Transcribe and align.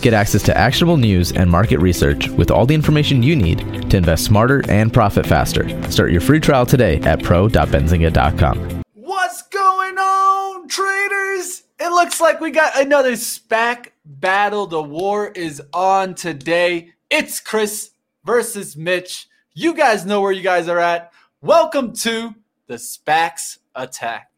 Get 0.00 0.14
access 0.14 0.42
to 0.44 0.56
actionable 0.56 0.96
news 0.96 1.32
and 1.32 1.50
market 1.50 1.78
research 1.78 2.28
with 2.30 2.50
all 2.50 2.64
the 2.64 2.74
information 2.74 3.22
you 3.22 3.36
need 3.36 3.90
to 3.90 3.96
invest 3.96 4.24
smarter 4.24 4.62
and 4.68 4.92
profit 4.92 5.26
faster. 5.26 5.68
Start 5.90 6.10
your 6.10 6.22
free 6.22 6.40
trial 6.40 6.64
today 6.64 7.00
at 7.02 7.22
pro.benzinga.com. 7.22 8.82
What's 8.94 9.42
going 9.42 9.98
on, 9.98 10.68
traders? 10.68 11.64
It 11.78 11.90
looks 11.90 12.20
like 12.20 12.40
we 12.40 12.50
got 12.50 12.80
another 12.80 13.12
SPAC 13.12 13.88
battle. 14.04 14.66
The 14.66 14.82
war 14.82 15.28
is 15.28 15.62
on 15.74 16.14
today. 16.14 16.92
It's 17.10 17.40
Chris 17.40 17.90
versus 18.24 18.76
Mitch. 18.76 19.28
You 19.52 19.74
guys 19.74 20.06
know 20.06 20.20
where 20.20 20.32
you 20.32 20.42
guys 20.42 20.68
are 20.68 20.78
at. 20.78 21.12
Welcome 21.42 21.92
to 21.96 22.34
the 22.68 22.74
SPACs 22.76 23.58
Attack. 23.74 24.28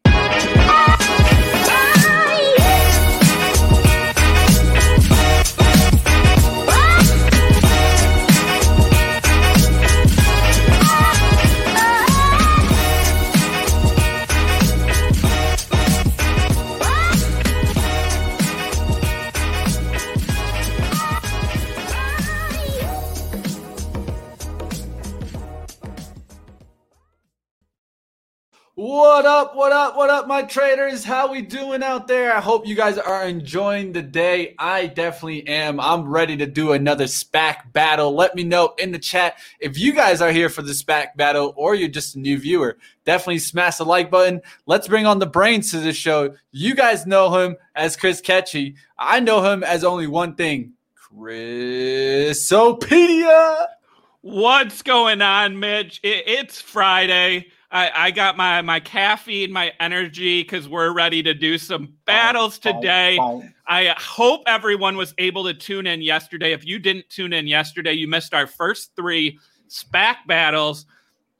What 28.93 29.25
up, 29.25 29.55
what 29.55 29.71
up, 29.71 29.97
what 29.97 30.11
up, 30.11 30.27
my 30.27 30.43
traders? 30.43 31.03
How 31.03 31.31
we 31.31 31.41
doing 31.41 31.81
out 31.81 32.07
there? 32.07 32.31
I 32.31 32.39
hope 32.39 32.67
you 32.67 32.75
guys 32.75 32.99
are 32.99 33.27
enjoying 33.27 33.91
the 33.91 34.03
day. 34.03 34.53
I 34.59 34.85
definitely 34.85 35.47
am. 35.47 35.79
I'm 35.79 36.07
ready 36.07 36.37
to 36.37 36.45
do 36.45 36.73
another 36.73 37.05
SPAC 37.05 37.73
battle. 37.73 38.13
Let 38.13 38.35
me 38.35 38.43
know 38.43 38.75
in 38.77 38.91
the 38.91 38.99
chat 38.99 39.39
if 39.59 39.79
you 39.79 39.93
guys 39.93 40.21
are 40.21 40.31
here 40.31 40.47
for 40.47 40.61
the 40.61 40.73
SPAC 40.73 41.15
battle 41.15 41.55
or 41.57 41.73
you're 41.73 41.89
just 41.89 42.15
a 42.15 42.19
new 42.19 42.37
viewer. 42.37 42.77
Definitely 43.03 43.39
smash 43.39 43.77
the 43.77 43.85
like 43.85 44.11
button. 44.11 44.41
Let's 44.67 44.87
bring 44.87 45.07
on 45.07 45.17
the 45.17 45.25
brains 45.25 45.71
to 45.71 45.79
the 45.79 45.91
show. 45.91 46.35
You 46.51 46.75
guys 46.75 47.07
know 47.07 47.33
him 47.33 47.57
as 47.73 47.95
Chris 47.95 48.21
Katje. 48.21 48.75
I 48.99 49.21
know 49.21 49.43
him 49.51 49.63
as 49.63 49.83
only 49.83 50.05
one 50.05 50.35
thing, 50.35 50.73
Chrisopedia. 51.11 53.65
What's 54.21 54.83
going 54.83 55.23
on, 55.23 55.59
Mitch? 55.59 55.99
It's 56.03 56.61
Friday. 56.61 57.47
I, 57.73 57.91
I 57.93 58.11
got 58.11 58.37
my 58.37 58.61
my 58.61 58.79
caffeine, 58.79 59.51
my 59.51 59.73
energy 59.79 60.43
because 60.43 60.69
we're 60.69 60.93
ready 60.93 61.23
to 61.23 61.33
do 61.33 61.57
some 61.57 61.93
battles 62.05 62.59
today. 62.59 63.17
I 63.65 63.95
hope 63.97 64.43
everyone 64.45 64.95
was 64.95 65.15
able 65.17 65.43
to 65.45 65.55
tune 65.55 65.87
in 65.87 66.03
yesterday. 66.03 66.53
If 66.53 66.65
you 66.65 66.77
didn't 66.77 67.09
tune 67.09 67.33
in 67.33 67.47
yesterday, 67.47 67.93
you 67.93 68.07
missed 68.07 68.35
our 68.35 68.45
first 68.45 68.95
three 68.95 69.39
SPAC 69.69 70.17
battles. 70.27 70.85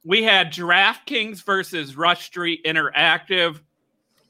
We 0.04 0.24
had 0.24 0.52
DraftKings 0.52 1.44
versus 1.44 1.96
Rush 1.96 2.26
Street 2.26 2.66
Interactive. 2.66 3.60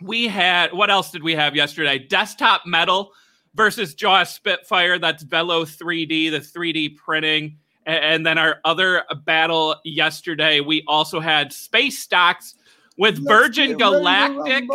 We 0.01 0.27
had 0.27 0.73
what 0.73 0.89
else 0.89 1.09
did 1.09 1.23
we 1.23 1.33
have 1.35 1.55
yesterday? 1.55 1.99
Desktop 1.99 2.65
Metal 2.65 3.13
versus 3.55 3.93
Jaw 3.93 4.25
Spitfire. 4.25 4.99
That's 4.99 5.23
Velo 5.23 5.63
3D, 5.63 6.31
the 6.31 6.39
3D 6.39 6.97
printing. 6.97 7.59
And 7.85 8.25
then 8.25 8.37
our 8.37 8.59
other 8.63 9.03
battle 9.25 9.75
yesterday, 9.83 10.59
we 10.59 10.83
also 10.87 11.19
had 11.19 11.51
Space 11.51 11.99
Stocks 11.99 12.55
with 12.97 13.17
Let's 13.19 13.27
Virgin 13.27 13.77
Galactic 13.77 14.65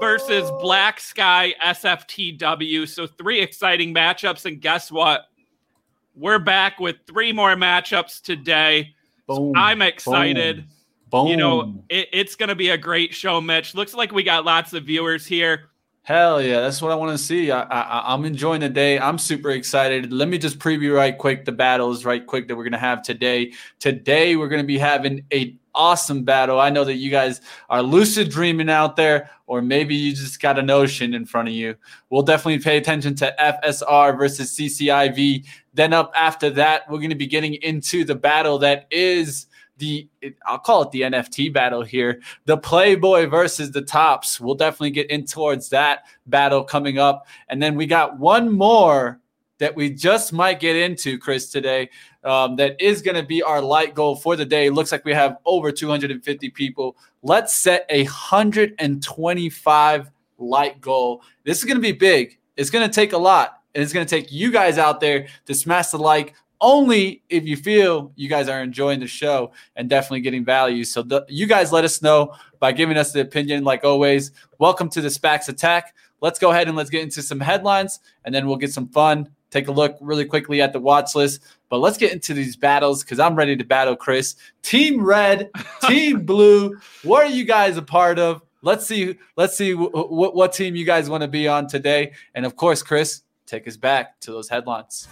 versus 0.00 0.50
Black 0.60 1.00
Sky 1.00 1.54
SFTW. 1.64 2.88
So 2.88 3.06
three 3.06 3.40
exciting 3.40 3.94
matchups. 3.94 4.44
And 4.44 4.60
guess 4.60 4.92
what? 4.92 5.26
We're 6.14 6.38
back 6.38 6.78
with 6.78 6.96
three 7.06 7.32
more 7.32 7.56
matchups 7.56 8.22
today. 8.22 8.94
Boom, 9.26 9.52
so 9.54 9.60
I'm 9.60 9.82
excited. 9.82 10.58
Boom, 10.58 10.66
boom. 11.10 11.26
You 11.28 11.36
know, 11.36 11.84
it, 11.88 12.08
it's 12.12 12.36
going 12.36 12.50
to 12.50 12.54
be 12.54 12.70
a 12.70 12.78
great 12.78 13.14
show, 13.14 13.40
Mitch. 13.40 13.74
Looks 13.74 13.94
like 13.94 14.12
we 14.12 14.22
got 14.22 14.44
lots 14.44 14.72
of 14.74 14.84
viewers 14.84 15.26
here. 15.26 15.70
Hell 16.04 16.42
yeah, 16.42 16.60
that's 16.60 16.82
what 16.82 16.92
I 16.92 16.96
want 16.96 17.16
to 17.16 17.24
see. 17.24 17.50
I, 17.50 17.62
I, 17.62 18.12
I'm 18.12 18.26
enjoying 18.26 18.60
the 18.60 18.68
day. 18.68 18.98
I'm 18.98 19.16
super 19.16 19.52
excited. 19.52 20.12
Let 20.12 20.28
me 20.28 20.36
just 20.36 20.58
preview 20.58 20.94
right 20.94 21.16
quick 21.16 21.46
the 21.46 21.52
battles 21.52 22.04
right 22.04 22.26
quick 22.26 22.46
that 22.46 22.56
we're 22.56 22.64
gonna 22.64 22.76
have 22.76 23.02
today. 23.02 23.54
Today 23.78 24.36
we're 24.36 24.48
gonna 24.48 24.64
be 24.64 24.76
having 24.76 25.24
a 25.32 25.56
awesome 25.74 26.22
battle. 26.22 26.60
I 26.60 26.68
know 26.68 26.84
that 26.84 26.96
you 26.96 27.10
guys 27.10 27.40
are 27.70 27.82
lucid 27.82 28.28
dreaming 28.28 28.68
out 28.68 28.96
there, 28.96 29.30
or 29.46 29.62
maybe 29.62 29.94
you 29.94 30.14
just 30.14 30.42
got 30.42 30.58
an 30.58 30.68
ocean 30.68 31.14
in 31.14 31.24
front 31.24 31.48
of 31.48 31.54
you. 31.54 31.74
We'll 32.10 32.20
definitely 32.20 32.58
pay 32.62 32.76
attention 32.76 33.14
to 33.14 33.34
FSR 33.40 34.18
versus 34.18 34.54
CCIV. 34.54 35.46
Then 35.72 35.94
up 35.94 36.12
after 36.14 36.50
that, 36.50 36.82
we're 36.90 37.00
gonna 37.00 37.14
be 37.14 37.26
getting 37.26 37.54
into 37.54 38.04
the 38.04 38.14
battle 38.14 38.58
that 38.58 38.86
is 38.90 39.46
the 39.78 40.08
I'll 40.46 40.58
call 40.58 40.82
it 40.82 40.90
the 40.90 41.02
NFT 41.02 41.52
battle 41.52 41.82
here. 41.82 42.20
The 42.46 42.56
Playboy 42.56 43.26
versus 43.26 43.72
the 43.72 43.82
Topps. 43.82 44.40
We'll 44.40 44.54
definitely 44.54 44.90
get 44.90 45.10
in 45.10 45.26
towards 45.26 45.68
that 45.70 46.04
battle 46.26 46.64
coming 46.64 46.98
up. 46.98 47.26
And 47.48 47.62
then 47.62 47.74
we 47.74 47.86
got 47.86 48.18
one 48.18 48.50
more 48.50 49.20
that 49.58 49.74
we 49.74 49.90
just 49.90 50.32
might 50.32 50.60
get 50.60 50.76
into, 50.76 51.18
Chris, 51.18 51.50
today. 51.50 51.90
Um, 52.22 52.56
that 52.56 52.80
is 52.80 53.02
going 53.02 53.16
to 53.16 53.22
be 53.22 53.42
our 53.42 53.60
light 53.60 53.94
goal 53.94 54.16
for 54.16 54.36
the 54.36 54.44
day. 54.44 54.70
Looks 54.70 54.92
like 54.92 55.04
we 55.04 55.12
have 55.12 55.38
over 55.44 55.70
250 55.70 56.50
people. 56.50 56.96
Let's 57.22 57.56
set 57.56 57.86
a 57.90 58.04
125 58.04 60.10
light 60.38 60.80
goal. 60.80 61.22
This 61.44 61.58
is 61.58 61.64
going 61.64 61.76
to 61.76 61.82
be 61.82 61.92
big. 61.92 62.38
It's 62.56 62.70
going 62.70 62.88
to 62.88 62.92
take 62.92 63.12
a 63.12 63.18
lot. 63.18 63.60
And 63.74 63.82
it's 63.82 63.92
going 63.92 64.06
to 64.06 64.10
take 64.10 64.30
you 64.30 64.52
guys 64.52 64.78
out 64.78 65.00
there 65.00 65.26
to 65.46 65.54
smash 65.54 65.88
the 65.88 65.98
like, 65.98 66.34
only 66.60 67.22
if 67.28 67.44
you 67.44 67.56
feel 67.56 68.12
you 68.16 68.28
guys 68.28 68.48
are 68.48 68.62
enjoying 68.62 69.00
the 69.00 69.06
show 69.06 69.52
and 69.76 69.88
definitely 69.88 70.20
getting 70.20 70.44
value. 70.44 70.84
So 70.84 71.02
the, 71.02 71.24
you 71.28 71.46
guys 71.46 71.72
let 71.72 71.84
us 71.84 72.02
know 72.02 72.34
by 72.58 72.72
giving 72.72 72.96
us 72.96 73.12
the 73.12 73.20
opinion. 73.20 73.64
Like 73.64 73.84
always, 73.84 74.32
welcome 74.58 74.88
to 74.90 75.00
the 75.00 75.08
SPACs 75.08 75.48
attack. 75.48 75.94
Let's 76.20 76.38
go 76.38 76.50
ahead 76.50 76.68
and 76.68 76.76
let's 76.76 76.90
get 76.90 77.02
into 77.02 77.20
some 77.20 77.40
headlines, 77.40 78.00
and 78.24 78.34
then 78.34 78.46
we'll 78.46 78.56
get 78.56 78.72
some 78.72 78.88
fun. 78.88 79.28
Take 79.50 79.68
a 79.68 79.72
look 79.72 79.96
really 80.00 80.24
quickly 80.24 80.62
at 80.62 80.72
the 80.72 80.80
watch 80.80 81.14
list. 81.14 81.42
But 81.68 81.78
let's 81.78 81.98
get 81.98 82.12
into 82.12 82.34
these 82.34 82.56
battles 82.56 83.04
because 83.04 83.20
I'm 83.20 83.34
ready 83.34 83.56
to 83.56 83.64
battle 83.64 83.94
Chris. 83.94 84.36
Team 84.62 85.04
Red, 85.04 85.50
Team 85.86 86.24
Blue. 86.24 86.76
What 87.02 87.24
are 87.24 87.30
you 87.30 87.44
guys 87.44 87.76
a 87.76 87.82
part 87.82 88.18
of? 88.18 88.42
Let's 88.62 88.86
see. 88.86 89.18
Let's 89.36 89.56
see 89.56 89.74
what, 89.74 90.34
what 90.34 90.52
team 90.54 90.74
you 90.74 90.86
guys 90.86 91.10
want 91.10 91.22
to 91.22 91.28
be 91.28 91.46
on 91.46 91.66
today. 91.66 92.12
And 92.34 92.46
of 92.46 92.56
course, 92.56 92.82
Chris, 92.82 93.22
take 93.44 93.68
us 93.68 93.76
back 93.76 94.18
to 94.20 94.32
those 94.32 94.48
headlines. 94.48 95.06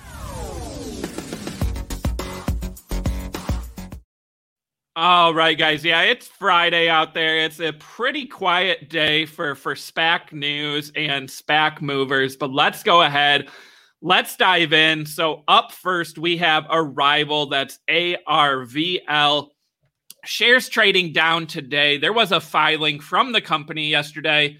All 4.95 5.33
right, 5.33 5.57
guys. 5.57 5.83
Yeah, 5.83 6.03
it's 6.03 6.27
Friday 6.27 6.87
out 6.91 7.15
there. 7.15 7.39
It's 7.39 7.61
a 7.61 7.73
pretty 7.73 8.27
quiet 8.27 8.91
day 8.91 9.25
for 9.25 9.55
for 9.55 9.75
SPAC 9.75 10.35
news 10.35 10.93
and 10.95 11.31
SPAC 11.31 11.81
movers. 11.81 12.37
But 12.37 12.51
let's 12.51 12.83
go 12.83 13.01
ahead. 13.01 13.49
Let's 14.03 14.37
dive 14.37 14.75
in. 14.75 15.07
So 15.07 15.45
up 15.49 15.73
first, 15.73 16.19
we 16.19 16.37
have 16.37 16.67
Arrival. 16.69 17.47
That's 17.47 17.79
ARVL. 17.89 19.49
Shares 20.27 20.69
trading 20.69 21.15
down 21.15 21.47
today. 21.47 21.97
There 21.97 22.13
was 22.13 22.31
a 22.31 22.41
filing 22.41 23.01
from 23.01 23.33
the 23.33 23.41
company 23.41 23.89
yesterday 23.89 24.59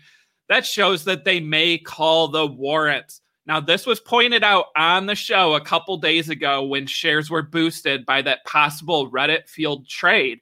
that 0.49 0.65
shows 0.65 1.05
that 1.05 1.27
they 1.27 1.41
may 1.41 1.77
call 1.77 2.29
the 2.29 2.47
warrants. 2.47 3.21
Now, 3.47 3.59
this 3.59 3.87
was 3.87 3.99
pointed 3.99 4.45
out 4.45 4.67
on 4.77 5.07
the 5.07 5.17
show 5.17 5.55
a 5.55 5.61
couple 5.61 5.97
days 5.97 6.29
ago 6.29 6.63
when 6.63 6.87
shares 6.87 7.29
were 7.29 7.43
boosted 7.43 8.07
by 8.07 8.23
that 8.23 8.45
possible 8.45 9.11
Reddit 9.11 9.49
field 9.49 9.89
trade. 9.89 10.41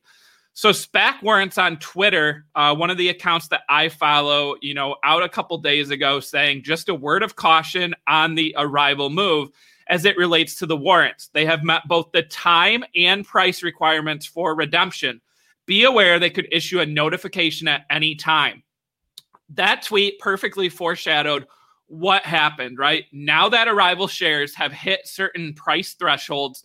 So, 0.53 0.71
SPAC 0.71 1.22
warrants 1.22 1.56
on 1.56 1.78
Twitter, 1.78 2.44
uh, 2.55 2.75
one 2.75 2.91
of 2.91 2.99
the 2.99 3.09
accounts 3.09 3.49
that 3.49 3.62
I 3.71 3.89
follow, 3.89 4.56
you 4.60 4.75
know, 4.75 4.97
out 5.03 5.22
a 5.22 5.28
couple 5.28 5.56
days 5.59 5.89
ago 5.89 6.21
saying 6.21 6.65
just 6.65 6.91
a 6.91 6.94
word 6.94 7.22
of 7.22 7.37
caution 7.37 7.94
on 8.06 8.34
the 8.34 8.55
arrival 8.59 9.09
move 9.09 9.48
as 9.89 10.04
it 10.04 10.19
relates 10.19 10.57
to 10.57 10.66
the 10.66 10.77
warrants. 10.77 11.28
They 11.28 11.47
have 11.47 11.65
met 11.65 11.89
both 11.89 12.13
the 12.13 12.22
time 12.22 12.84
and 12.95 13.25
price 13.25 13.63
requirements 13.63 14.27
for 14.27 14.54
redemption. 14.54 15.21
Be 15.65 15.84
aware 15.84 16.19
they 16.19 16.30
could 16.30 16.48
issue 16.53 16.80
a 16.80 16.86
notification 16.86 17.66
at 17.66 17.86
any 17.89 18.15
time. 18.15 18.63
That 19.51 19.83
tweet 19.83 20.19
perfectly 20.19 20.69
foreshadowed 20.69 21.47
what 21.91 22.22
happened, 22.22 22.78
right? 22.78 23.07
Now 23.13 23.48
that 23.48 23.66
arrival 23.66 24.07
shares 24.07 24.54
have 24.54 24.72
hit 24.72 25.09
certain 25.09 25.53
price 25.54 25.95
thresholds, 25.95 26.63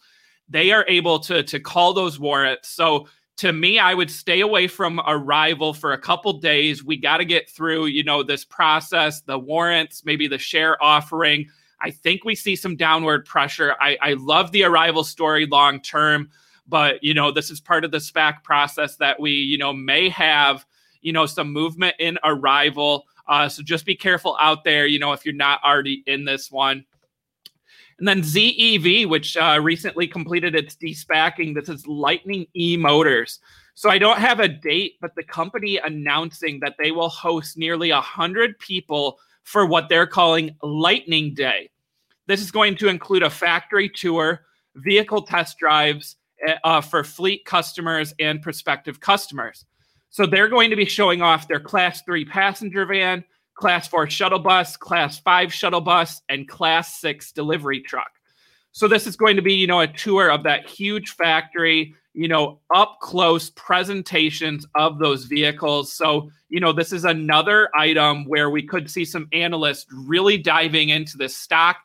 they 0.48 0.72
are 0.72 0.86
able 0.88 1.18
to 1.22 1.42
to 1.42 1.60
call 1.60 1.94
those 1.94 2.20
warrants. 2.20 2.70
So 2.70 3.08
to 3.38 3.52
me, 3.52 3.80
I 3.80 3.96
would 3.96 4.12
stay 4.12 4.42
away 4.42 4.68
from 4.68 5.02
arrival 5.06 5.74
for 5.74 5.94
a 5.94 5.98
couple 5.98 6.32
days. 6.34 6.84
We 6.84 6.96
got 6.96 7.18
to 7.18 7.26
get 7.26 7.50
through, 7.50 7.88
you 7.88 8.04
know, 8.04 8.22
this 8.22 8.46
process, 8.46 9.22
the 9.22 9.40
warrants, 9.40 10.06
maybe 10.06 10.28
the 10.28 10.38
share 10.38 10.82
offering. 10.82 11.48
I 11.82 11.90
think 11.90 12.24
we 12.24 12.36
see 12.36 12.56
some 12.56 12.76
downward 12.76 13.26
pressure. 13.26 13.76
I, 13.82 13.98
I 14.02 14.14
love 14.14 14.52
the 14.52 14.64
arrival 14.64 15.04
story 15.04 15.48
long 15.48 15.82
term, 15.82 16.30
but 16.68 17.04
you 17.04 17.16
know, 17.16 17.32
this 17.32 17.50
is 17.50 17.60
part 17.60 17.84
of 17.84 17.90
the 17.90 17.98
SPAC 17.98 18.44
process 18.44 18.96
that 18.98 19.20
we, 19.20 19.32
you 19.32 19.58
know, 19.58 19.74
may 19.74 20.08
have, 20.10 20.66
you 21.02 21.12
know, 21.12 21.26
some 21.26 21.52
movement 21.52 21.96
in 21.98 22.20
arrival. 22.24 23.06
Uh, 23.28 23.50
so 23.50 23.64
just 23.64 23.86
be 23.86 23.96
careful 23.96 24.38
out 24.40 24.64
there, 24.64 24.86
you 24.86 25.00
know, 25.00 25.14
if 25.14 25.26
you're 25.26 25.34
not 25.34 25.64
already 25.64 26.04
in 26.06 26.26
this 26.26 26.52
one. 26.52 26.86
And 27.98 28.08
then 28.08 28.22
ZEV, 28.22 29.08
which 29.08 29.38
uh, 29.38 29.60
recently 29.62 30.08
completed 30.08 30.54
its 30.54 30.76
despacking, 30.76 31.56
this 31.56 31.70
is 31.70 31.88
Lightning 31.88 32.46
E 32.56 32.76
Motors. 32.76 33.40
So 33.74 33.90
I 33.90 33.98
don't 33.98 34.20
have 34.20 34.40
a 34.40 34.48
date, 34.48 34.96
but 35.02 35.16
the 35.16 35.24
company 35.24 35.78
announcing 35.78 36.60
that 36.62 36.76
they 36.82 36.92
will 36.92 37.10
host 37.10 37.58
nearly 37.58 37.92
100 37.92 38.60
people 38.60 39.20
for 39.44 39.66
what 39.66 39.90
they're 39.90 40.08
calling 40.08 40.56
Lightning 40.62 41.34
Day. 41.34 41.70
This 42.28 42.42
is 42.42 42.52
going 42.52 42.76
to 42.78 42.88
include 42.88 43.24
a 43.24 43.30
factory 43.30 43.90
tour, 43.90 44.46
vehicle 44.76 45.22
test 45.22 45.58
drives 45.58 46.18
eh, 46.46 46.56
uh, 46.64 46.82
for 46.82 47.04
fleet 47.04 47.46
customers 47.46 48.14
and 48.20 48.42
prospective 48.42 49.00
customers. 49.00 49.66
So 50.16 50.26
they're 50.26 50.48
going 50.48 50.70
to 50.70 50.78
be 50.78 50.86
showing 50.86 51.22
off 51.22 51.50
their 51.50 51.60
class 51.60 52.02
three 52.04 52.24
passenger 52.24 52.86
van, 52.86 53.26
class 53.54 53.86
four 53.86 54.10
shuttle 54.10 54.40
bus, 54.40 54.78
class 54.78 55.20
five 55.20 55.54
shuttle 55.54 55.82
bus, 55.82 56.22
and 56.30 56.48
class 56.48 57.02
six 57.02 57.34
delivery 57.34 57.82
truck. 57.82 58.12
So 58.72 58.88
this 58.88 59.08
is 59.08 59.18
going 59.18 59.36
to 59.36 59.42
be, 59.42 59.56
you 59.56 59.68
know, 59.68 59.82
a 59.82 59.88
tour 59.88 60.32
of 60.32 60.44
that 60.44 60.70
huge 60.70 61.10
factory, 61.18 61.94
you 62.14 62.30
know, 62.30 62.62
up 62.74 63.00
close 63.02 63.50
presentations 63.58 64.66
of 64.76 65.00
those 65.00 65.26
vehicles. 65.26 65.92
So, 65.92 66.32
you 66.48 66.62
know, 66.62 66.72
this 66.72 66.94
is 66.94 67.04
another 67.04 67.68
item 67.78 68.24
where 68.24 68.50
we 68.50 68.64
could 68.64 68.90
see 68.90 69.04
some 69.04 69.28
analysts 69.34 69.86
really 69.92 70.38
diving 70.38 70.88
into 70.88 71.18
this 71.18 71.36
stock 71.36 71.76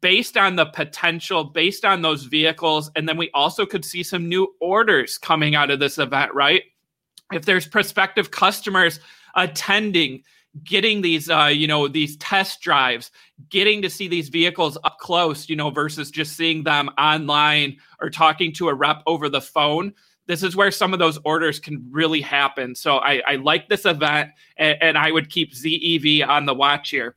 based 0.00 0.36
on 0.36 0.54
the 0.54 0.66
potential, 0.66 1.42
based 1.42 1.84
on 1.84 2.02
those 2.02 2.22
vehicles. 2.22 2.88
And 2.94 3.08
then 3.08 3.16
we 3.16 3.32
also 3.34 3.66
could 3.66 3.84
see 3.84 4.04
some 4.04 4.28
new 4.28 4.54
orders 4.60 5.18
coming 5.18 5.56
out 5.56 5.72
of 5.72 5.80
this 5.80 5.98
event, 5.98 6.32
right? 6.34 6.62
If 7.32 7.44
there's 7.44 7.66
prospective 7.66 8.30
customers 8.30 9.00
attending, 9.34 10.22
getting 10.62 11.00
these 11.00 11.28
uh, 11.28 11.46
you 11.46 11.66
know 11.66 11.88
these 11.88 12.16
test 12.18 12.60
drives 12.60 13.10
getting 13.48 13.82
to 13.82 13.90
see 13.90 14.06
these 14.06 14.28
vehicles 14.28 14.78
up 14.84 14.98
close 15.00 15.48
you 15.48 15.56
know 15.56 15.68
versus 15.68 16.12
just 16.12 16.36
seeing 16.36 16.62
them 16.62 16.88
online 16.96 17.76
or 18.00 18.08
talking 18.08 18.52
to 18.52 18.68
a 18.68 18.74
rep 18.74 19.02
over 19.06 19.28
the 19.28 19.40
phone 19.40 19.92
this 20.26 20.42
is 20.42 20.56
where 20.56 20.70
some 20.70 20.92
of 20.92 20.98
those 20.98 21.18
orders 21.24 21.60
can 21.60 21.86
really 21.90 22.20
happen. 22.20 22.74
So 22.74 22.98
i, 22.98 23.22
I 23.26 23.36
like 23.36 23.68
this 23.68 23.84
event 23.84 24.30
and, 24.56 24.76
and, 24.80 24.98
i 24.98 25.10
would 25.10 25.30
keep 25.30 25.52
zev 25.52 26.26
on 26.26 26.46
the 26.46 26.54
watch 26.54 26.90
here. 26.90 27.16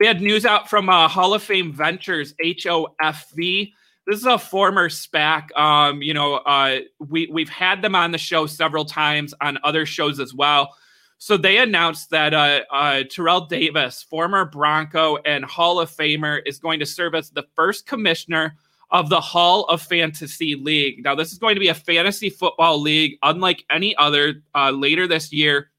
We 0.00 0.06
had 0.06 0.20
news 0.20 0.44
out 0.44 0.68
from 0.68 0.88
uh, 0.88 1.08
hall 1.08 1.34
of 1.34 1.42
fame 1.42 1.72
ventures 1.72 2.34
hofv 2.42 3.72
this 4.06 4.18
is 4.18 4.26
a 4.26 4.38
former 4.38 4.88
SPAC. 4.88 5.56
Um, 5.58 6.02
you 6.02 6.14
know, 6.14 6.34
uh, 6.34 6.80
we 6.98 7.28
we've 7.32 7.48
had 7.48 7.82
them 7.82 7.94
on 7.94 8.12
the 8.12 8.18
show 8.18 8.46
several 8.46 8.84
times 8.84 9.34
on 9.40 9.58
other 9.64 9.86
shows 9.86 10.20
as 10.20 10.34
well. 10.34 10.74
So 11.18 11.36
they 11.36 11.58
announced 11.58 12.10
that 12.10 12.34
uh, 12.34 12.60
uh, 12.70 13.04
Terrell 13.08 13.46
Davis, 13.46 14.02
former 14.02 14.44
Bronco 14.44 15.16
and 15.24 15.44
Hall 15.44 15.80
of 15.80 15.90
Famer, 15.90 16.40
is 16.44 16.58
going 16.58 16.80
to 16.80 16.86
serve 16.86 17.14
as 17.14 17.30
the 17.30 17.46
first 17.54 17.86
commissioner 17.86 18.56
of 18.90 19.08
the 19.08 19.20
Hall 19.20 19.64
of 19.64 19.80
Fantasy 19.80 20.54
League. 20.54 21.02
Now, 21.02 21.14
this 21.14 21.32
is 21.32 21.38
going 21.38 21.54
to 21.54 21.60
be 21.60 21.68
a 21.68 21.74
fantasy 21.74 22.28
football 22.28 22.78
league, 22.80 23.16
unlike 23.22 23.64
any 23.70 23.96
other, 23.96 24.42
uh, 24.54 24.70
later 24.70 25.06
this 25.06 25.32
year, 25.32 25.70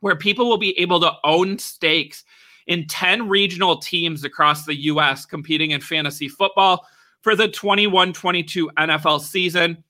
where 0.00 0.14
people 0.14 0.48
will 0.48 0.56
be 0.56 0.78
able 0.78 1.00
to 1.00 1.12
own 1.24 1.58
stakes 1.58 2.22
in 2.66 2.86
10 2.86 3.28
regional 3.28 3.78
teams 3.78 4.24
across 4.24 4.66
the 4.66 4.74
U.S. 4.82 5.26
competing 5.26 5.72
in 5.72 5.80
fantasy 5.80 6.28
football 6.28 6.86
for 7.26 7.34
the 7.34 7.48
21 7.48 8.12
22 8.12 8.70
NFL 8.78 9.20
season. 9.20 9.82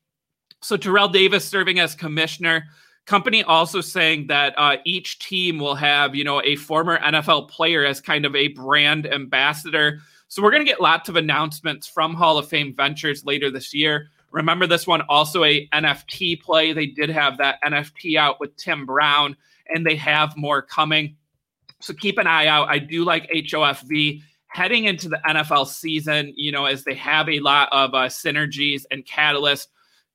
So, 0.63 0.75
Terrell 0.79 1.09
Davis 1.09 1.45
serving 1.45 1.79
as 1.79 1.95
commissioner. 1.95 2.65
Company 3.05 3.45
also 3.45 3.83
saying 3.83 4.29
that 4.29 4.55
uh, 4.57 4.79
each 4.87 5.19
team 5.19 5.59
will 5.59 5.75
have 5.75 6.15
you 6.15 6.25
know 6.25 6.41
a 6.43 6.57
former 6.57 6.99
nfl 6.99 7.47
player 7.47 7.85
as 7.85 8.01
kind 8.01 8.25
of 8.25 8.35
a 8.35 8.49
brand 8.49 9.07
ambassador. 9.07 10.01
So 10.29 10.43
we're 10.43 10.51
going 10.51 10.65
to 10.65 10.69
get 10.69 10.81
lots 10.81 11.11
of 11.11 11.17
announcements 11.17 11.87
from 11.87 12.15
hall 12.15 12.39
of 12.39 12.49
fame 12.49 12.75
ventures 12.75 13.23
later 13.27 13.51
this 13.51 13.75
year. 13.75 14.09
Remember 14.31 14.67
this 14.67 14.87
one 14.87 15.03
also 15.03 15.45
a 15.45 15.69
nft 15.75 16.41
play. 16.41 16.73
They 16.73 16.87
did 16.87 17.11
have 17.11 17.37
that 17.37 17.63
nft 17.63 18.17
out 18.17 18.41
with 18.41 18.57
tim 18.57 18.87
brown 18.87 19.37
and 19.69 19.85
they 19.85 19.97
have 19.97 20.35
more 20.39 20.63
coming. 20.63 21.17
So 21.83 21.93
keep 21.93 22.17
an 22.17 22.27
eye 22.27 22.47
out. 22.47 22.71
I 22.71 22.79
do 22.79 23.05
like 23.05 23.31
hofv 23.31 24.23
heading 24.57 24.85
into 24.85 25.09
the 25.09 25.21
nfl 25.29 25.67
season 25.67 26.33
you 26.37 26.51
know 26.51 26.65
as 26.65 26.83
they 26.85 26.95
have 26.95 27.29
a 27.29 27.41
lot 27.41 27.69
of 27.73 27.95
uh, 27.95 28.07
synergies 28.07 28.85
and 28.91 29.05
catalysts 29.05 29.67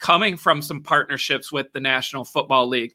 coming 0.02 0.36
from 0.36 0.62
some 0.62 0.82
partnerships 0.82 1.52
with 1.52 1.72
the 1.72 1.80
National 1.80 2.26
Football 2.26 2.68
League. 2.68 2.94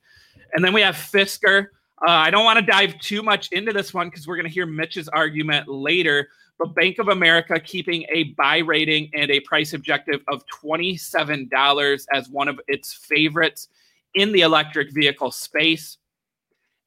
And 0.52 0.62
then 0.62 0.74
we 0.74 0.82
have 0.82 0.96
Fisker. 0.96 1.68
Uh, 2.06 2.10
I 2.10 2.30
don't 2.30 2.44
want 2.44 2.58
to 2.58 2.66
dive 2.66 2.98
too 2.98 3.22
much 3.22 3.50
into 3.52 3.72
this 3.72 3.94
one 3.94 4.08
because 4.08 4.26
we're 4.26 4.36
going 4.36 4.48
to 4.48 4.52
hear 4.52 4.66
Mitch's 4.66 5.08
argument 5.08 5.68
later. 5.68 6.28
But 6.58 6.74
Bank 6.74 6.98
of 6.98 7.08
America 7.08 7.58
keeping 7.60 8.04
a 8.10 8.24
buy 8.34 8.58
rating 8.58 9.10
and 9.14 9.30
a 9.30 9.40
price 9.40 9.72
objective 9.72 10.20
of 10.28 10.42
$27 10.62 12.06
as 12.12 12.28
one 12.28 12.48
of 12.48 12.60
its 12.66 12.92
favorites 12.92 13.68
in 14.14 14.32
the 14.32 14.40
electric 14.40 14.92
vehicle 14.92 15.30
space. 15.30 15.98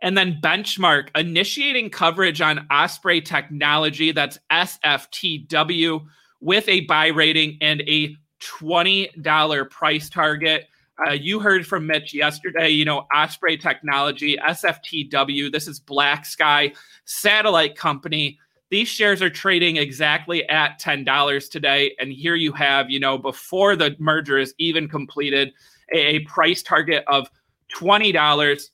And 0.01 0.17
then 0.17 0.39
Benchmark 0.41 1.09
initiating 1.15 1.89
coverage 1.89 2.41
on 2.41 2.65
Osprey 2.71 3.21
Technology, 3.21 4.11
that's 4.11 4.39
SFTW, 4.51 6.05
with 6.39 6.67
a 6.69 6.81
buy 6.81 7.07
rating 7.07 7.57
and 7.61 7.81
a 7.81 8.15
$20 8.41 9.69
price 9.69 10.09
target. 10.09 10.67
Uh, 11.05 11.11
you 11.11 11.39
heard 11.39 11.67
from 11.67 11.85
Mitch 11.85 12.13
yesterday, 12.13 12.69
you 12.69 12.85
know, 12.85 13.05
Osprey 13.13 13.57
Technology, 13.57 14.37
SFTW, 14.37 15.51
this 15.51 15.67
is 15.67 15.79
Black 15.79 16.25
Sky 16.25 16.73
Satellite 17.05 17.75
Company. 17.75 18.37
These 18.69 18.87
shares 18.87 19.21
are 19.21 19.29
trading 19.29 19.77
exactly 19.77 20.47
at 20.47 20.79
$10 20.79 21.49
today. 21.49 21.95
And 21.99 22.11
here 22.11 22.35
you 22.35 22.51
have, 22.53 22.89
you 22.89 22.99
know, 22.99 23.17
before 23.17 23.75
the 23.75 23.95
merger 23.99 24.37
is 24.37 24.53
even 24.59 24.87
completed, 24.87 25.53
a, 25.93 25.97
a 25.97 26.19
price 26.19 26.61
target 26.61 27.03
of 27.07 27.29
$20. 27.75 28.69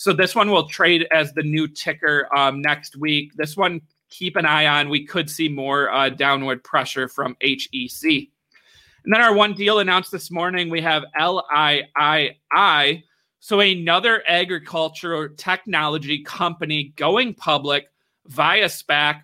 So 0.00 0.14
this 0.14 0.34
one 0.34 0.50
will 0.50 0.66
trade 0.66 1.06
as 1.10 1.34
the 1.34 1.42
new 1.42 1.68
ticker 1.68 2.26
um, 2.34 2.62
next 2.62 2.96
week. 2.96 3.34
This 3.36 3.54
one 3.54 3.82
keep 4.08 4.36
an 4.36 4.46
eye 4.46 4.64
on. 4.64 4.88
We 4.88 5.04
could 5.04 5.28
see 5.28 5.46
more 5.46 5.92
uh, 5.92 6.08
downward 6.08 6.64
pressure 6.64 7.06
from 7.06 7.36
HEC. 7.42 8.02
And 8.04 9.12
then 9.12 9.20
our 9.20 9.34
one 9.34 9.52
deal 9.52 9.78
announced 9.78 10.10
this 10.10 10.30
morning, 10.30 10.70
we 10.70 10.80
have 10.80 11.04
LIII. 11.20 13.04
So 13.40 13.60
another 13.60 14.22
agricultural 14.26 15.34
technology 15.36 16.22
company 16.22 16.94
going 16.96 17.34
public 17.34 17.88
via 18.24 18.70
SPAC. 18.70 19.20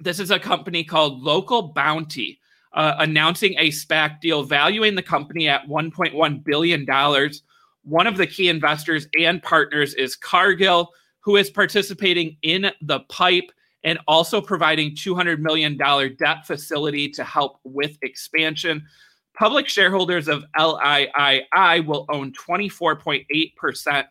This 0.00 0.20
is 0.20 0.30
a 0.30 0.38
company 0.38 0.84
called 0.84 1.22
Local 1.22 1.72
Bounti, 1.72 2.36
uh, 2.74 2.96
announcing 2.98 3.54
a 3.56 3.70
SPAC 3.70 4.20
deal 4.20 4.42
valuing 4.42 4.96
the 4.96 5.02
company 5.02 5.48
at 5.48 5.66
$1.1 5.66 6.44
billion. 6.44 6.84
One 7.84 8.06
of 8.06 8.16
the 8.16 8.26
key 8.26 8.48
investors 8.48 9.06
and 9.18 9.42
partners 9.42 9.94
is 9.94 10.16
Cargill, 10.16 10.90
who 11.20 11.36
is 11.36 11.50
participating 11.50 12.36
in 12.42 12.70
the 12.82 13.00
pipe 13.10 13.50
and 13.84 13.98
also 14.08 14.40
providing 14.40 14.96
$200 14.96 15.38
million 15.38 15.76
debt 15.76 16.46
facility 16.46 17.08
to 17.10 17.22
help 17.22 17.58
with 17.64 17.98
expansion. 18.02 18.84
Public 19.36 19.68
shareholders 19.68 20.28
of 20.28 20.44
LIII 20.58 21.80
will 21.80 22.06
own 22.10 22.32
24.8% 22.32 24.04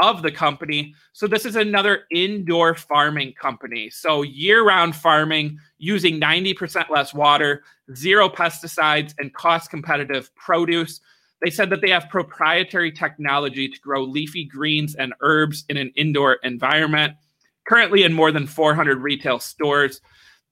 of 0.00 0.22
the 0.22 0.30
company. 0.30 0.94
So, 1.12 1.26
this 1.26 1.44
is 1.44 1.56
another 1.56 2.04
indoor 2.12 2.74
farming 2.74 3.34
company. 3.34 3.90
So, 3.90 4.22
year 4.22 4.64
round 4.64 4.94
farming 4.94 5.58
using 5.78 6.20
90% 6.20 6.88
less 6.88 7.12
water, 7.12 7.64
zero 7.94 8.28
pesticides, 8.28 9.14
and 9.18 9.34
cost 9.34 9.70
competitive 9.70 10.34
produce. 10.36 11.00
They 11.42 11.50
said 11.50 11.70
that 11.70 11.80
they 11.80 11.90
have 11.90 12.08
proprietary 12.08 12.90
technology 12.90 13.68
to 13.68 13.80
grow 13.80 14.02
leafy 14.02 14.44
greens 14.44 14.94
and 14.96 15.14
herbs 15.20 15.64
in 15.68 15.76
an 15.76 15.92
indoor 15.94 16.34
environment 16.42 17.14
currently 17.68 18.02
in 18.02 18.12
more 18.12 18.32
than 18.32 18.46
400 18.46 18.98
retail 18.98 19.38
stores. 19.38 20.00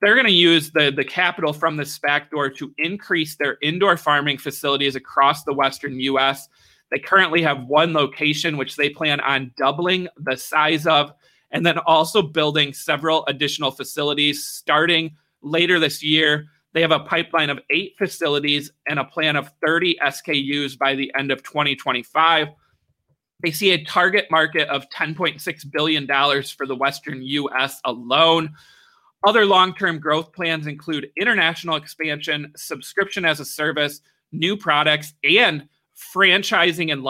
They're 0.01 0.15
going 0.15 0.27
to 0.27 0.33
use 0.33 0.71
the, 0.71 0.93
the 0.95 1.05
capital 1.05 1.53
from 1.53 1.77
this 1.77 1.99
SPAC 1.99 2.31
door 2.31 2.51
to 2.51 2.73
increase 2.77 3.37
their 3.37 3.57
indoor 3.63 3.97
farming 3.97 4.39
facilities 4.39 4.95
across 4.95 5.43
the 5.43 5.55
Western 5.55 5.99
US. 6.01 6.49
They 6.91 6.99
currently 6.99 7.43
have 7.43 7.65
one 7.65 7.95
location, 7.95 8.59
which 8.59 8.77
they 8.77 8.91
plan 8.91 9.21
on 9.21 9.53
doubling 9.57 10.09
the 10.19 10.37
size 10.37 10.87
of, 10.87 11.13
and 11.51 11.65
then 11.65 11.79
also 11.79 12.21
building 12.21 12.75
several 12.75 13.25
additional 13.27 13.71
facilities 13.71 14.47
starting 14.47 15.17
later 15.43 15.81
this 15.81 16.03
year. 16.03 16.47
They 16.77 16.83
have 16.83 16.93
a 16.93 17.01
pipeline 17.01 17.49
of 17.49 17.59
eight 17.71 17.95
facilities 17.97 18.71
and 18.87 18.99
a 18.99 19.05
plan 19.05 19.35
of 19.35 19.51
30 19.65 19.97
SKUs 20.05 20.77
by 20.77 20.95
the 20.95 21.11
end 21.19 21.33
of 21.33 21.43
2025. 21.43 22.49
They 23.43 23.51
see 23.51 23.71
a 23.71 23.83
target 23.83 24.27
market 24.31 24.69
of 24.69 24.85
$10.6 24.91 25.73
billion 25.73 26.07
for 26.07 26.67
the 26.67 26.77
Western 26.77 27.23
US 27.23 27.81
alone. 27.87 28.55
Other 29.27 29.47
long 29.47 29.75
term 29.75 29.99
growth 29.99 30.35
plans 30.35 30.67
include 30.67 31.09
international 31.19 31.77
expansion, 31.77 32.53
subscription 32.57 33.25
as 33.25 33.41
a 33.41 33.47
service, 33.47 34.03
new 34.31 34.55
products, 34.55 35.15
and 35.25 35.67
franchising 36.15 36.93
and 36.93 37.03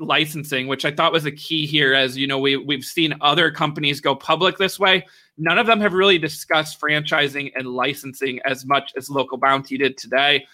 licensing, 0.00 0.66
which 0.66 0.84
I 0.84 0.90
thought 0.90 1.12
was 1.12 1.26
a 1.26 1.30
key 1.30 1.64
here. 1.64 1.94
As 1.94 2.18
you 2.18 2.26
know, 2.26 2.40
we, 2.40 2.56
we've 2.56 2.84
seen 2.84 3.14
other 3.20 3.52
companies 3.52 4.00
go 4.00 4.16
public 4.16 4.58
this 4.58 4.80
way. 4.80 5.06
None 5.38 5.58
of 5.58 5.66
them 5.66 5.80
have 5.80 5.92
really 5.92 6.18
discussed 6.18 6.80
franchising 6.80 7.52
and 7.54 7.66
licensing 7.66 8.40
as 8.44 8.64
much 8.64 8.92
as 8.96 9.10
Local 9.10 9.38
Bounti 9.38 9.78
did 9.78 9.98
today. 9.98 10.46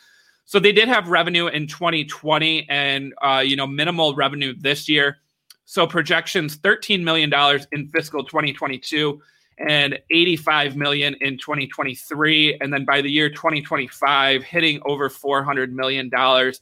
So 0.45 0.59
they 0.59 0.73
did 0.73 0.89
have 0.89 1.09
revenue 1.09 1.47
in 1.47 1.67
2020 1.67 2.69
and 2.69 3.15
uh, 3.23 3.43
you 3.45 3.57
know 3.57 3.67
minimal 3.67 4.15
revenue 4.15 4.55
this 4.59 4.89
year. 4.89 5.19
So 5.65 5.87
projections 5.87 6.57
13 6.57 7.05
million 7.05 7.31
dollars 7.31 7.67
in 7.73 7.89
fiscal 7.89 8.25
2022 8.25 9.21
and 9.59 9.99
85 10.11 10.77
million 10.77 11.15
in 11.21 11.39
2023 11.39 12.59
and 12.61 12.73
then 12.73 12.85
by 12.85 13.01
the 13.01 13.11
year 13.11 13.31
2025 13.31 14.43
hitting 14.43 14.81
over 14.85 15.09
400 15.09 15.73
million 15.73 16.09
dollars 16.09 16.61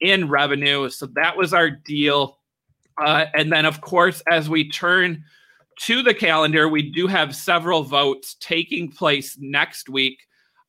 in 0.00 0.28
revenue. 0.28 0.90
So 0.90 1.06
that 1.14 1.36
was 1.36 1.54
our 1.54 1.70
deal. 1.70 2.38
Uh, 2.98 3.26
and 3.34 3.50
then 3.50 3.64
of 3.64 3.80
course 3.80 4.22
as 4.28 4.50
we 4.50 4.68
turn 4.68 5.24
to 5.80 6.02
the 6.02 6.14
calendar, 6.14 6.68
we 6.68 6.90
do 6.90 7.06
have 7.06 7.34
several 7.34 7.82
votes 7.82 8.36
taking 8.40 8.90
place 8.90 9.36
next 9.38 9.88
week. 9.88 10.18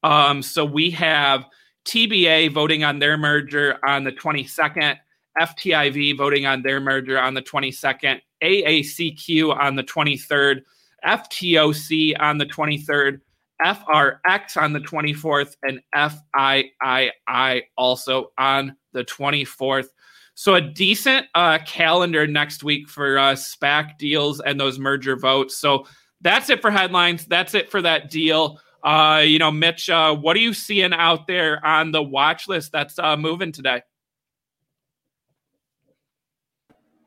Um, 0.03 0.41
so 0.41 0.65
we 0.65 0.91
have 0.91 1.45
TBA 1.85 2.51
voting 2.51 2.83
on 2.83 2.99
their 2.99 3.17
merger 3.17 3.77
on 3.85 4.03
the 4.03 4.11
22nd, 4.11 4.97
FTIV 5.39 6.17
voting 6.17 6.45
on 6.45 6.61
their 6.61 6.79
merger 6.79 7.19
on 7.19 7.33
the 7.33 7.41
22nd, 7.41 8.19
AACQ 8.43 9.57
on 9.57 9.75
the 9.75 9.83
23rd, 9.83 10.61
FTOC 11.05 12.13
on 12.19 12.37
the 12.37 12.45
23rd, 12.45 13.19
FRX 13.63 14.61
on 14.61 14.73
the 14.73 14.79
24th, 14.79 15.55
and 15.63 15.79
FIII 15.95 17.61
also 17.77 18.31
on 18.37 18.75
the 18.93 19.03
24th. 19.03 19.87
So 20.35 20.55
a 20.55 20.61
decent 20.61 21.27
uh, 21.33 21.59
calendar 21.65 22.27
next 22.27 22.63
week 22.63 22.89
for 22.89 23.17
uh, 23.17 23.33
SPAC 23.33 23.97
deals 23.97 24.41
and 24.41 24.59
those 24.59 24.77
merger 24.77 25.15
votes. 25.15 25.57
So 25.57 25.87
that's 26.21 26.49
it 26.49 26.61
for 26.61 26.69
headlines. 26.69 27.25
That's 27.25 27.53
it 27.53 27.71
for 27.71 27.81
that 27.81 28.09
deal. 28.09 28.59
Uh, 28.83 29.23
you 29.25 29.39
know, 29.39 29.49
Mitch, 29.49 29.89
uh, 29.89 30.15
what 30.15 30.35
are 30.35 30.41
you 30.41 30.53
seeing 30.53 30.93
out 30.93 31.25
there 31.25 31.65
on 31.65 31.91
the 31.91 32.03
watch 32.03 32.47
list 32.47 32.71
that's 32.71 32.99
uh, 32.99 33.17
moving 33.17 33.51
today? 33.51 33.81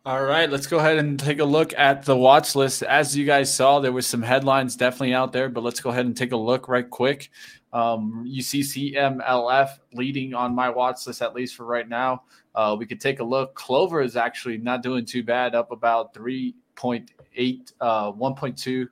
All 0.04 0.25
right, 0.25 0.49
let's 0.50 0.66
go 0.66 0.78
ahead 0.78 0.97
and 0.97 1.20
take 1.20 1.38
a 1.38 1.44
look 1.44 1.75
at 1.76 2.04
the 2.04 2.16
watch 2.16 2.54
list. 2.54 2.82
As 2.82 3.14
you 3.14 3.26
guys 3.26 3.54
saw, 3.54 3.78
there 3.78 3.92
was 3.92 4.06
some 4.06 4.23
headlines 4.23 4.75
definitely 4.75 5.12
out 5.12 5.35
there, 5.35 5.50
but 5.50 5.62
let's 5.62 5.80
go 5.80 5.90
ahead 5.90 6.06
and 6.06 6.16
take 6.16 6.32
a 6.32 6.37
look 6.37 6.66
right 6.66 6.88
quick. 6.88 7.30
Um, 7.72 8.25
you 8.26 8.42
see 8.42 8.60
CMLF 8.60 9.78
leading 9.92 10.34
on 10.34 10.54
my 10.54 10.70
watch 10.70 11.06
list, 11.06 11.22
at 11.22 11.34
least 11.34 11.54
for 11.54 11.64
right 11.64 11.88
now. 11.88 12.22
Uh, 12.54 12.75
we 12.78 12.87
could 12.87 13.00
take 13.00 13.20
a 13.20 13.25
look. 13.25 13.54
Clover 13.54 14.00
is 14.00 14.16
actually 14.16 14.58
not 14.58 14.82
doing 14.82 15.04
too 15.04 15.22
bad, 15.22 15.54
up 15.54 15.70
about 15.70 16.14
3.8, 16.14 17.72
uh, 17.80 18.12
1.2, 18.12 18.88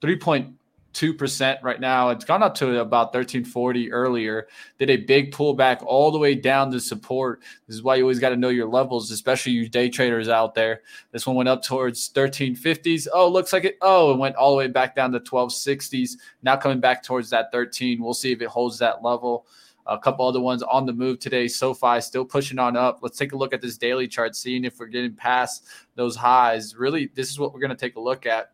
3. 0.00 0.52
2% 0.92 1.62
right 1.62 1.80
now. 1.80 2.10
It's 2.10 2.24
gone 2.24 2.42
up 2.42 2.54
to 2.56 2.80
about 2.80 3.14
1340 3.14 3.92
earlier. 3.92 4.48
Did 4.78 4.90
a 4.90 4.96
big 4.96 5.32
pullback 5.32 5.82
all 5.84 6.10
the 6.10 6.18
way 6.18 6.34
down 6.34 6.70
to 6.72 6.80
support. 6.80 7.42
This 7.66 7.76
is 7.76 7.82
why 7.82 7.96
you 7.96 8.02
always 8.02 8.18
got 8.18 8.30
to 8.30 8.36
know 8.36 8.48
your 8.48 8.68
levels, 8.68 9.10
especially 9.10 9.52
you 9.52 9.68
day 9.68 9.88
traders 9.88 10.28
out 10.28 10.54
there. 10.54 10.82
This 11.12 11.26
one 11.26 11.36
went 11.36 11.48
up 11.48 11.62
towards 11.62 12.10
1350s. 12.12 13.06
Oh, 13.12 13.28
looks 13.28 13.52
like 13.52 13.64
it. 13.64 13.78
Oh, 13.80 14.12
it 14.12 14.18
went 14.18 14.36
all 14.36 14.50
the 14.50 14.56
way 14.56 14.68
back 14.68 14.94
down 14.94 15.12
to 15.12 15.20
1260s. 15.20 16.12
Now 16.42 16.56
coming 16.56 16.80
back 16.80 17.02
towards 17.02 17.30
that 17.30 17.52
13. 17.52 18.02
We'll 18.02 18.14
see 18.14 18.32
if 18.32 18.42
it 18.42 18.48
holds 18.48 18.78
that 18.78 19.02
level. 19.02 19.46
A 19.86 19.98
couple 19.98 20.26
other 20.26 20.40
ones 20.40 20.62
on 20.62 20.86
the 20.86 20.92
move 20.92 21.18
today. 21.18 21.48
SoFi 21.48 22.00
still 22.00 22.24
pushing 22.24 22.58
on 22.58 22.76
up. 22.76 23.00
Let's 23.02 23.18
take 23.18 23.32
a 23.32 23.36
look 23.36 23.52
at 23.52 23.60
this 23.60 23.78
daily 23.78 24.06
chart, 24.06 24.36
seeing 24.36 24.64
if 24.64 24.78
we're 24.78 24.86
getting 24.86 25.14
past 25.14 25.66
those 25.96 26.14
highs. 26.14 26.76
Really, 26.76 27.10
this 27.14 27.30
is 27.30 27.38
what 27.38 27.52
we're 27.52 27.60
going 27.60 27.70
to 27.70 27.76
take 27.76 27.96
a 27.96 28.00
look 28.00 28.26
at 28.26 28.52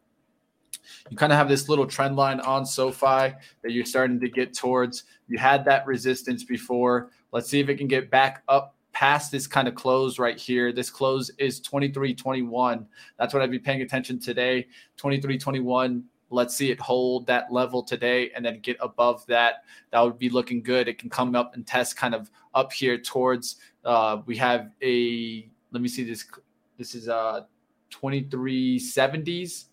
you 1.11 1.16
kind 1.16 1.33
of 1.33 1.38
have 1.38 1.49
this 1.49 1.69
little 1.69 1.87
trend 1.87 2.16
line 2.16 2.40
on 2.40 2.64
SoFi 2.66 3.35
that 3.62 3.73
you're 3.73 3.85
starting 3.85 4.21
to 4.21 4.28
get 4.28 4.55
towards. 4.55 5.05
You 5.28 5.38
had 5.38 5.64
that 5.64 5.87
resistance 5.87 6.45
before. 6.45 7.11
Let's 7.33 7.49
see 7.49 7.61
if 7.61 7.69
it 7.69 7.76
can 7.76 7.88
get 7.88 8.11
back 8.11 8.43
up 8.49 8.76
past 8.93 9.31
this 9.31 9.47
kind 9.47 9.69
of 9.69 9.75
close 9.75 10.19
right 10.19 10.38
here. 10.38 10.73
This 10.73 10.88
close 10.88 11.31
is 11.38 11.61
23.21. 11.61 12.87
That's 13.19 13.35
what 13.35 13.43
I'd 13.43 13.50
be 13.50 13.59
paying 13.59 13.83
attention 13.83 14.19
today. 14.19 14.69
23.21. 14.99 16.02
Let's 16.31 16.57
see 16.57 16.71
it 16.71 16.81
hold 16.81 17.26
that 17.26 17.52
level 17.52 17.83
today 17.83 18.31
and 18.35 18.45
then 18.45 18.61
get 18.61 18.78
above 18.81 19.25
that. 19.26 19.64
That 19.93 20.00
would 20.00 20.19
be 20.19 20.31
looking 20.31 20.62
good. 20.62 20.88
It 20.88 20.99
can 20.99 21.11
come 21.11 21.37
up 21.37 21.55
and 21.55 21.66
test 21.66 21.97
kind 21.97 22.14
of 22.14 22.31
up 22.55 22.73
here 22.73 22.99
towards 22.99 23.57
uh 23.85 24.23
we 24.26 24.37
have 24.37 24.73
a 24.83 25.49
let 25.71 25.83
me 25.83 25.88
see 25.88 26.02
this 26.02 26.25
this 26.78 26.95
is 26.95 27.09
uh 27.09 27.43
2370s 27.93 29.66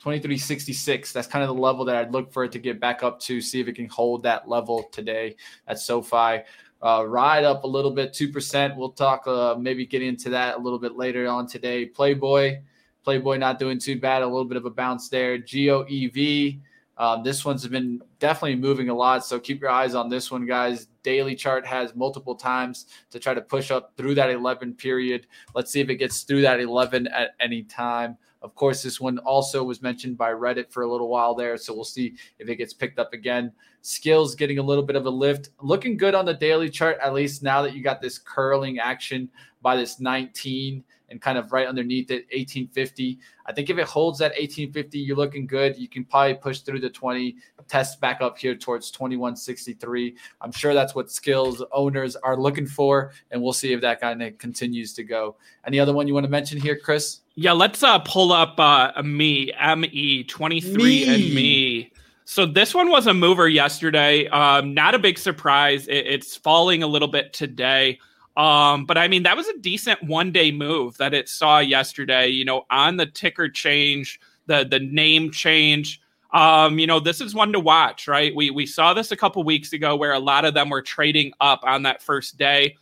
2366. 0.00 1.12
That's 1.12 1.28
kind 1.28 1.42
of 1.42 1.54
the 1.54 1.60
level 1.60 1.84
that 1.84 1.96
I'd 1.96 2.12
look 2.12 2.32
for 2.32 2.44
it 2.44 2.52
to 2.52 2.58
get 2.58 2.80
back 2.80 3.02
up 3.02 3.20
to, 3.20 3.40
see 3.40 3.60
if 3.60 3.68
it 3.68 3.74
can 3.74 3.88
hold 3.88 4.22
that 4.22 4.48
level 4.48 4.84
today 4.92 5.36
at 5.68 5.78
SoFi. 5.78 6.42
Uh, 6.82 7.04
ride 7.06 7.44
up 7.44 7.64
a 7.64 7.66
little 7.66 7.90
bit, 7.90 8.14
2%. 8.14 8.76
We'll 8.76 8.92
talk, 8.92 9.26
uh, 9.26 9.56
maybe 9.58 9.84
get 9.84 10.00
into 10.00 10.30
that 10.30 10.56
a 10.56 10.58
little 10.58 10.78
bit 10.78 10.96
later 10.96 11.28
on 11.28 11.46
today. 11.46 11.84
Playboy, 11.84 12.60
Playboy 13.04 13.36
not 13.36 13.58
doing 13.58 13.78
too 13.78 14.00
bad, 14.00 14.22
a 14.22 14.26
little 14.26 14.46
bit 14.46 14.56
of 14.56 14.64
a 14.64 14.70
bounce 14.70 15.10
there. 15.10 15.38
GOEV, 15.38 16.60
um, 16.96 17.22
this 17.22 17.44
one's 17.44 17.66
been 17.66 18.00
definitely 18.18 18.56
moving 18.56 18.88
a 18.88 18.94
lot. 18.94 19.26
So 19.26 19.38
keep 19.38 19.60
your 19.60 19.70
eyes 19.70 19.94
on 19.94 20.08
this 20.08 20.30
one, 20.30 20.46
guys. 20.46 20.88
Daily 21.02 21.34
chart 21.34 21.66
has 21.66 21.94
multiple 21.94 22.34
times 22.34 22.86
to 23.10 23.18
try 23.18 23.34
to 23.34 23.42
push 23.42 23.70
up 23.70 23.92
through 23.98 24.14
that 24.14 24.30
11 24.30 24.74
period. 24.74 25.26
Let's 25.54 25.70
see 25.70 25.80
if 25.80 25.90
it 25.90 25.96
gets 25.96 26.22
through 26.22 26.42
that 26.42 26.60
11 26.60 27.06
at 27.08 27.30
any 27.38 27.62
time. 27.62 28.16
Of 28.42 28.54
course, 28.54 28.82
this 28.82 29.00
one 29.00 29.18
also 29.18 29.62
was 29.62 29.82
mentioned 29.82 30.16
by 30.16 30.32
Reddit 30.32 30.72
for 30.72 30.82
a 30.82 30.90
little 30.90 31.08
while 31.08 31.34
there. 31.34 31.56
So 31.58 31.74
we'll 31.74 31.84
see 31.84 32.14
if 32.38 32.48
it 32.48 32.56
gets 32.56 32.72
picked 32.72 32.98
up 32.98 33.12
again. 33.12 33.52
Skillz 33.82 34.36
getting 34.36 34.58
a 34.58 34.62
little 34.62 34.84
bit 34.84 34.96
of 34.96 35.06
a 35.06 35.10
lift. 35.10 35.50
Looking 35.60 35.96
good 35.96 36.14
on 36.14 36.24
the 36.24 36.34
daily 36.34 36.70
chart, 36.70 36.98
at 37.02 37.12
least 37.12 37.42
now 37.42 37.60
that 37.62 37.74
you 37.74 37.82
got 37.82 38.00
this 38.00 38.18
curling 38.18 38.78
action 38.78 39.28
by 39.62 39.76
this 39.76 40.00
19 40.00 40.82
and 41.10 41.20
kind 41.20 41.36
of 41.38 41.52
right 41.52 41.66
underneath 41.66 42.10
it, 42.10 42.26
1850. 42.32 43.18
I 43.46 43.52
think 43.52 43.68
if 43.68 43.78
it 43.78 43.86
holds 43.86 44.18
that 44.20 44.30
1850, 44.32 44.98
you're 44.98 45.16
looking 45.16 45.46
good. 45.46 45.76
You 45.76 45.88
can 45.88 46.04
probably 46.04 46.34
push 46.34 46.60
through 46.60 46.80
the 46.80 46.90
20, 46.90 47.36
test 47.70 48.00
back 48.00 48.20
up 48.20 48.36
here 48.36 48.54
towards 48.54 48.90
2163. 48.90 50.16
I'm 50.40 50.52
sure 50.52 50.74
that's 50.74 50.94
what 50.94 51.06
Skillz 51.06 51.62
owners 51.72 52.16
are 52.16 52.36
looking 52.36 52.66
for, 52.66 53.12
and 53.30 53.40
we'll 53.40 53.52
see 53.52 53.72
if 53.72 53.80
that 53.80 54.00
kind 54.00 54.22
of 54.22 54.36
continues 54.38 54.92
to 54.94 55.04
go. 55.04 55.36
Any 55.66 55.78
other 55.78 55.94
one 55.94 56.08
you 56.08 56.14
want 56.14 56.24
to 56.24 56.30
mention 56.30 56.60
here, 56.60 56.76
Chris? 56.76 57.20
Yeah, 57.36 57.52
let's 57.52 57.82
uh, 57.82 58.00
pull 58.00 58.32
up 58.32 58.58
uh, 58.58 59.00
me, 59.02 59.52
ME 59.76 60.24
23 60.24 61.08
and 61.08 61.34
me. 61.34 61.92
So 62.24 62.46
this 62.46 62.74
one 62.74 62.90
was 62.90 63.06
a 63.06 63.14
mover 63.14 63.48
yesterday. 63.48 64.26
Um, 64.28 64.74
not 64.74 64.94
a 64.94 64.98
big 64.98 65.18
surprise. 65.18 65.88
It, 65.88 66.06
it's 66.06 66.36
falling 66.36 66.82
a 66.82 66.86
little 66.86 67.08
bit 67.08 67.32
today. 67.32 67.98
Um, 68.40 68.86
but 68.86 68.96
I 68.96 69.06
mean, 69.06 69.24
that 69.24 69.36
was 69.36 69.48
a 69.48 69.58
decent 69.58 70.02
one 70.02 70.32
day 70.32 70.50
move 70.50 70.96
that 70.96 71.12
it 71.12 71.28
saw 71.28 71.58
yesterday, 71.58 72.28
you 72.28 72.46
know, 72.46 72.64
on 72.70 72.96
the 72.96 73.04
ticker 73.04 73.50
change, 73.50 74.18
the 74.46 74.64
the 74.64 74.78
name 74.78 75.30
change. 75.30 76.00
Um, 76.32 76.78
you 76.78 76.86
know, 76.86 77.00
this 77.00 77.20
is 77.20 77.34
one 77.34 77.52
to 77.52 77.60
watch, 77.60 78.08
right? 78.08 78.34
We 78.34 78.50
we 78.50 78.64
saw 78.64 78.94
this 78.94 79.12
a 79.12 79.16
couple 79.16 79.42
weeks 79.44 79.74
ago 79.74 79.94
where 79.94 80.14
a 80.14 80.18
lot 80.18 80.46
of 80.46 80.54
them 80.54 80.70
were 80.70 80.80
trading 80.80 81.34
up 81.42 81.60
on 81.64 81.82
that 81.82 82.02
first 82.02 82.38
day. 82.38 82.78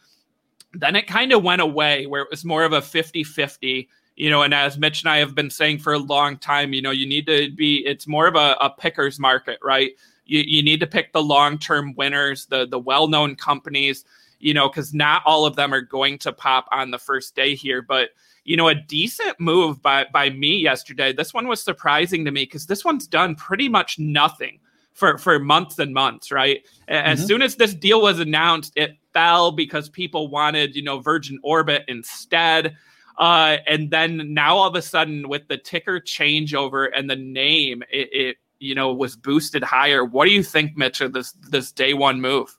Then 0.75 0.95
it 0.95 1.09
kind 1.09 1.33
of 1.33 1.43
went 1.43 1.61
away 1.61 2.07
where 2.07 2.23
it 2.23 2.29
was 2.31 2.45
more 2.45 2.63
of 2.63 2.73
a 2.73 2.81
50-50 2.81 3.89
you 4.15 4.31
know, 4.31 4.43
and 4.43 4.53
as 4.53 4.77
Mitch 4.77 5.03
and 5.03 5.11
I 5.11 5.19
have 5.19 5.37
been 5.37 5.49
saying 5.49 5.79
for 5.79 5.93
a 5.93 5.99
long 5.99 6.39
time, 6.39 6.73
you 6.73 6.83
know, 6.83 6.91
you 6.91 7.07
need 7.07 7.25
to 7.29 7.53
be, 7.53 7.87
it's 7.87 8.09
more 8.09 8.27
of 8.27 8.35
a, 8.35 8.57
a 8.61 8.69
picker's 8.69 9.21
market, 9.21 9.61
right? 9.63 9.93
You, 10.27 10.41
you 10.41 10.61
need 10.61 10.81
to 10.81 10.89
pick 10.89 11.13
the 11.13 11.23
long 11.23 11.57
term 11.57 11.95
winners, 11.95 12.47
the, 12.47 12.67
the 12.67 12.81
well 12.81 13.07
known 13.07 13.37
companies, 13.37 14.05
you 14.39 14.55
know, 14.55 14.69
because 14.69 14.95
not 14.95 15.23
all 15.27 15.47
of 15.47 15.57
them 15.57 15.73
are 15.73 15.81
going 15.81 16.19
to 16.19 16.33
pop 16.33 16.69
on 16.71 16.91
the 16.91 16.99
first 16.99 17.35
day 17.35 17.55
here. 17.55 17.83
But, 17.83 18.11
you 18.45 18.57
know, 18.57 18.69
a 18.69 18.75
decent 18.75 19.39
move 19.39 19.83
by, 19.83 20.07
by 20.13 20.31
me 20.31 20.57
yesterday. 20.57 21.13
This 21.13 21.35
one 21.35 21.49
was 21.49 21.63
surprising 21.63 22.25
to 22.25 22.31
me 22.31 22.45
because 22.45 22.67
this 22.67 22.85
one's 22.85 23.07
done 23.07 23.35
pretty 23.35 23.69
much 23.69 23.99
nothing 23.99 24.61
for, 24.93 25.19
for 25.19 25.39
months 25.39 25.79
and 25.79 25.95
months, 25.95 26.33
right? 26.33 26.67
As 26.89 27.19
mm-hmm. 27.19 27.27
soon 27.27 27.43
as 27.43 27.57
this 27.57 27.75
deal 27.75 28.03
was 28.03 28.19
announced, 28.19 28.73
it 28.77 28.97
fell 29.13 29.53
because 29.53 29.89
people 29.89 30.29
wanted, 30.29 30.75
you 30.75 30.83
know, 30.83 31.01
Virgin 31.01 31.39
Orbit 31.43 31.85
instead. 31.89 32.77
Uh, 33.17 33.59
and 33.67 33.91
then 33.91 34.35
now 34.35 34.57
all 34.57 34.69
of 34.69 34.75
a 34.77 34.83
sudden, 34.83 35.29
with 35.29 35.49
the 35.49 35.57
ticker 35.59 36.01
changeover 36.01 36.89
and 36.95 37.09
the 37.11 37.17
name, 37.17 37.83
it, 37.91 38.09
it 38.13 38.37
you 38.61 38.75
know 38.75 38.93
was 38.93 39.17
boosted 39.17 39.63
higher. 39.63 40.05
What 40.05 40.27
do 40.27 40.33
you 40.33 40.43
think, 40.43 40.77
Mitch, 40.77 41.01
of 41.01 41.13
this 41.13 41.33
this 41.49 41.73
day 41.73 41.95
one 41.95 42.21
move? 42.21 42.58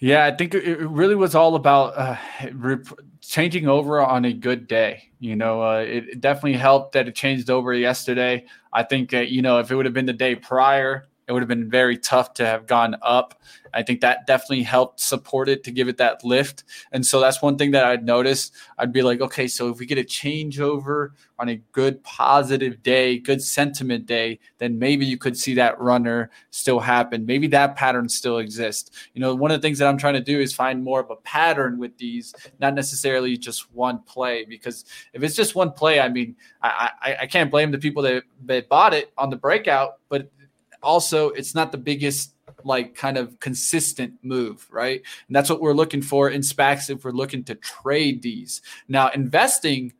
Yeah, 0.00 0.24
I 0.24 0.34
think 0.34 0.54
it 0.54 0.78
really 0.88 1.14
was 1.14 1.34
all 1.34 1.54
about 1.56 1.92
uh, 1.96 2.16
changing 3.20 3.68
over 3.68 4.00
on 4.00 4.24
a 4.24 4.32
good 4.32 4.66
day. 4.66 5.10
You 5.18 5.36
know, 5.36 5.62
uh, 5.62 5.80
it 5.86 6.20
definitely 6.22 6.54
helped 6.54 6.92
that 6.92 7.06
it 7.06 7.14
changed 7.14 7.50
over 7.50 7.74
yesterday. 7.74 8.46
I 8.72 8.82
think, 8.84 9.12
uh, 9.12 9.18
you 9.18 9.42
know, 9.42 9.58
if 9.58 9.70
it 9.70 9.74
would 9.76 9.84
have 9.84 9.92
been 9.94 10.06
the 10.06 10.14
day 10.14 10.36
prior, 10.36 11.06
it 11.30 11.32
would 11.32 11.42
have 11.42 11.48
been 11.48 11.70
very 11.70 11.96
tough 11.96 12.34
to 12.34 12.44
have 12.44 12.66
gone 12.66 12.96
up. 13.02 13.40
I 13.72 13.84
think 13.84 14.00
that 14.00 14.26
definitely 14.26 14.64
helped 14.64 14.98
support 14.98 15.48
it 15.48 15.62
to 15.62 15.70
give 15.70 15.86
it 15.86 15.96
that 15.98 16.24
lift. 16.24 16.64
And 16.90 17.06
so 17.06 17.20
that's 17.20 17.40
one 17.40 17.56
thing 17.56 17.70
that 17.70 17.84
I'd 17.84 18.04
notice. 18.04 18.50
I'd 18.78 18.92
be 18.92 19.02
like, 19.02 19.20
okay, 19.20 19.46
so 19.46 19.68
if 19.68 19.78
we 19.78 19.86
get 19.86 19.96
a 19.96 20.02
changeover 20.02 21.10
on 21.38 21.50
a 21.50 21.62
good 21.70 22.02
positive 22.02 22.82
day, 22.82 23.16
good 23.16 23.40
sentiment 23.40 24.06
day, 24.06 24.40
then 24.58 24.76
maybe 24.76 25.06
you 25.06 25.16
could 25.16 25.36
see 25.36 25.54
that 25.54 25.80
runner 25.80 26.32
still 26.50 26.80
happen. 26.80 27.24
Maybe 27.24 27.46
that 27.46 27.76
pattern 27.76 28.08
still 28.08 28.38
exists. 28.38 28.90
You 29.14 29.20
know, 29.20 29.32
one 29.32 29.52
of 29.52 29.60
the 29.60 29.62
things 29.64 29.78
that 29.78 29.86
I'm 29.86 29.98
trying 29.98 30.14
to 30.14 30.20
do 30.20 30.40
is 30.40 30.52
find 30.52 30.82
more 30.82 30.98
of 30.98 31.10
a 31.10 31.16
pattern 31.16 31.78
with 31.78 31.96
these, 31.96 32.34
not 32.58 32.74
necessarily 32.74 33.36
just 33.36 33.72
one 33.72 34.00
play. 34.00 34.44
Because 34.44 34.84
if 35.12 35.22
it's 35.22 35.36
just 35.36 35.54
one 35.54 35.70
play, 35.70 36.00
I 36.00 36.08
mean, 36.08 36.34
I, 36.60 36.90
I, 37.00 37.16
I 37.20 37.26
can't 37.26 37.52
blame 37.52 37.70
the 37.70 37.78
people 37.78 38.02
that, 38.02 38.24
that 38.46 38.68
bought 38.68 38.94
it 38.94 39.12
on 39.16 39.30
the 39.30 39.36
breakout, 39.36 39.98
but 40.08 40.28
also 40.82 41.30
it's 41.30 41.54
not 41.54 41.72
the 41.72 41.78
biggest 41.78 42.34
like 42.64 42.94
kind 42.94 43.16
of 43.16 43.38
consistent 43.40 44.14
move, 44.22 44.66
right? 44.70 45.02
And 45.28 45.36
that's 45.36 45.50
what 45.50 45.60
we're 45.60 45.72
looking 45.72 46.02
for 46.02 46.30
in 46.30 46.42
SPACs 46.42 46.90
if 46.90 47.04
we're 47.04 47.12
looking 47.12 47.44
to 47.44 47.54
trade 47.54 48.22
these. 48.22 48.62
Now, 48.88 49.08
investing, 49.10 49.92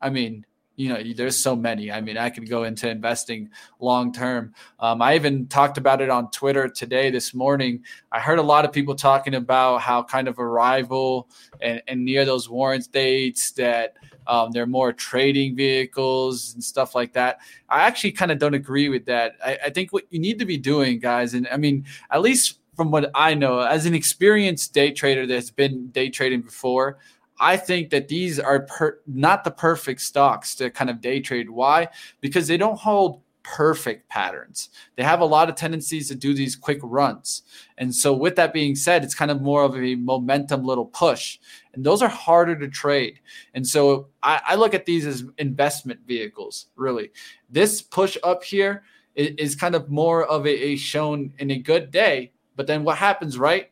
I 0.00 0.10
mean, 0.10 0.44
you 0.76 0.90
know, 0.90 1.02
there's 1.14 1.36
so 1.36 1.56
many. 1.56 1.90
I 1.90 2.02
mean, 2.02 2.18
I 2.18 2.28
could 2.28 2.48
go 2.48 2.64
into 2.64 2.88
investing 2.88 3.48
long 3.80 4.12
term. 4.12 4.54
Um, 4.78 5.00
I 5.00 5.14
even 5.14 5.48
talked 5.48 5.78
about 5.78 6.02
it 6.02 6.10
on 6.10 6.30
Twitter 6.30 6.68
today, 6.68 7.10
this 7.10 7.32
morning. 7.32 7.82
I 8.12 8.20
heard 8.20 8.38
a 8.38 8.42
lot 8.42 8.66
of 8.66 8.72
people 8.72 8.94
talking 8.94 9.34
about 9.34 9.80
how 9.80 10.02
kind 10.02 10.28
of 10.28 10.38
arrival 10.38 11.30
and, 11.62 11.82
and 11.88 12.04
near 12.04 12.26
those 12.26 12.50
warrant 12.50 12.92
dates 12.92 13.52
that 13.52 13.94
um, 14.26 14.50
they're 14.52 14.66
more 14.66 14.92
trading 14.92 15.56
vehicles 15.56 16.54
and 16.54 16.62
stuff 16.62 16.94
like 16.94 17.12
that. 17.14 17.38
I 17.68 17.82
actually 17.82 18.12
kind 18.12 18.30
of 18.30 18.38
don't 18.38 18.54
agree 18.54 18.88
with 18.88 19.06
that. 19.06 19.36
I, 19.44 19.58
I 19.66 19.70
think 19.70 19.92
what 19.92 20.04
you 20.10 20.18
need 20.18 20.38
to 20.38 20.44
be 20.44 20.56
doing, 20.56 20.98
guys, 20.98 21.34
and 21.34 21.48
I 21.50 21.56
mean, 21.56 21.84
at 22.10 22.22
least 22.22 22.58
from 22.76 22.90
what 22.90 23.10
I 23.14 23.34
know, 23.34 23.60
as 23.60 23.86
an 23.86 23.94
experienced 23.94 24.74
day 24.74 24.90
trader 24.90 25.26
that's 25.26 25.50
been 25.50 25.88
day 25.88 26.10
trading 26.10 26.42
before, 26.42 26.98
I 27.38 27.56
think 27.56 27.90
that 27.90 28.08
these 28.08 28.38
are 28.38 28.60
per- 28.60 29.00
not 29.06 29.44
the 29.44 29.50
perfect 29.50 30.00
stocks 30.00 30.54
to 30.56 30.70
kind 30.70 30.90
of 30.90 31.00
day 31.00 31.20
trade. 31.20 31.50
Why? 31.50 31.88
Because 32.20 32.46
they 32.46 32.56
don't 32.56 32.78
hold 32.78 33.22
perfect 33.54 34.08
patterns. 34.08 34.70
They 34.96 35.04
have 35.04 35.20
a 35.20 35.24
lot 35.24 35.48
of 35.48 35.54
tendencies 35.54 36.08
to 36.08 36.14
do 36.14 36.34
these 36.34 36.56
quick 36.56 36.80
runs. 36.82 37.42
And 37.78 37.94
so, 37.94 38.12
with 38.12 38.36
that 38.36 38.52
being 38.52 38.74
said, 38.74 39.04
it's 39.04 39.14
kind 39.14 39.30
of 39.30 39.40
more 39.40 39.62
of 39.62 39.76
a 39.76 39.94
momentum 39.94 40.64
little 40.64 40.86
push. 40.86 41.38
And 41.72 41.84
those 41.84 42.02
are 42.02 42.08
harder 42.08 42.58
to 42.58 42.68
trade. 42.68 43.20
And 43.54 43.66
so, 43.66 44.08
I, 44.22 44.40
I 44.46 44.54
look 44.56 44.74
at 44.74 44.86
these 44.86 45.06
as 45.06 45.24
investment 45.38 46.00
vehicles, 46.06 46.66
really. 46.74 47.10
This 47.48 47.82
push 47.82 48.16
up 48.24 48.42
here 48.42 48.82
is, 49.14 49.34
is 49.38 49.56
kind 49.56 49.74
of 49.74 49.88
more 49.90 50.24
of 50.24 50.46
a, 50.46 50.50
a 50.50 50.76
shown 50.76 51.32
in 51.38 51.50
a 51.52 51.58
good 51.58 51.90
day. 51.90 52.32
But 52.56 52.66
then 52.66 52.82
what 52.84 52.98
happens, 52.98 53.38
right? 53.38 53.70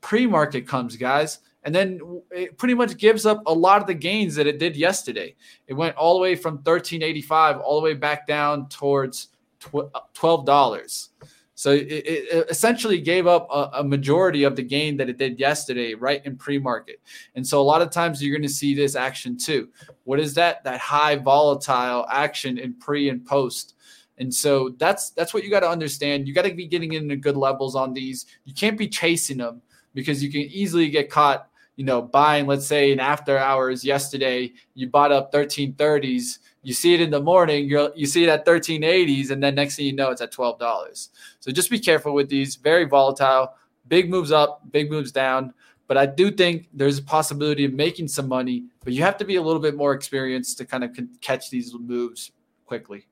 Pre 0.00 0.26
market 0.26 0.66
comes, 0.66 0.96
guys 0.96 1.38
and 1.66 1.74
then 1.74 2.22
it 2.30 2.56
pretty 2.56 2.74
much 2.74 2.96
gives 2.96 3.26
up 3.26 3.42
a 3.44 3.52
lot 3.52 3.80
of 3.80 3.88
the 3.88 3.94
gains 3.94 4.36
that 4.36 4.46
it 4.46 4.60
did 4.60 4.76
yesterday. 4.76 5.34
It 5.66 5.74
went 5.74 5.96
all 5.96 6.14
the 6.14 6.20
way 6.20 6.36
from 6.36 6.54
1385 6.54 7.58
all 7.58 7.80
the 7.80 7.84
way 7.84 7.94
back 7.94 8.24
down 8.24 8.68
towards 8.68 9.28
uh, 9.74 9.82
$12. 10.14 11.08
So 11.56 11.72
it, 11.72 11.86
it 11.88 12.46
essentially 12.50 13.00
gave 13.00 13.26
up 13.26 13.48
a, 13.50 13.80
a, 13.80 13.84
majority 13.84 14.44
of 14.44 14.54
the 14.54 14.62
gain 14.62 14.96
that 14.98 15.08
it 15.08 15.16
did 15.16 15.40
yesterday, 15.40 15.94
right 15.94 16.24
in 16.24 16.36
pre-market. 16.36 17.00
And 17.34 17.44
so 17.44 17.60
a 17.60 17.64
lot 17.64 17.82
of 17.82 17.90
times 17.90 18.22
you're 18.22 18.36
going 18.36 18.48
to 18.48 18.54
see 18.54 18.72
this 18.72 18.94
action 18.94 19.36
too. 19.36 19.68
What 20.04 20.20
is 20.20 20.34
that? 20.34 20.62
That 20.62 20.78
high 20.78 21.16
volatile 21.16 22.06
action 22.10 22.58
in 22.58 22.74
pre 22.74 23.08
and 23.08 23.24
post. 23.26 23.74
And 24.18 24.32
so 24.32 24.74
that's 24.78 25.10
that's 25.10 25.34
what 25.34 25.42
you 25.42 25.50
got 25.50 25.60
to 25.60 25.68
understand. 25.68 26.28
You 26.28 26.34
got 26.34 26.44
to 26.44 26.54
be 26.54 26.66
getting 26.66 26.92
into 26.92 27.16
good 27.16 27.36
levels 27.36 27.74
on 27.74 27.92
these. 27.92 28.26
You 28.44 28.54
can't 28.54 28.78
be 28.78 28.86
chasing 28.86 29.38
them 29.38 29.62
because 29.94 30.22
you 30.22 30.30
can 30.30 30.42
easily 30.42 30.90
get 30.90 31.10
caught 31.10 31.48
you 31.76 31.84
know, 31.84 32.02
buying, 32.02 32.46
let's 32.46 32.66
say 32.66 32.90
in 32.90 32.98
after 32.98 33.38
hours 33.38 33.84
yesterday, 33.84 34.52
you 34.74 34.88
bought 34.88 35.12
up 35.12 35.30
1330s, 35.32 36.38
you 36.62 36.72
see 36.72 36.94
it 36.94 37.00
in 37.00 37.10
the 37.10 37.20
morning, 37.20 37.68
you 37.68 37.92
you 37.94 38.06
see 38.06 38.24
it 38.24 38.28
at 38.28 38.44
1380s, 38.44 39.30
and 39.30 39.42
then 39.42 39.54
next 39.54 39.76
thing 39.76 39.86
you 39.86 39.92
know, 39.92 40.10
it's 40.10 40.22
at 40.22 40.32
$12. 40.32 41.08
So 41.38 41.52
just 41.52 41.70
be 41.70 41.78
careful 41.78 42.14
with 42.14 42.28
these, 42.28 42.56
very 42.56 42.84
volatile, 42.84 43.52
big 43.88 44.10
moves 44.10 44.32
up, 44.32 44.62
big 44.72 44.90
moves 44.90 45.12
down. 45.12 45.52
But 45.86 45.96
I 45.96 46.06
do 46.06 46.32
think 46.32 46.68
there's 46.72 46.98
a 46.98 47.02
possibility 47.02 47.64
of 47.64 47.72
making 47.72 48.08
some 48.08 48.26
money, 48.26 48.64
but 48.82 48.92
you 48.92 49.02
have 49.02 49.16
to 49.18 49.24
be 49.24 49.36
a 49.36 49.42
little 49.42 49.62
bit 49.62 49.76
more 49.76 49.92
experienced 49.92 50.58
to 50.58 50.64
kind 50.64 50.82
of 50.82 50.98
catch 51.20 51.50
these 51.50 51.72
moves 51.78 52.32
quickly. 52.64 53.06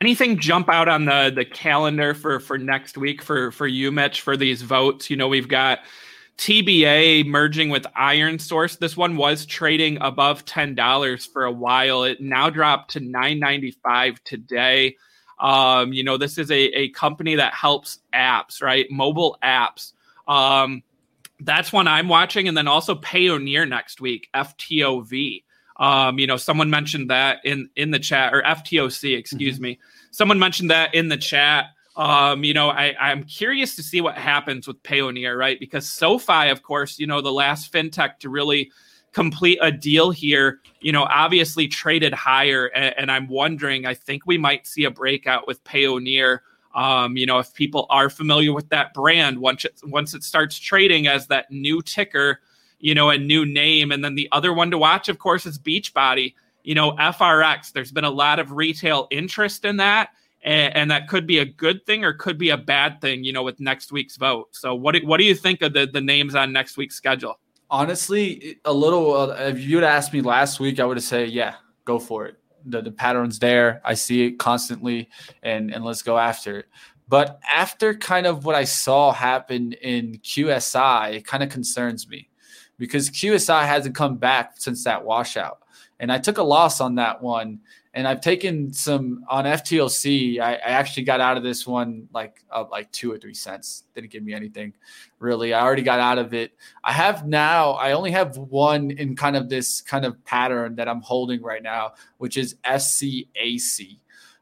Anything 0.00 0.36
jump 0.36 0.68
out 0.68 0.88
on 0.88 1.04
the 1.04 1.30
the 1.32 1.44
calendar 1.44 2.14
for 2.14 2.40
for 2.40 2.58
next 2.58 2.98
week 2.98 3.22
for 3.22 3.52
for 3.52 3.68
you, 3.68 3.92
Mitch, 3.92 4.22
for 4.22 4.36
these 4.36 4.62
votes? 4.62 5.08
You 5.08 5.16
know, 5.16 5.28
we've 5.28 5.46
got 5.46 5.80
TBA 6.38 7.26
merging 7.26 7.70
with 7.70 7.84
ironSource. 7.96 8.78
This 8.78 8.96
one 8.96 9.16
was 9.16 9.46
trading 9.46 9.98
above 10.00 10.44
$10 10.44 11.28
for 11.32 11.44
a 11.44 11.52
while. 11.52 12.04
It 12.04 12.20
now 12.20 12.50
dropped 12.50 12.92
to 12.92 13.00
$9.95 13.00 14.18
today. 14.24 14.96
Um, 15.38 15.92
you 15.92 16.04
know, 16.04 16.16
this 16.16 16.38
is 16.38 16.50
a, 16.50 16.60
a 16.78 16.88
company 16.90 17.34
that 17.36 17.54
helps 17.54 17.98
apps, 18.14 18.62
right? 18.62 18.86
Mobile 18.90 19.38
apps. 19.42 19.92
Um, 20.28 20.82
that's 21.40 21.72
one 21.72 21.88
I'm 21.88 22.08
watching. 22.08 22.48
And 22.48 22.56
then 22.56 22.68
also 22.68 22.94
Payoneer 22.94 23.68
next 23.68 24.00
week, 24.00 24.28
FTOV. 24.34 25.42
Um, 25.78 26.18
you 26.18 26.26
know, 26.26 26.36
someone 26.36 26.70
mentioned 26.70 27.10
that 27.10 27.38
in 27.44 27.68
in 27.76 27.90
the 27.90 27.98
chat 27.98 28.34
or 28.34 28.42
FTOC, 28.42 29.18
excuse 29.18 29.54
mm-hmm. 29.54 29.62
me. 29.62 29.78
Someone 30.10 30.38
mentioned 30.38 30.70
that 30.70 30.94
in 30.94 31.08
the 31.08 31.16
chat. 31.16 31.66
Um, 31.94 32.42
you 32.42 32.54
know, 32.54 32.70
I, 32.70 32.94
I'm 32.98 33.24
curious 33.24 33.76
to 33.76 33.82
see 33.82 34.00
what 34.00 34.16
happens 34.16 34.66
with 34.66 34.82
Payoneer, 34.82 35.36
right? 35.36 35.60
Because 35.60 35.88
SoFi, 35.88 36.48
of 36.48 36.62
course, 36.62 36.98
you 36.98 37.06
know, 37.06 37.20
the 37.20 37.32
last 37.32 37.72
fintech 37.72 38.18
to 38.20 38.30
really 38.30 38.70
complete 39.12 39.58
a 39.60 39.70
deal 39.70 40.10
here, 40.10 40.60
you 40.80 40.90
know, 40.90 41.02
obviously 41.04 41.68
traded 41.68 42.14
higher. 42.14 42.66
And, 42.66 42.94
and 42.96 43.10
I'm 43.10 43.28
wondering, 43.28 43.84
I 43.84 43.94
think 43.94 44.26
we 44.26 44.38
might 44.38 44.66
see 44.66 44.84
a 44.84 44.90
breakout 44.90 45.46
with 45.46 45.62
Payoneer. 45.64 46.38
Um, 46.74 47.18
you 47.18 47.26
know, 47.26 47.38
if 47.38 47.52
people 47.52 47.86
are 47.90 48.08
familiar 48.08 48.54
with 48.54 48.70
that 48.70 48.94
brand, 48.94 49.38
once 49.38 49.66
it, 49.66 49.78
once 49.84 50.14
it 50.14 50.24
starts 50.24 50.58
trading 50.58 51.06
as 51.06 51.26
that 51.26 51.50
new 51.50 51.82
ticker, 51.82 52.40
you 52.80 52.94
know, 52.94 53.10
a 53.10 53.18
new 53.18 53.44
name. 53.44 53.92
And 53.92 54.02
then 54.02 54.14
the 54.14 54.28
other 54.32 54.54
one 54.54 54.70
to 54.70 54.78
watch, 54.78 55.10
of 55.10 55.18
course, 55.18 55.44
is 55.44 55.58
Beachbody. 55.58 56.34
You 56.64 56.74
know, 56.74 56.92
FRX. 56.92 57.72
There's 57.72 57.92
been 57.92 58.04
a 58.04 58.10
lot 58.10 58.38
of 58.38 58.52
retail 58.52 59.08
interest 59.10 59.64
in 59.64 59.76
that 59.78 60.10
and, 60.42 60.76
and, 60.76 60.90
that 60.90 61.08
could 61.08 61.26
be 61.26 61.38
a 61.38 61.44
good 61.44 61.86
thing 61.86 62.04
or 62.04 62.12
could 62.12 62.38
be 62.38 62.50
a 62.50 62.56
bad 62.56 63.00
thing, 63.00 63.24
you 63.24 63.32
know, 63.32 63.42
with 63.42 63.60
next 63.60 63.92
week's 63.92 64.16
vote. 64.16 64.48
So, 64.52 64.74
what 64.74 64.94
do, 64.94 65.06
what 65.06 65.18
do 65.18 65.24
you 65.24 65.34
think 65.34 65.62
of 65.62 65.72
the 65.72 65.86
the 65.86 66.00
names 66.00 66.34
on 66.34 66.52
next 66.52 66.76
week's 66.76 66.96
schedule? 66.96 67.38
Honestly, 67.70 68.58
a 68.64 68.72
little. 68.72 69.14
Uh, 69.14 69.34
if 69.38 69.60
you'd 69.60 69.84
asked 69.84 70.12
me 70.12 70.20
last 70.20 70.60
week, 70.60 70.80
I 70.80 70.84
would 70.84 70.96
have 70.96 71.04
said, 71.04 71.30
yeah, 71.30 71.54
go 71.84 71.98
for 71.98 72.26
it. 72.26 72.36
The 72.66 72.82
the 72.82 72.92
pattern's 72.92 73.38
there. 73.38 73.80
I 73.84 73.94
see 73.94 74.26
it 74.26 74.38
constantly, 74.38 75.08
and 75.42 75.72
and 75.72 75.84
let's 75.84 76.02
go 76.02 76.18
after 76.18 76.60
it. 76.60 76.66
But 77.08 77.40
after 77.52 77.94
kind 77.94 78.26
of 78.26 78.44
what 78.44 78.54
I 78.54 78.64
saw 78.64 79.12
happen 79.12 79.72
in 79.74 80.18
QSI, 80.20 81.16
it 81.16 81.26
kind 81.26 81.42
of 81.42 81.50
concerns 81.50 82.08
me 82.08 82.30
because 82.78 83.10
QSI 83.10 83.66
hasn't 83.66 83.94
come 83.94 84.16
back 84.16 84.54
since 84.56 84.84
that 84.84 85.04
washout. 85.04 85.58
And 86.00 86.10
I 86.10 86.18
took 86.18 86.38
a 86.38 86.42
loss 86.42 86.80
on 86.80 86.96
that 86.96 87.22
one 87.22 87.60
and 87.94 88.08
I've 88.08 88.20
taken 88.20 88.72
some 88.72 89.24
on 89.28 89.44
FTLC. 89.44 90.40
I, 90.40 90.54
I 90.54 90.70
actually 90.70 91.02
got 91.02 91.20
out 91.20 91.36
of 91.36 91.42
this 91.42 91.66
one 91.66 92.08
like 92.12 92.42
uh, 92.50 92.64
like 92.70 92.90
two 92.90 93.12
or 93.12 93.18
three 93.18 93.34
cents. 93.34 93.84
Didn't 93.94 94.10
give 94.10 94.22
me 94.22 94.32
anything 94.32 94.72
really. 95.18 95.52
I 95.52 95.62
already 95.62 95.82
got 95.82 96.00
out 96.00 96.18
of 96.18 96.32
it. 96.32 96.52
I 96.82 96.92
have 96.92 97.26
now. 97.26 97.72
I 97.72 97.92
only 97.92 98.10
have 98.10 98.36
one 98.36 98.90
in 98.92 99.14
kind 99.14 99.36
of 99.36 99.48
this 99.48 99.80
kind 99.82 100.04
of 100.04 100.22
pattern 100.24 100.76
that 100.76 100.88
I'm 100.88 101.02
holding 101.02 101.42
right 101.42 101.62
now, 101.62 101.92
which 102.18 102.36
is 102.36 102.56
SCAC. 102.64 103.98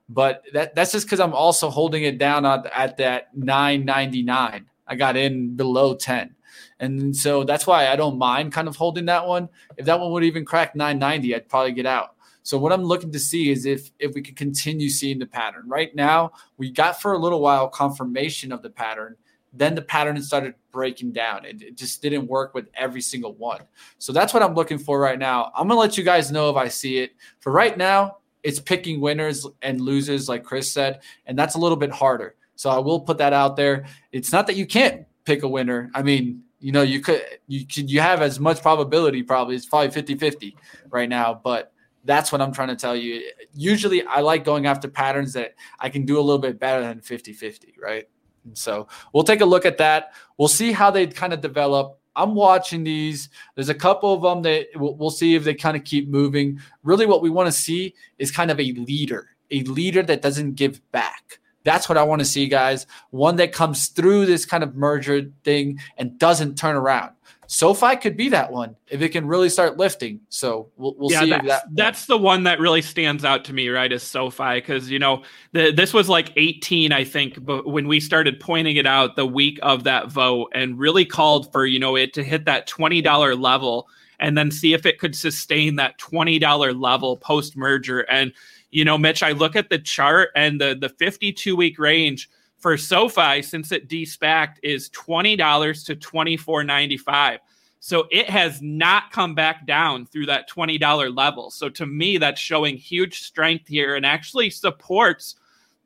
But 0.08 0.44
that 0.52 0.74
that's 0.74 0.92
just 0.92 1.06
because 1.06 1.20
I'm 1.20 1.34
also 1.34 1.70
holding 1.70 2.04
it 2.04 2.18
down 2.18 2.46
at, 2.46 2.66
at 2.74 2.96
that 2.98 3.36
9.99. 3.36 4.64
I 4.86 4.94
got 4.96 5.16
in 5.16 5.56
below 5.56 5.94
10. 5.94 6.34
And 6.80 7.14
so 7.14 7.44
that's 7.44 7.66
why 7.66 7.88
I 7.88 7.96
don't 7.96 8.16
mind 8.16 8.52
kind 8.52 8.66
of 8.66 8.74
holding 8.74 9.04
that 9.06 9.26
one. 9.26 9.48
If 9.76 9.86
that 9.86 10.00
one 10.00 10.10
would 10.12 10.24
even 10.24 10.44
crack 10.44 10.74
990, 10.74 11.34
I'd 11.34 11.48
probably 11.48 11.72
get 11.72 11.86
out. 11.86 12.16
So 12.42 12.58
what 12.58 12.72
I'm 12.72 12.84
looking 12.84 13.12
to 13.12 13.18
see 13.18 13.50
is 13.50 13.66
if 13.66 13.90
if 13.98 14.14
we 14.14 14.22
can 14.22 14.34
continue 14.34 14.88
seeing 14.88 15.18
the 15.18 15.26
pattern. 15.26 15.64
Right 15.66 15.94
now, 15.94 16.32
we 16.56 16.70
got 16.70 17.00
for 17.00 17.12
a 17.12 17.18
little 17.18 17.40
while 17.40 17.68
confirmation 17.68 18.52
of 18.52 18.62
the 18.62 18.70
pattern. 18.70 19.16
Then 19.52 19.74
the 19.74 19.82
pattern 19.82 20.20
started 20.22 20.54
breaking 20.70 21.12
down. 21.12 21.44
It, 21.44 21.60
it 21.60 21.76
just 21.76 22.00
didn't 22.02 22.28
work 22.28 22.54
with 22.54 22.68
every 22.74 23.00
single 23.00 23.34
one. 23.34 23.62
So 23.98 24.12
that's 24.12 24.32
what 24.32 24.42
I'm 24.42 24.54
looking 24.54 24.78
for 24.78 25.00
right 25.00 25.18
now. 25.18 25.50
I'm 25.56 25.68
gonna 25.68 25.80
let 25.80 25.98
you 25.98 26.04
guys 26.04 26.30
know 26.30 26.50
if 26.50 26.56
I 26.56 26.68
see 26.68 26.98
it. 26.98 27.12
For 27.40 27.52
right 27.52 27.76
now, 27.76 28.18
it's 28.42 28.60
picking 28.60 29.00
winners 29.00 29.46
and 29.62 29.80
losers, 29.80 30.28
like 30.28 30.44
Chris 30.44 30.70
said, 30.70 31.00
and 31.26 31.38
that's 31.38 31.56
a 31.56 31.58
little 31.58 31.76
bit 31.76 31.90
harder. 31.90 32.36
So 32.54 32.70
I 32.70 32.78
will 32.78 33.00
put 33.00 33.18
that 33.18 33.32
out 33.32 33.56
there. 33.56 33.86
It's 34.12 34.32
not 34.32 34.46
that 34.46 34.56
you 34.56 34.66
can't 34.66 35.06
pick 35.24 35.42
a 35.42 35.48
winner. 35.48 35.90
I 35.94 36.02
mean, 36.02 36.42
you 36.60 36.72
know, 36.72 36.82
you 36.82 37.00
could 37.00 37.22
you 37.48 37.66
could 37.66 37.90
you 37.90 38.00
have 38.00 38.22
as 38.22 38.38
much 38.38 38.62
probability 38.62 39.22
probably 39.22 39.56
it's 39.56 39.66
probably 39.66 39.88
50-50 39.88 40.54
right 40.90 41.08
now, 41.08 41.40
but 41.42 41.72
that's 42.04 42.32
what 42.32 42.40
I'm 42.40 42.52
trying 42.52 42.68
to 42.68 42.76
tell 42.76 42.96
you. 42.96 43.30
Usually 43.54 44.04
I 44.04 44.20
like 44.20 44.44
going 44.44 44.66
after 44.66 44.88
patterns 44.88 45.32
that 45.34 45.54
I 45.78 45.88
can 45.88 46.04
do 46.04 46.18
a 46.18 46.22
little 46.22 46.38
bit 46.38 46.58
better 46.58 46.82
than 46.82 47.00
50 47.00 47.32
50, 47.32 47.74
right? 47.80 48.08
And 48.44 48.56
so 48.56 48.88
we'll 49.12 49.24
take 49.24 49.40
a 49.40 49.46
look 49.46 49.66
at 49.66 49.78
that. 49.78 50.12
We'll 50.38 50.48
see 50.48 50.72
how 50.72 50.90
they 50.90 51.06
kind 51.06 51.32
of 51.32 51.40
develop. 51.40 51.98
I'm 52.16 52.34
watching 52.34 52.84
these. 52.84 53.28
There's 53.54 53.68
a 53.68 53.74
couple 53.74 54.12
of 54.12 54.22
them 54.22 54.42
that 54.42 54.66
we'll, 54.74 54.96
we'll 54.96 55.10
see 55.10 55.34
if 55.34 55.44
they 55.44 55.54
kind 55.54 55.76
of 55.76 55.84
keep 55.84 56.08
moving. 56.08 56.60
Really, 56.82 57.06
what 57.06 57.22
we 57.22 57.30
want 57.30 57.46
to 57.46 57.52
see 57.52 57.94
is 58.18 58.30
kind 58.30 58.50
of 58.50 58.58
a 58.58 58.72
leader, 58.72 59.28
a 59.50 59.62
leader 59.64 60.02
that 60.02 60.22
doesn't 60.22 60.54
give 60.54 60.80
back. 60.90 61.38
That's 61.62 61.88
what 61.88 61.98
I 61.98 62.02
want 62.02 62.20
to 62.20 62.24
see, 62.24 62.46
guys. 62.48 62.86
One 63.10 63.36
that 63.36 63.52
comes 63.52 63.88
through 63.88 64.26
this 64.26 64.46
kind 64.46 64.64
of 64.64 64.74
merger 64.74 65.30
thing 65.44 65.78
and 65.98 66.18
doesn't 66.18 66.56
turn 66.56 66.74
around. 66.74 67.12
SoFi 67.52 67.96
could 67.96 68.16
be 68.16 68.28
that 68.28 68.52
one 68.52 68.76
if 68.86 69.02
it 69.02 69.08
can 69.08 69.26
really 69.26 69.48
start 69.48 69.76
lifting. 69.76 70.20
So 70.28 70.68
we'll, 70.76 70.94
we'll 70.96 71.10
yeah, 71.10 71.20
see. 71.22 71.30
That's, 71.30 71.44
that 71.46 71.64
that's 71.72 72.06
the 72.06 72.16
one 72.16 72.44
that 72.44 72.60
really 72.60 72.80
stands 72.80 73.24
out 73.24 73.44
to 73.46 73.52
me, 73.52 73.68
right? 73.70 73.90
Is 73.90 74.04
SoFi 74.04 74.60
because 74.60 74.88
you 74.88 75.00
know 75.00 75.24
the, 75.50 75.72
this 75.72 75.92
was 75.92 76.08
like 76.08 76.32
18, 76.36 76.92
I 76.92 77.02
think, 77.02 77.44
but 77.44 77.66
when 77.66 77.88
we 77.88 77.98
started 77.98 78.38
pointing 78.38 78.76
it 78.76 78.86
out 78.86 79.16
the 79.16 79.26
week 79.26 79.58
of 79.62 79.82
that 79.82 80.12
vote, 80.12 80.52
and 80.54 80.78
really 80.78 81.04
called 81.04 81.50
for 81.50 81.66
you 81.66 81.80
know 81.80 81.96
it 81.96 82.14
to 82.14 82.22
hit 82.22 82.44
that 82.44 82.68
twenty 82.68 83.02
dollar 83.02 83.34
level, 83.34 83.88
and 84.20 84.38
then 84.38 84.52
see 84.52 84.72
if 84.72 84.86
it 84.86 85.00
could 85.00 85.16
sustain 85.16 85.74
that 85.74 85.98
twenty 85.98 86.38
dollar 86.38 86.72
level 86.72 87.16
post 87.16 87.56
merger. 87.56 88.02
And 88.02 88.32
you 88.70 88.84
know, 88.84 88.96
Mitch, 88.96 89.24
I 89.24 89.32
look 89.32 89.56
at 89.56 89.70
the 89.70 89.78
chart 89.80 90.30
and 90.36 90.60
the 90.60 90.76
the 90.80 90.88
52 90.88 91.56
week 91.56 91.80
range 91.80 92.30
for 92.60 92.76
SoFi 92.76 93.42
since 93.42 93.72
it 93.72 93.88
despacked 93.88 94.56
is 94.62 94.90
$20 94.90 95.86
to 95.86 95.96
$24.95. 95.96 97.38
So 97.80 98.06
it 98.10 98.28
has 98.28 98.60
not 98.60 99.10
come 99.10 99.34
back 99.34 99.66
down 99.66 100.04
through 100.04 100.26
that 100.26 100.48
$20 100.50 101.16
level. 101.16 101.50
So 101.50 101.70
to 101.70 101.86
me, 101.86 102.18
that's 102.18 102.40
showing 102.40 102.76
huge 102.76 103.22
strength 103.22 103.66
here 103.66 103.96
and 103.96 104.04
actually 104.04 104.50
supports 104.50 105.36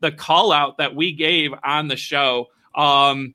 the 0.01 0.11
call 0.11 0.51
out 0.51 0.77
that 0.79 0.95
we 0.95 1.13
gave 1.13 1.53
on 1.63 1.87
the 1.87 1.97
show. 1.97 2.49
Um, 2.75 3.35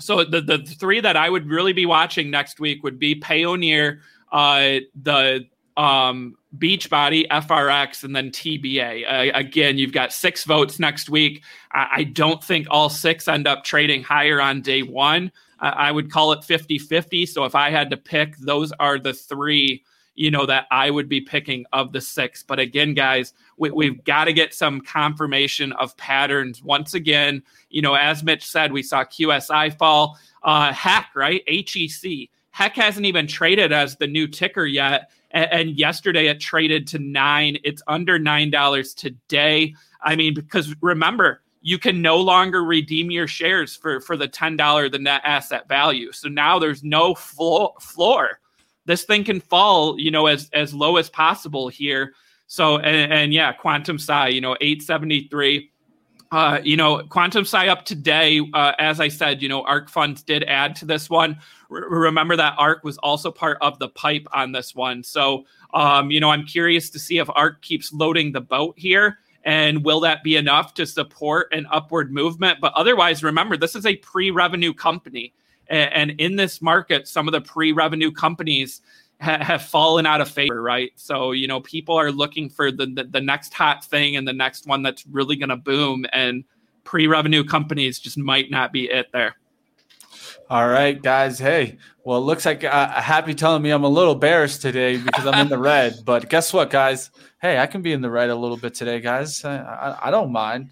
so 0.00 0.24
the, 0.24 0.40
the 0.40 0.58
three 0.58 1.00
that 1.00 1.16
I 1.16 1.28
would 1.28 1.46
really 1.46 1.74
be 1.74 1.84
watching 1.84 2.30
next 2.30 2.58
week 2.58 2.82
would 2.82 2.98
be 2.98 3.20
Payoneer, 3.20 4.00
uh, 4.32 4.78
the 5.02 5.46
um, 5.76 6.36
Beachbody, 6.58 7.28
FRX, 7.28 8.04
and 8.04 8.14
then 8.14 8.30
TBA. 8.30 9.04
Uh, 9.06 9.38
again, 9.38 9.78
you've 9.78 9.92
got 9.92 10.12
six 10.12 10.44
votes 10.44 10.78
next 10.78 11.08
week. 11.08 11.42
I, 11.72 11.88
I, 11.92 12.04
don't 12.04 12.42
think 12.42 12.66
all 12.70 12.88
six 12.88 13.28
end 13.28 13.46
up 13.46 13.62
trading 13.64 14.02
higher 14.02 14.40
on 14.40 14.60
day 14.60 14.82
one. 14.82 15.30
I 15.60 15.92
would 15.92 16.10
call 16.10 16.32
it 16.32 16.42
50 16.42 16.78
50. 16.78 17.26
So 17.26 17.44
if 17.44 17.54
I 17.54 17.70
had 17.70 17.90
to 17.90 17.96
pick, 17.96 18.36
those 18.38 18.72
are 18.80 18.98
the 18.98 19.12
three, 19.12 19.84
you 20.14 20.30
know, 20.30 20.46
that 20.46 20.66
I 20.70 20.90
would 20.90 21.08
be 21.08 21.20
picking 21.20 21.66
of 21.72 21.92
the 21.92 22.00
six. 22.00 22.42
But 22.42 22.58
again, 22.58 22.94
guys, 22.94 23.34
we, 23.58 23.70
we've 23.70 24.02
got 24.04 24.24
to 24.24 24.32
get 24.32 24.54
some 24.54 24.80
confirmation 24.80 25.72
of 25.72 25.96
patterns. 25.98 26.62
Once 26.62 26.94
again, 26.94 27.42
you 27.68 27.82
know, 27.82 27.94
as 27.94 28.22
Mitch 28.22 28.46
said, 28.46 28.72
we 28.72 28.82
saw 28.82 29.04
QSI 29.04 29.76
fall. 29.76 30.18
Uh, 30.42 30.72
HEC, 30.72 31.14
right? 31.14 31.42
HEC. 31.46 32.30
Heck 32.52 32.74
hasn't 32.76 33.04
even 33.06 33.26
traded 33.26 33.72
as 33.72 33.96
the 33.96 34.06
new 34.06 34.26
ticker 34.26 34.64
yet 34.64 35.10
and, 35.30 35.52
and 35.52 35.78
yesterday 35.78 36.26
it 36.26 36.40
traded 36.40 36.86
to 36.88 36.98
nine. 36.98 37.58
It's 37.64 37.82
under 37.86 38.18
nine 38.18 38.50
dollars 38.50 38.94
today. 38.94 39.74
I 40.02 40.16
mean, 40.16 40.34
because 40.34 40.74
remember, 40.80 41.42
you 41.62 41.78
can 41.78 42.00
no 42.00 42.16
longer 42.16 42.64
redeem 42.64 43.10
your 43.10 43.28
shares 43.28 43.76
for 43.76 44.00
for 44.00 44.16
the 44.16 44.28
ten 44.28 44.56
dollar 44.56 44.88
the 44.88 44.98
net 44.98 45.20
asset 45.24 45.68
value. 45.68 46.12
So 46.12 46.28
now 46.28 46.58
there's 46.58 46.82
no 46.82 47.14
floor 47.14 47.74
floor. 47.80 48.40
This 48.86 49.04
thing 49.04 49.24
can 49.24 49.40
fall, 49.40 49.98
you 49.98 50.10
know, 50.10 50.26
as 50.26 50.48
as 50.52 50.72
low 50.72 50.96
as 50.96 51.10
possible 51.10 51.68
here. 51.68 52.14
So 52.46 52.78
and, 52.78 53.12
and 53.12 53.34
yeah, 53.34 53.52
Quantum-Si, 53.52 54.30
you 54.30 54.40
know, 54.40 54.56
eight 54.60 54.82
seventy 54.82 55.28
three. 55.28 55.70
Uh, 56.32 56.60
you 56.62 56.76
know, 56.76 57.02
Quantum-Si 57.08 57.68
up 57.68 57.84
today. 57.84 58.40
Uh, 58.54 58.72
as 58.78 59.00
I 59.00 59.08
said, 59.08 59.42
you 59.42 59.48
know, 59.48 59.62
ARK 59.62 59.88
funds 59.88 60.22
did 60.22 60.44
add 60.44 60.76
to 60.76 60.84
this 60.84 61.10
one 61.10 61.40
remember 61.70 62.36
that 62.36 62.54
ARK 62.58 62.84
was 62.84 62.98
also 62.98 63.30
part 63.30 63.58
of 63.60 63.78
the 63.78 63.88
pipe 63.88 64.26
on 64.32 64.52
this 64.52 64.74
one. 64.74 65.02
So, 65.02 65.44
um, 65.72 66.10
you 66.10 66.20
know, 66.20 66.30
I'm 66.30 66.44
curious 66.44 66.90
to 66.90 66.98
see 66.98 67.18
if 67.18 67.30
ARK 67.30 67.62
keeps 67.62 67.92
loading 67.92 68.32
the 68.32 68.40
boat 68.40 68.74
here. 68.76 69.18
And 69.44 69.84
will 69.84 70.00
that 70.00 70.22
be 70.22 70.36
enough 70.36 70.74
to 70.74 70.84
support 70.84 71.48
an 71.52 71.66
upward 71.70 72.12
movement? 72.12 72.58
But 72.60 72.74
otherwise, 72.74 73.22
remember, 73.22 73.56
this 73.56 73.74
is 73.74 73.86
a 73.86 73.96
pre 73.96 74.30
revenue 74.30 74.74
company. 74.74 75.32
And, 75.68 76.10
in 76.18 76.34
this 76.34 76.60
market, 76.60 77.06
some 77.06 77.28
of 77.28 77.32
the 77.32 77.40
pre 77.40 77.72
revenue 77.72 78.10
companies 78.10 78.82
ha- 79.20 79.42
have 79.42 79.62
fallen 79.62 80.06
out 80.06 80.20
of 80.20 80.28
favor, 80.28 80.62
right? 80.62 80.92
So, 80.96 81.32
you 81.32 81.46
know, 81.46 81.60
people 81.60 81.96
are 81.96 82.10
looking 82.10 82.48
for 82.48 82.70
the, 82.72 82.86
the, 82.86 83.04
the 83.04 83.20
next 83.20 83.54
hot 83.54 83.84
thing 83.84 84.16
and 84.16 84.26
the 84.26 84.32
next 84.32 84.66
one 84.66 84.82
that's 84.82 85.06
really 85.06 85.36
going 85.36 85.50
to 85.50 85.56
boom. 85.56 86.06
And 86.12 86.44
pre 86.84 87.06
revenue 87.06 87.44
companies 87.44 87.98
just 87.98 88.18
might 88.18 88.50
not 88.50 88.72
be 88.72 88.90
it 88.90 89.06
there. 89.12 89.36
All 90.48 90.66
right, 90.66 91.00
guys. 91.00 91.38
Hey, 91.38 91.78
well, 92.02 92.18
it 92.18 92.22
looks 92.22 92.44
like 92.44 92.64
uh, 92.64 93.00
Happy 93.00 93.34
telling 93.34 93.62
me 93.62 93.70
I'm 93.70 93.84
a 93.84 93.88
little 93.88 94.16
bearish 94.16 94.58
today 94.58 94.96
because 94.96 95.24
I'm 95.24 95.38
in 95.40 95.48
the 95.48 95.58
red. 95.58 95.94
But 96.04 96.28
guess 96.28 96.52
what, 96.52 96.70
guys? 96.70 97.10
Hey, 97.40 97.58
I 97.58 97.66
can 97.66 97.82
be 97.82 97.92
in 97.92 98.00
the 98.00 98.10
red 98.10 98.30
a 98.30 98.34
little 98.34 98.56
bit 98.56 98.74
today, 98.74 99.00
guys. 99.00 99.44
I, 99.44 99.58
I, 99.58 100.08
I 100.08 100.10
don't 100.10 100.32
mind. 100.32 100.70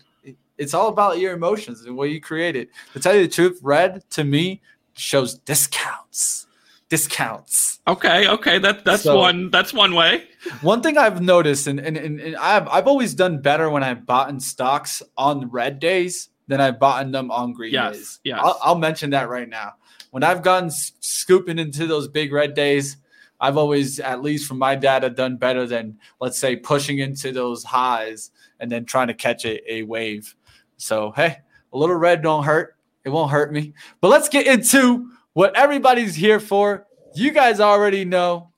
It's 0.57 0.75
all 0.75 0.89
about 0.89 1.21
your 1.21 1.33
emotions 1.33 1.83
and 1.83 1.97
what 1.97 2.11
you 2.11 2.21
create 2.21 2.57
it. 2.57 2.71
To 2.95 2.99
tell 2.99 3.15
you 3.15 3.23
the 3.23 3.33
truth, 3.33 3.61
red 3.63 4.03
to 4.11 4.25
me 4.25 4.61
shows 4.95 5.35
discounts. 5.35 6.48
Discounts. 6.89 7.81
Okay, 7.87 8.27
okay, 8.29 8.59
that 8.59 8.85
that's 8.85 9.03
so, 9.03 9.19
one 9.19 9.51
that's 9.51 9.75
one 9.75 9.95
way. 9.95 10.25
one 10.63 10.83
thing 10.83 10.97
I've 10.97 11.21
noticed, 11.21 11.67
and, 11.67 11.79
and, 11.79 11.97
and 11.97 12.37
I've 12.37 12.67
I've 12.69 12.87
always 12.87 13.15
done 13.15 13.43
better 13.43 13.69
when 13.69 13.83
I've 13.83 14.07
bought 14.07 14.31
in 14.31 14.41
stocks 14.41 15.03
on 15.17 15.51
red 15.51 15.81
days 15.81 16.31
than 16.47 16.63
I've 16.63 16.79
bought 16.79 17.05
in 17.05 17.13
them 17.13 17.31
on 17.31 17.53
green 17.53 17.73
yes, 17.73 17.97
days. 17.97 18.21
Yes. 18.25 18.41
I'll, 18.43 18.59
I'll 18.63 18.79
mention 18.79 19.11
that 19.11 19.29
right 19.29 19.49
now. 19.49 19.75
When 20.11 20.23
I've 20.23 20.43
gone 20.43 20.71
scooping 20.71 21.59
into 21.59 21.87
those 21.87 22.09
big 22.09 22.33
red 22.33 22.55
days, 22.55 22.97
I've 23.39 23.59
always, 23.59 24.01
at 24.01 24.23
least 24.23 24.49
from 24.49 24.59
my 24.59 24.75
data, 24.75 25.11
done 25.11 25.37
better 25.37 25.67
than 25.67 25.99
let's 26.21 26.39
say 26.39 26.57
pushing 26.57 26.99
into 26.99 27.33
those 27.33 27.65
highs 27.65 28.31
and 28.61 28.73
then 28.73 28.87
trying 28.87 29.09
to 29.09 29.15
catch 29.15 29.45
a, 29.45 29.73
a 29.73 29.83
wave. 29.83 30.35
So 30.79 31.13
hey, 31.13 31.37
a 31.73 31.79
little 31.79 31.97
red 31.97 32.23
don't 32.23 32.45
hurt. 32.45 32.77
It 33.05 33.11
won't 33.11 33.31
hurt 33.31 33.53
me. 33.53 33.75
But 34.01 34.09
let's 34.09 34.29
get 34.29 34.47
into 34.47 35.11
what 35.33 35.57
everybody's 35.57 36.15
here 36.15 36.41
for. 36.41 36.87
You 37.15 37.33
guys 37.33 37.61
already 37.61 38.05
know. 38.05 38.53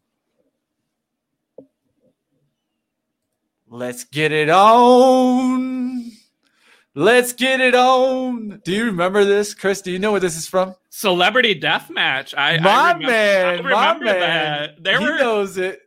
Let's 3.69 4.05
get 4.05 4.33
it 4.33 4.51
on. 4.51 6.11
Let's 6.97 7.33
get 7.33 7.61
it 7.61 7.77
on. 7.77 8.61
Do 8.65 8.73
you 8.73 8.87
remember 8.87 9.25
this, 9.25 9.55
Chris? 9.55 9.81
Do 9.81 9.93
you 9.93 10.01
know 10.01 10.11
where 10.11 10.21
this 10.21 10.37
is 10.37 10.49
from? 10.49 10.75
Celebrity 10.91 11.55
Death 11.55 11.89
Match. 11.89 12.35
I, 12.37 12.59
my 12.59 12.71
I 12.71 12.93
remember, 12.93 13.07
man, 13.07 13.47
I 13.47 13.51
remember 13.53 14.05
my 14.05 14.13
man. 14.13 14.21
that. 14.21 14.83
There 14.83 14.99
he 14.99 15.07
were 15.07 15.19
knows 15.19 15.57
it. 15.57 15.83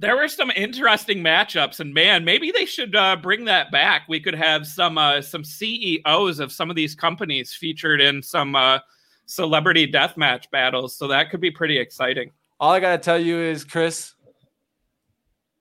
there 0.00 0.16
were 0.16 0.28
some 0.28 0.50
interesting 0.56 1.18
matchups, 1.18 1.80
and 1.80 1.92
man, 1.92 2.24
maybe 2.24 2.50
they 2.52 2.64
should 2.64 2.96
uh, 2.96 3.16
bring 3.16 3.44
that 3.44 3.70
back. 3.70 4.08
We 4.08 4.18
could 4.18 4.34
have 4.34 4.66
some 4.66 4.96
uh, 4.96 5.20
some 5.20 5.44
CEOs 5.44 6.40
of 6.40 6.50
some 6.50 6.70
of 6.70 6.76
these 6.76 6.94
companies 6.94 7.52
featured 7.52 8.00
in 8.00 8.22
some 8.22 8.56
uh, 8.56 8.78
celebrity 9.26 9.86
death 9.86 10.16
match 10.16 10.50
battles, 10.50 10.96
so 10.96 11.08
that 11.08 11.30
could 11.30 11.40
be 11.40 11.50
pretty 11.50 11.78
exciting. 11.78 12.30
All 12.58 12.72
I 12.72 12.80
gotta 12.80 12.98
tell 12.98 13.18
you 13.18 13.38
is, 13.38 13.64
Chris, 13.64 14.14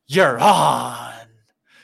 you're 0.08 0.40
on. 0.40 1.14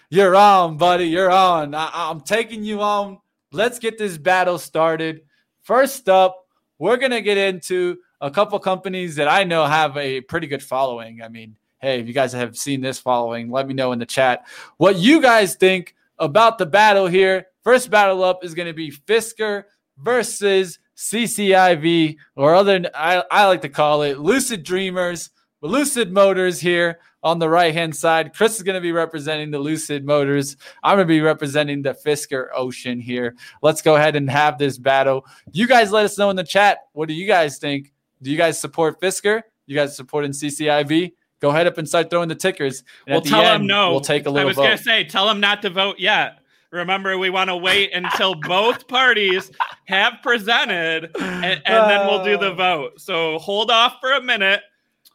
You're 0.09 0.35
on, 0.35 0.77
buddy. 0.77 1.05
You're 1.05 1.31
on. 1.31 1.73
I- 1.73 1.91
I'm 1.93 2.21
taking 2.21 2.63
you 2.63 2.81
on. 2.81 3.19
Let's 3.51 3.79
get 3.79 3.97
this 3.97 4.17
battle 4.17 4.57
started. 4.57 5.21
First 5.63 6.07
up, 6.07 6.45
we're 6.79 6.97
gonna 6.97 7.21
get 7.21 7.37
into 7.37 7.97
a 8.21 8.29
couple 8.29 8.57
companies 8.59 9.15
that 9.15 9.27
I 9.27 9.43
know 9.43 9.65
have 9.65 9.97
a 9.97 10.21
pretty 10.21 10.47
good 10.47 10.63
following. 10.63 11.21
I 11.21 11.27
mean, 11.27 11.55
hey, 11.79 11.99
if 11.99 12.07
you 12.07 12.13
guys 12.13 12.33
have 12.33 12.57
seen 12.57 12.81
this 12.81 12.99
following, 12.99 13.49
let 13.49 13.67
me 13.67 13.73
know 13.73 13.91
in 13.91 13.99
the 13.99 14.05
chat 14.05 14.45
what 14.77 14.97
you 14.97 15.21
guys 15.21 15.55
think 15.55 15.95
about 16.19 16.57
the 16.57 16.65
battle 16.65 17.07
here. 17.07 17.47
First 17.63 17.89
battle 17.89 18.23
up 18.23 18.43
is 18.43 18.53
gonna 18.53 18.73
be 18.73 18.91
Fisker 18.91 19.63
versus 19.97 20.79
CCIV, 21.01 22.17
or 22.35 22.53
other 22.53 22.79
I, 22.93 23.23
I 23.31 23.47
like 23.47 23.61
to 23.61 23.69
call 23.69 24.03
it 24.03 24.19
Lucid 24.19 24.63
Dreamers, 24.63 25.31
Lucid 25.61 26.13
Motors 26.13 26.59
here 26.59 26.99
on 27.23 27.39
the 27.39 27.49
right 27.49 27.73
hand 27.73 27.95
side. 27.95 28.33
Chris 28.35 28.57
is 28.57 28.63
going 28.63 28.75
to 28.75 28.81
be 28.81 28.91
representing 28.91 29.49
the 29.49 29.57
Lucid 29.57 30.05
Motors. 30.05 30.57
I'm 30.83 30.97
going 30.97 31.07
to 31.07 31.11
be 31.11 31.21
representing 31.21 31.81
the 31.81 31.95
Fisker 31.95 32.49
Ocean 32.55 32.99
here. 32.99 33.35
Let's 33.63 33.81
go 33.81 33.95
ahead 33.95 34.15
and 34.15 34.29
have 34.29 34.59
this 34.59 34.77
battle. 34.77 35.25
You 35.51 35.67
guys 35.67 35.91
let 35.91 36.05
us 36.05 36.19
know 36.19 36.29
in 36.29 36.35
the 36.35 36.43
chat. 36.43 36.77
What 36.93 37.07
do 37.07 37.15
you 37.15 37.25
guys 37.25 37.57
think? 37.57 37.93
Do 38.21 38.29
you 38.29 38.37
guys 38.37 38.59
support 38.59 39.01
Fisker? 39.01 39.41
You 39.65 39.75
guys 39.75 39.95
supporting 39.95 40.31
CCIV? 40.31 41.13
Go 41.39 41.49
ahead 41.49 41.65
up 41.65 41.79
and 41.79 41.87
start 41.87 42.11
throwing 42.11 42.29
the 42.29 42.35
tickers. 42.35 42.83
And 43.07 43.13
we'll 43.15 43.21
the 43.21 43.29
tell 43.29 43.41
end, 43.41 43.61
them 43.61 43.67
no. 43.67 43.89
We'll 43.89 44.01
take 44.01 44.27
a 44.27 44.29
little 44.29 44.47
I 44.47 44.49
was 44.49 44.57
gonna 44.57 44.77
say, 44.77 45.03
tell 45.03 45.25
them 45.25 45.39
not 45.39 45.63
to 45.63 45.71
vote 45.71 45.99
yet. 45.99 46.40
Remember, 46.71 47.17
we 47.17 47.29
want 47.29 47.49
to 47.49 47.55
wait 47.57 47.91
until 47.93 48.33
both 48.33 48.87
parties 48.87 49.51
have 49.85 50.13
presented, 50.23 51.11
and, 51.19 51.61
and 51.65 51.89
then 51.89 52.07
we'll 52.07 52.23
do 52.23 52.37
the 52.37 52.53
vote. 52.53 52.99
So 52.99 53.39
hold 53.39 53.69
off 53.69 53.97
for 53.99 54.13
a 54.13 54.21
minute. 54.21 54.61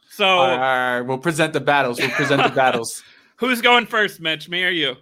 So 0.09 0.25
All 0.25 0.47
right, 0.47 0.53
all 0.53 0.59
right, 0.59 1.01
we'll 1.01 1.17
present 1.17 1.53
the 1.53 1.59
battles. 1.59 1.99
We'll 1.99 2.09
present 2.11 2.43
the 2.43 2.49
battles. 2.55 3.03
who's 3.37 3.61
going 3.61 3.87
first, 3.87 4.21
Mitch? 4.21 4.49
Me 4.49 4.63
or 4.63 4.69
you? 4.69 4.95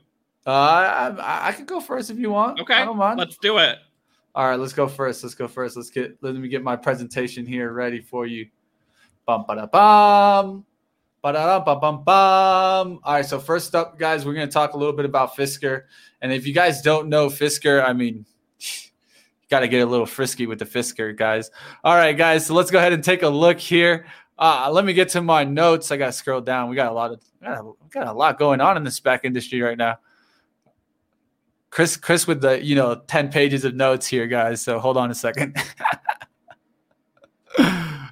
Uh, 0.48 1.15
I, 1.20 1.50
I, 1.50 1.52
can 1.52 1.65
go 1.65 1.80
first 1.80 2.10
if 2.10 2.20
you 2.20 2.30
want. 2.30 2.60
Okay, 2.60 2.76
I 2.76 2.86
don't 2.86 2.98
mind. 2.98 3.18
let's 3.18 3.38
do 3.38 3.58
it. 3.58 3.80
All 4.36 4.48
right, 4.48 4.60
let's 4.60 4.74
go 4.74 4.88
first. 4.88 5.24
Let's 5.24 5.34
go 5.34 5.48
first. 5.48 5.76
Let's 5.76 5.89
get 5.89 6.18
let 6.22 6.36
me 6.36 6.48
get 6.48 6.63
my 6.63 6.76
presentation 6.76 7.46
here 7.46 7.72
ready 7.72 8.00
for 8.00 8.26
you. 8.26 8.48
Bum 9.26 9.46
ba 9.48 9.56
da 9.56 9.65
bum. 9.65 10.65
Ba 11.25 11.33
da 11.33 11.59
bum 11.59 11.79
bum 11.79 12.03
bum. 12.03 12.99
All 13.03 13.13
right, 13.15 13.25
so 13.25 13.39
first 13.39 13.73
up, 13.73 13.97
guys, 13.97 14.27
we're 14.27 14.35
gonna 14.35 14.45
talk 14.45 14.75
a 14.75 14.77
little 14.77 14.93
bit 14.93 15.05
about 15.05 15.35
Fisker. 15.35 15.85
And 16.21 16.31
if 16.31 16.45
you 16.45 16.53
guys 16.53 16.83
don't 16.83 17.09
know 17.09 17.29
Fisker, 17.29 17.83
I 17.83 17.93
mean, 17.93 18.27
you 18.59 19.47
got 19.49 19.61
to 19.61 19.67
get 19.67 19.79
a 19.79 19.88
little 19.88 20.05
frisky 20.05 20.45
with 20.45 20.59
the 20.59 20.65
Fisker, 20.65 21.17
guys. 21.17 21.49
All 21.83 21.95
right, 21.95 22.15
guys, 22.15 22.45
so 22.45 22.53
let's 22.53 22.69
go 22.69 22.77
ahead 22.77 22.93
and 22.93 23.03
take 23.03 23.23
a 23.23 23.27
look 23.27 23.59
here. 23.59 24.05
Uh, 24.38 24.69
let 24.71 24.85
me 24.85 24.93
get 24.93 25.09
to 25.09 25.21
my 25.23 25.43
notes. 25.43 25.89
I 25.89 25.97
got 25.97 26.05
to 26.05 26.11
scroll 26.11 26.41
down. 26.41 26.69
We 26.69 26.75
got 26.75 26.91
a 26.91 26.93
lot 26.93 27.09
of 27.09 27.19
got 27.89 28.05
a 28.05 28.13
lot 28.13 28.38
going 28.38 28.61
on 28.61 28.77
in 28.77 28.83
the 28.83 28.91
SPAC 28.91 29.21
industry 29.23 29.59
right 29.61 29.79
now. 29.79 29.97
Chris, 31.71 31.97
Chris, 31.97 32.27
with 32.27 32.41
the 32.41 32.63
you 32.63 32.75
know 32.75 33.01
ten 33.07 33.31
pages 33.31 33.65
of 33.65 33.73
notes 33.73 34.05
here, 34.05 34.27
guys. 34.27 34.61
So 34.61 34.77
hold 34.77 34.95
on 34.95 35.09
a 35.09 35.15
second. 35.15 35.57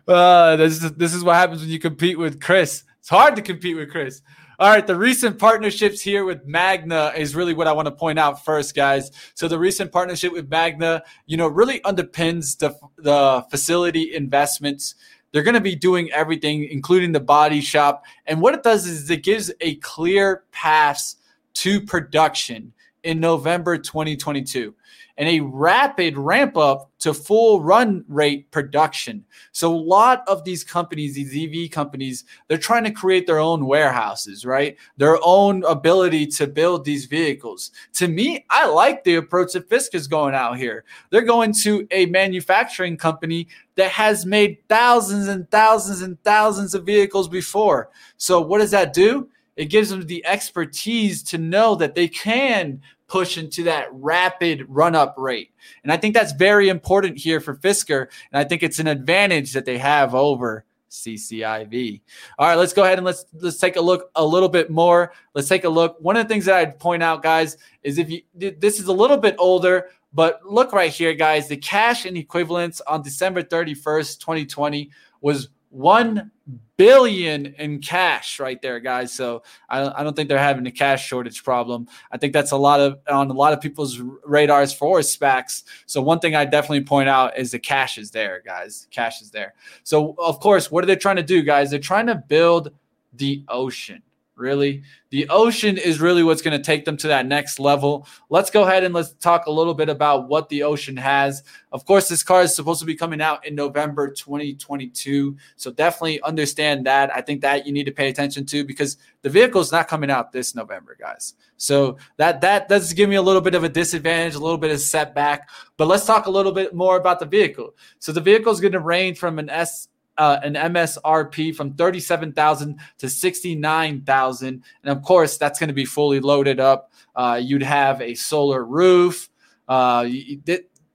uh, 0.08 0.56
this 0.56 0.84
is 0.84 0.94
this 0.94 1.14
is 1.14 1.24
what 1.24 1.36
happens 1.36 1.62
when 1.62 1.70
you 1.70 1.78
compete 1.78 2.18
with 2.18 2.42
Chris. 2.42 2.86
It's 3.04 3.10
hard 3.10 3.36
to 3.36 3.42
compete 3.42 3.76
with 3.76 3.92
Chris. 3.92 4.22
All 4.60 4.70
right, 4.70 4.88
the 4.88 4.96
recent 4.96 5.38
partnerships 5.38 6.00
here 6.00 6.24
with 6.24 6.46
Magna 6.46 7.12
is 7.18 7.36
really 7.36 7.54
what 7.54 7.68
I 7.68 7.74
want 7.74 7.88
to 7.88 7.92
point 7.92 8.18
out 8.18 8.46
first, 8.46 8.74
guys. 8.74 9.12
So 9.34 9.50
the 9.50 9.60
recent 9.60 9.92
partnership 9.92 10.32
with 10.32 10.50
Magna, 10.50 11.04
you 11.26 11.36
know, 11.36 11.50
really 11.50 11.82
underpins 11.82 12.58
the 12.58 12.74
the 12.96 13.46
facility 13.52 14.16
investments. 14.16 14.96
They're 15.34 15.44
going 15.44 15.54
to 15.54 15.60
be 15.60 15.76
doing 15.76 16.14
everything, 16.14 16.64
including 16.64 17.12
the 17.12 17.20
body 17.20 17.60
shop. 17.60 18.06
And 18.26 18.40
what 18.40 18.54
it 18.54 18.64
does 18.64 18.88
is 18.88 19.10
it 19.10 19.22
gives 19.22 19.52
a 19.60 19.76
clear 19.76 20.46
path 20.54 21.16
to 21.56 21.82
production 21.82 22.72
in 23.04 23.20
November 23.20 23.78
2022 23.78 24.74
and 25.18 25.30
a 25.30 25.40
rapid 25.42 26.18
ramp 26.18 26.58
up 26.58 26.90
to 27.00 27.14
full 27.14 27.62
run 27.62 28.04
rate 28.08 28.50
production. 28.50 29.24
So 29.52 29.74
a 29.74 29.78
lot 29.78 30.24
of 30.28 30.44
these 30.44 30.64
companies, 30.64 31.14
these 31.14 31.36
EV 31.36 31.70
companies, 31.70 32.24
they're 32.48 32.58
trying 32.58 32.86
to 32.86 32.92
create 32.92 33.28
their 33.28 33.40
own 33.40 33.66
warehouses, 33.66 34.46
right? 34.46 34.76
Their 34.98 35.18
own 35.22 35.64
ability 35.66 36.28
to 36.28 36.48
build 36.48 36.86
these 36.86 37.06
vehicles. 37.06 37.72
To 37.96 38.08
me, 38.08 38.46
I 38.50 38.68
like 38.68 39.04
the 39.04 39.16
approach 39.16 39.54
that 39.54 39.70
Fisk 39.70 39.94
is 39.94 40.08
going 40.08 40.34
out 40.34 40.58
here. 40.58 40.84
They're 41.10 41.22
going 41.22 41.54
to 41.62 41.88
a 41.92 42.06
manufacturing 42.08 42.98
company 42.98 43.48
that 43.76 43.92
has 43.92 44.26
made 44.26 44.58
thousands 44.68 45.28
and 45.28 45.50
thousands 45.52 46.02
and 46.02 46.22
thousands 46.24 46.74
of 46.74 46.86
vehicles 46.86 47.28
before. 47.28 47.90
So 48.18 48.42
what 48.42 48.60
does 48.60 48.72
that 48.72 48.94
do? 48.94 49.30
It 49.56 49.66
gives 49.66 49.90
them 49.90 50.06
the 50.06 50.26
expertise 50.26 51.24
to 51.24 51.38
know 51.38 51.76
that 51.76 51.96
they 51.96 52.08
can 52.08 52.82
push 53.08 53.38
into 53.38 53.64
that 53.64 53.88
rapid 53.92 54.66
run 54.68 54.96
up 54.96 55.16
rate. 55.18 55.52
And 55.84 55.92
I 55.92 55.98
think 55.98 56.16
that's 56.16 56.32
very 56.32 56.70
important 56.70 57.18
here 57.18 57.40
for 57.40 57.56
Fisker. 57.56 58.08
And 58.32 58.40
I 58.40 58.44
think 58.44 58.64
it's 58.64 58.80
an 58.80 58.88
advantage 58.88 59.54
that 59.54 59.66
they 59.66 59.78
have 59.78 60.16
over 60.16 60.66
CCIV. 60.90 62.02
All 62.38 62.48
right, 62.48 62.56
let's 62.56 62.74
go 62.74 62.84
ahead 62.84 62.98
and 62.98 63.06
let's 63.06 63.26
let's 63.34 63.58
take 63.58 63.76
a 63.76 63.82
look 63.82 64.10
a 64.16 64.26
little 64.26 64.50
bit 64.50 64.70
more. 64.70 65.12
Let's 65.34 65.48
take 65.48 65.64
a 65.64 65.70
look. 65.70 65.98
One 66.00 66.16
of 66.16 66.28
the 66.28 66.34
things 66.34 66.46
that 66.46 66.56
I'd 66.56 66.80
point 66.80 67.04
out, 67.04 67.24
guys, 67.24 67.58
is 67.84 67.98
if 67.98 68.10
you 68.10 68.22
this 68.36 68.80
is 68.80 68.88
a 68.88 68.94
little 68.94 69.18
bit 69.18 69.36
older, 69.40 69.90
but 70.14 70.40
look 70.46 70.72
right 70.72 70.92
here, 70.92 71.14
guys. 71.14 71.48
The 71.48 71.58
cash 71.58 72.06
and 72.06 72.16
equivalents 72.16 72.82
on 72.82 73.02
December 73.02 73.42
31st, 73.42 74.20
2020 74.20 74.92
was 75.22 75.50
1 75.74 76.32
billion 76.78 77.48
in 77.58 77.80
cash 77.80 78.40
right 78.40 78.62
there 78.62 78.80
guys. 78.80 79.12
So 79.12 79.44
I, 79.70 80.00
I 80.00 80.04
don't 80.04 80.16
think 80.16 80.30
they're 80.30 80.38
having 80.38 80.68
a 80.68 80.72
cash 80.72 81.08
shortage 81.08 81.44
problem. 81.44 81.88
I 82.12 82.18
think 82.18 82.34
that's 82.34 82.52
a 82.52 82.58
lot 82.58 82.80
of 82.80 83.00
on 83.08 83.30
a 83.30 83.34
lot 83.34 83.54
of 83.54 83.62
people's 83.62 84.00
radars 84.24 84.74
for 84.74 85.00
spacs. 85.00 85.64
So 85.86 86.02
one 86.02 86.20
thing 86.20 86.36
i 86.36 86.46
definitely 86.46 86.84
point 86.84 87.10
out 87.10 87.38
is 87.38 87.52
the 87.52 87.60
cash 87.60 87.98
is 87.98 88.12
there 88.12 88.42
guys. 88.46 88.88
Cash 88.92 89.22
is 89.22 89.32
there. 89.32 89.54
So 89.84 90.16
of 90.20 90.40
course 90.40 90.72
what 90.72 90.84
are 90.84 90.88
they 90.88 90.96
trying 90.96 91.16
to 91.18 91.24
do 91.24 91.42
guys? 91.42 91.72
They're 91.72 91.80
trying 91.80 92.08
to 92.08 92.16
build 92.16 92.72
the 93.14 93.44
ocean 93.48 94.04
really. 94.36 94.84
The 95.10 95.28
ocean 95.30 95.78
is 95.78 96.02
really 96.02 96.24
what's 96.24 96.42
going 96.42 96.58
to 96.58 96.64
take 96.64 96.86
them 96.86 96.98
to 96.98 97.08
that 97.10 97.28
next 97.28 97.60
level. 97.60 98.08
Let's 98.30 98.50
go 98.50 98.64
ahead 98.64 98.84
and 98.84 98.94
let's 98.94 99.14
talk 99.14 99.46
a 99.46 99.52
little 99.52 99.74
bit 99.74 99.90
about 99.90 100.28
what 100.28 100.50
the 100.50 100.64
ocean 100.64 100.98
has. 100.98 101.44
Of 101.72 101.86
course 101.86 102.10
this 102.10 102.24
car 102.24 102.42
is 102.42 102.56
supposed 102.56 102.80
to 102.80 102.86
be 102.86 102.96
coming 102.96 103.22
out 103.22 103.46
in 103.46 103.56
november 103.56 104.10
2022 104.10 105.38
so 105.56 105.72
definitely 105.72 106.22
understand 106.22 106.86
that. 106.86 107.16
I 107.16 107.22
think 107.22 107.42
that 107.42 107.66
you 107.66 107.74
need 107.74 107.86
to 107.86 107.92
pay 107.92 108.10
attention 108.10 108.46
to 108.48 108.64
because 108.64 108.98
the 109.22 109.30
vehicle 109.30 109.62
is 109.62 109.72
not 109.72 109.88
coming 109.88 110.10
out 110.10 110.32
this 110.32 110.56
november 110.56 110.98
guys. 111.00 111.36
So 111.58 111.98
that 112.18 112.42
that 112.42 112.68
does 112.68 112.94
give 112.94 113.10
me 113.10 113.16
a 113.16 113.22
little 113.22 113.42
bit 113.42 113.56
of 113.56 113.64
a 113.64 113.70
disadvantage 113.70 114.36
a 114.36 114.40
little 114.40 114.58
bit 114.58 114.72
of 114.72 114.80
setback 114.80 115.50
but 115.78 115.88
let's 115.88 116.06
talk 116.06 116.26
a 116.26 116.32
little 116.32 116.52
bit 116.52 116.74
more 116.74 116.98
about 116.98 117.20
the 117.20 117.26
vehicle. 117.26 117.76
So 118.00 118.12
the 118.12 118.22
vehicle 118.22 118.52
is 118.52 118.60
going 118.60 118.74
to 118.74 118.80
range 118.80 119.18
from 119.18 119.40
an 119.40 119.50
s 119.50 119.88
uh, 120.18 120.40
an 120.44 120.54
MSRP 120.54 121.56
from 121.56 121.74
37,000 121.74 122.80
to 123.00 123.10
69,000 123.10 124.48
and 124.48 124.64
of 124.92 125.04
course 125.04 125.38
that's 125.38 125.60
going 125.60 125.70
to 125.70 125.74
be 125.74 125.86
fully 125.86 126.20
loaded 126.20 126.60
up. 126.60 126.92
Uh, 127.16 127.40
you'd 127.42 127.64
have 127.64 128.02
a 128.02 128.16
solar 128.16 128.64
roof. 128.64 129.30
Uh, 129.68 130.08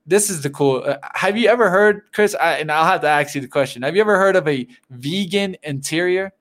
this 0.05 0.29
is 0.29 0.41
the 0.41 0.49
cool 0.49 0.83
uh, 0.85 0.97
have 1.13 1.37
you 1.37 1.49
ever 1.49 1.69
heard 1.69 2.01
Chris 2.13 2.35
I, 2.35 2.53
and 2.53 2.71
I'll 2.71 2.85
have 2.85 3.01
to 3.01 3.07
ask 3.07 3.35
you 3.35 3.41
the 3.41 3.47
question. 3.47 3.81
Have 3.81 3.95
you 3.95 4.01
ever 4.01 4.17
heard 4.17 4.35
of 4.35 4.47
a 4.47 4.67
vegan 4.89 5.55
interior 5.63 6.33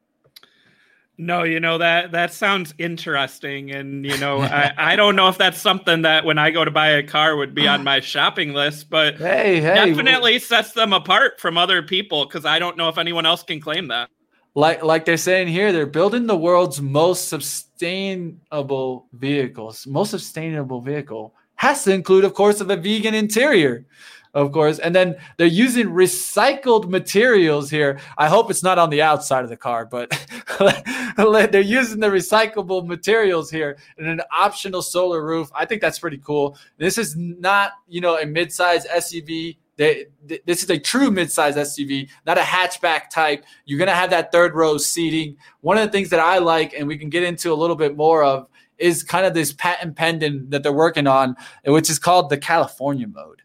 No, 1.21 1.43
you 1.43 1.59
know 1.59 1.79
that 1.79 2.13
that 2.13 2.33
sounds 2.33 2.73
interesting, 2.79 3.73
and 3.73 4.05
you 4.05 4.17
know 4.19 4.41
I, 4.43 4.73
I 4.77 4.97
don't 4.97 5.17
know 5.17 5.29
if 5.29 5.37
that's 5.37 5.61
something 5.61 6.03
that 6.03 6.25
when 6.25 6.39
I 6.39 6.51
go 6.53 6.65
to 6.65 6.71
buy 6.71 6.91
a 6.91 7.03
car 7.03 7.35
would 7.37 7.55
be 7.55 7.67
on 7.67 7.83
my 7.91 7.99
shopping 8.01 8.53
list, 8.53 8.89
but 8.89 9.17
hey 9.17 9.61
hey 9.61 9.75
definitely 9.75 10.39
sets 10.39 10.73
them 10.73 10.93
apart 10.93 11.41
from 11.41 11.59
other 11.59 11.83
people 11.83 12.25
because 12.25 12.45
I 12.45 12.59
don't 12.61 12.77
know 12.77 12.89
if 12.89 12.99
anyone 12.99 13.27
else 13.27 13.43
can 13.43 13.61
claim 13.61 13.89
that. 13.89 14.11
like 14.55 14.83
like 14.85 15.05
they're 15.05 15.17
saying 15.17 15.49
here 15.49 15.73
they're 15.73 15.87
building 15.87 16.27
the 16.27 16.37
world's 16.37 16.81
most 16.81 17.29
sustainable 17.29 19.07
vehicles 19.13 19.87
most 19.87 20.11
sustainable 20.11 20.81
vehicle 20.81 21.35
has 21.57 21.85
to 21.85 21.93
include 21.93 22.25
of 22.25 22.35
course 22.35 22.61
of 22.61 22.71
a 22.71 22.77
vegan 22.77 23.15
interior 23.15 23.85
of 24.35 24.53
course. 24.53 24.79
And 24.79 24.95
then 24.95 25.17
they're 25.37 25.47
using 25.47 25.89
recycled 25.89 26.89
materials 26.89 27.71
here. 27.71 27.99
I 28.17 28.29
hope 28.29 28.51
it's 28.51 28.63
not 28.63 28.79
on 28.79 28.91
the 28.91 29.03
outside 29.03 29.45
of 29.45 29.51
the 29.51 29.57
car, 29.57 29.87
but 29.87 30.11
they're 31.51 31.61
using 31.61 32.01
the 32.01 32.09
recyclable 32.09 32.87
materials 32.87 33.51
here 33.51 33.79
in 33.99 34.07
an 34.07 34.21
optional 34.33 34.83
solar 34.83 35.25
roof. 35.25 35.51
I 35.55 35.65
think 35.65 35.81
that's 35.81 35.99
pretty 35.99 36.19
cool. 36.19 36.57
This 36.77 36.99
is 36.99 37.17
not, 37.17 37.73
you 37.89 38.01
know, 38.01 38.17
a 38.17 38.25
midsize 38.25 38.87
SUV. 38.87 39.57
They, 39.77 40.07
this 40.45 40.65
is 40.65 40.71
a 40.71 40.79
true 40.79 41.11
midsize 41.11 41.55
SUV, 41.55 42.09
not 42.27 42.37
a 42.37 42.43
hatchback 42.43 43.11
type. 43.11 43.45
You're 43.65 43.79
going 43.79 43.89
to 43.89 43.95
have 43.95 44.11
that 44.11 44.33
third 44.33 44.55
row 44.55 44.77
seating. 44.77 45.37
One 45.61 45.79
of 45.79 45.85
the 45.85 45.93
things 45.93 46.11
that 46.11 46.19
I 46.19 46.39
like, 46.39 46.75
and 46.75 46.89
we 46.89 46.99
can 46.99 47.11
get 47.11 47.23
into 47.23 47.53
a 47.53 47.55
little 47.55 47.77
bit 47.77 47.97
more 47.97 48.25
of, 48.25 48.49
is 48.79 49.03
kind 49.03 49.27
of 49.27 49.35
this 49.35 49.53
patent 49.53 49.97
pending 49.97 50.51
that 50.51 50.63
they're 50.63 50.73
working 50.73 51.07
on, 51.07 51.37
which 51.65 51.91
is 51.91 51.99
called 51.99 52.31
the 52.31 52.39
California 52.39 53.07
mode. 53.07 53.43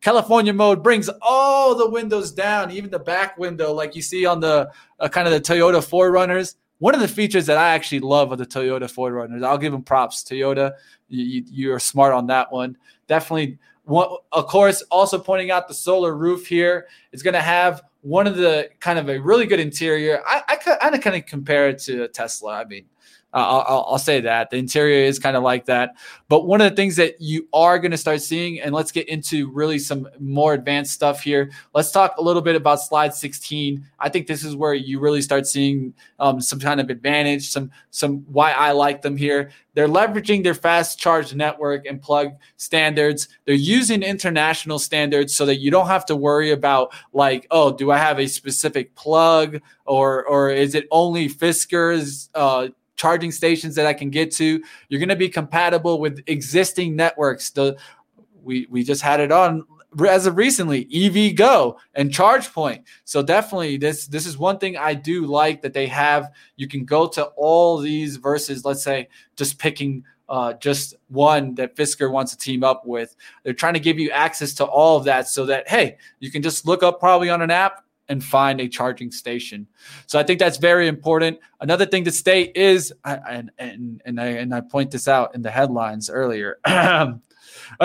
California 0.00 0.52
mode 0.52 0.82
brings 0.82 1.10
all 1.22 1.74
the 1.74 1.88
windows 1.88 2.30
down, 2.30 2.70
even 2.70 2.90
the 2.90 2.98
back 2.98 3.38
window, 3.38 3.72
like 3.72 3.96
you 3.96 4.02
see 4.02 4.26
on 4.26 4.40
the 4.40 4.70
uh, 5.00 5.08
kind 5.08 5.26
of 5.26 5.32
the 5.32 5.40
Toyota 5.40 5.78
4Runners. 5.78 6.56
One 6.78 6.94
of 6.94 7.00
the 7.00 7.08
features 7.08 7.46
that 7.46 7.56
I 7.56 7.70
actually 7.70 8.00
love 8.00 8.32
of 8.32 8.38
the 8.38 8.46
Toyota 8.46 8.82
4Runners, 8.82 9.44
I'll 9.44 9.58
give 9.58 9.72
them 9.72 9.82
props. 9.82 10.22
Toyota, 10.22 10.74
you, 11.08 11.42
you, 11.46 11.72
are 11.72 11.80
smart 11.80 12.12
on 12.12 12.26
that 12.26 12.52
one. 12.52 12.76
Definitely, 13.08 13.58
one, 13.84 14.08
of 14.32 14.46
course, 14.46 14.82
also 14.90 15.18
pointing 15.18 15.50
out 15.50 15.68
the 15.68 15.74
solar 15.74 16.14
roof 16.14 16.46
here. 16.46 16.86
It's 17.12 17.22
going 17.22 17.34
to 17.34 17.40
have 17.40 17.82
one 18.02 18.26
of 18.26 18.36
the 18.36 18.68
kind 18.78 18.98
of 18.98 19.08
a 19.08 19.18
really 19.18 19.46
good 19.46 19.58
interior. 19.58 20.22
I, 20.26 20.42
I, 20.48 20.76
I 20.82 20.98
kind 20.98 21.16
of 21.16 21.26
compare 21.26 21.68
it 21.68 21.78
to 21.80 22.04
a 22.04 22.08
Tesla. 22.08 22.60
I 22.60 22.64
mean, 22.64 22.84
uh, 23.36 23.64
I'll, 23.68 23.86
I'll, 23.90 23.98
say 23.98 24.22
that 24.22 24.48
the 24.48 24.56
interior 24.56 25.04
is 25.04 25.18
kind 25.18 25.36
of 25.36 25.42
like 25.42 25.66
that. 25.66 25.96
But 26.30 26.46
one 26.46 26.62
of 26.62 26.70
the 26.70 26.74
things 26.74 26.96
that 26.96 27.20
you 27.20 27.46
are 27.52 27.78
going 27.78 27.90
to 27.90 27.98
start 27.98 28.22
seeing, 28.22 28.58
and 28.62 28.74
let's 28.74 28.90
get 28.90 29.10
into 29.10 29.50
really 29.50 29.78
some 29.78 30.08
more 30.18 30.54
advanced 30.54 30.94
stuff 30.94 31.20
here. 31.20 31.50
Let's 31.74 31.90
talk 31.90 32.16
a 32.16 32.22
little 32.22 32.40
bit 32.40 32.56
about 32.56 32.80
slide 32.80 33.12
16. 33.12 33.84
I 33.98 34.08
think 34.08 34.26
this 34.26 34.42
is 34.42 34.56
where 34.56 34.72
you 34.72 35.00
really 35.00 35.20
start 35.20 35.46
seeing 35.46 35.92
um, 36.18 36.40
some 36.40 36.58
kind 36.58 36.80
of 36.80 36.88
advantage, 36.88 37.50
some 37.50 37.70
some 37.90 38.24
why 38.26 38.52
I 38.52 38.72
like 38.72 39.02
them 39.02 39.18
here. 39.18 39.50
They're 39.74 39.86
leveraging 39.86 40.42
their 40.42 40.54
fast 40.54 40.98
charge 40.98 41.34
network 41.34 41.84
and 41.84 42.00
plug 42.00 42.30
standards. 42.56 43.28
They're 43.44 43.54
using 43.54 44.02
international 44.02 44.78
standards 44.78 45.36
so 45.36 45.44
that 45.44 45.56
you 45.56 45.70
don't 45.70 45.88
have 45.88 46.06
to 46.06 46.16
worry 46.16 46.52
about 46.52 46.94
like, 47.12 47.46
oh, 47.50 47.76
do 47.76 47.90
I 47.90 47.98
have 47.98 48.18
a 48.18 48.28
specific 48.28 48.94
plug 48.94 49.60
or 49.84 50.24
or 50.24 50.48
is 50.48 50.74
it 50.74 50.88
only 50.90 51.28
Fisker's 51.28 52.30
uh, 52.34 52.68
charging 52.96 53.30
stations 53.30 53.74
that 53.76 53.86
I 53.86 53.94
can 53.94 54.10
get 54.10 54.32
to. 54.32 54.62
You're 54.88 55.00
going 55.00 55.08
to 55.08 55.16
be 55.16 55.28
compatible 55.28 56.00
with 56.00 56.22
existing 56.26 56.96
networks. 56.96 57.50
The 57.50 57.76
we 58.42 58.66
we 58.70 58.82
just 58.82 59.02
had 59.02 59.20
it 59.20 59.30
on 59.30 59.64
as 60.08 60.26
of 60.26 60.36
recently 60.36 60.84
EVgo 60.86 61.76
and 61.94 62.10
ChargePoint. 62.10 62.82
So 63.04 63.22
definitely 63.22 63.76
this 63.76 64.06
this 64.06 64.26
is 64.26 64.36
one 64.36 64.58
thing 64.58 64.76
I 64.76 64.94
do 64.94 65.26
like 65.26 65.62
that 65.62 65.72
they 65.72 65.86
have. 65.86 66.32
You 66.56 66.68
can 66.68 66.84
go 66.84 67.06
to 67.08 67.24
all 67.36 67.78
these 67.78 68.16
versus 68.16 68.64
let's 68.64 68.82
say 68.82 69.08
just 69.36 69.58
picking 69.58 70.04
uh, 70.28 70.54
just 70.54 70.94
one 71.08 71.54
that 71.54 71.76
Fisker 71.76 72.10
wants 72.10 72.32
to 72.32 72.38
team 72.38 72.64
up 72.64 72.84
with. 72.84 73.14
They're 73.44 73.52
trying 73.52 73.74
to 73.74 73.80
give 73.80 73.98
you 73.98 74.10
access 74.10 74.52
to 74.54 74.64
all 74.64 74.96
of 74.96 75.04
that 75.04 75.28
so 75.28 75.46
that 75.46 75.68
hey, 75.68 75.98
you 76.20 76.30
can 76.30 76.42
just 76.42 76.66
look 76.66 76.82
up 76.82 77.00
probably 77.00 77.30
on 77.30 77.42
an 77.42 77.50
app 77.50 77.84
and 78.08 78.22
find 78.22 78.60
a 78.60 78.68
charging 78.68 79.10
station. 79.10 79.66
So 80.06 80.18
I 80.18 80.22
think 80.22 80.38
that's 80.38 80.58
very 80.58 80.88
important. 80.88 81.38
Another 81.60 81.86
thing 81.86 82.04
to 82.04 82.12
state 82.12 82.52
is, 82.54 82.92
and 83.04 83.50
and 83.58 84.02
and 84.04 84.20
I 84.20 84.26
and 84.26 84.54
I 84.54 84.60
point 84.60 84.90
this 84.90 85.08
out 85.08 85.34
in 85.34 85.42
the 85.42 85.50
headlines 85.50 86.10
earlier, 86.10 86.58
a 86.64 87.18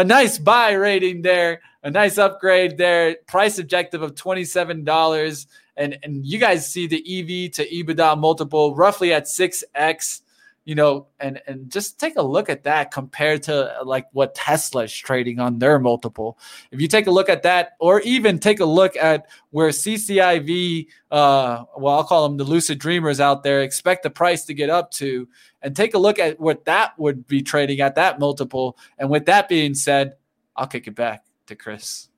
nice 0.03 0.37
buy 0.37 0.71
rating 0.71 1.21
there, 1.21 1.61
a 1.83 1.91
nice 1.91 2.17
upgrade 2.17 2.77
there. 2.77 3.17
Price 3.27 3.59
objective 3.59 4.01
of 4.01 4.15
twenty 4.15 4.45
seven 4.45 4.83
dollars, 4.83 5.47
and 5.77 5.97
and 6.03 6.25
you 6.25 6.37
guys 6.37 6.71
see 6.71 6.87
the 6.87 6.97
EV 6.97 7.51
to 7.53 7.67
EBITDA 7.67 8.17
multiple 8.17 8.75
roughly 8.75 9.13
at 9.13 9.27
six 9.27 9.63
x 9.75 10.21
you 10.63 10.75
know, 10.75 11.07
and 11.19 11.41
and 11.47 11.71
just 11.71 11.99
take 11.99 12.15
a 12.17 12.21
look 12.21 12.49
at 12.49 12.63
that 12.63 12.91
compared 12.91 13.43
to 13.43 13.77
like 13.83 14.05
what 14.11 14.35
Tesla 14.35 14.83
is 14.83 14.93
trading 14.93 15.39
on 15.39 15.57
their 15.59 15.79
multiple. 15.79 16.37
If 16.71 16.79
you 16.79 16.87
take 16.87 17.07
a 17.07 17.11
look 17.11 17.29
at 17.29 17.43
that, 17.43 17.71
or 17.79 18.01
even 18.01 18.37
take 18.37 18.59
a 18.59 18.65
look 18.65 18.95
at 18.95 19.27
where 19.49 19.69
CCIV, 19.69 20.87
uh, 21.09 21.63
well, 21.77 21.95
I'll 21.95 22.03
call 22.03 22.27
them 22.27 22.37
the 22.37 22.43
lucid 22.43 22.77
dreamers 22.77 23.19
out 23.19 23.43
there, 23.43 23.61
expect 23.61 24.03
the 24.03 24.11
price 24.11 24.45
to 24.45 24.53
get 24.53 24.69
up 24.69 24.91
to, 24.91 25.27
and 25.61 25.75
take 25.75 25.95
a 25.95 25.99
look 25.99 26.19
at 26.19 26.39
what 26.39 26.65
that 26.65 26.97
would 26.99 27.25
be 27.27 27.41
trading 27.41 27.81
at 27.81 27.95
that 27.95 28.19
multiple. 28.19 28.77
And 28.99 29.09
with 29.09 29.25
that 29.25 29.49
being 29.49 29.73
said, 29.73 30.13
I'll 30.55 30.67
kick 30.67 30.87
it 30.87 30.95
back 30.95 31.23
to 31.47 31.55
Chris. 31.55 32.10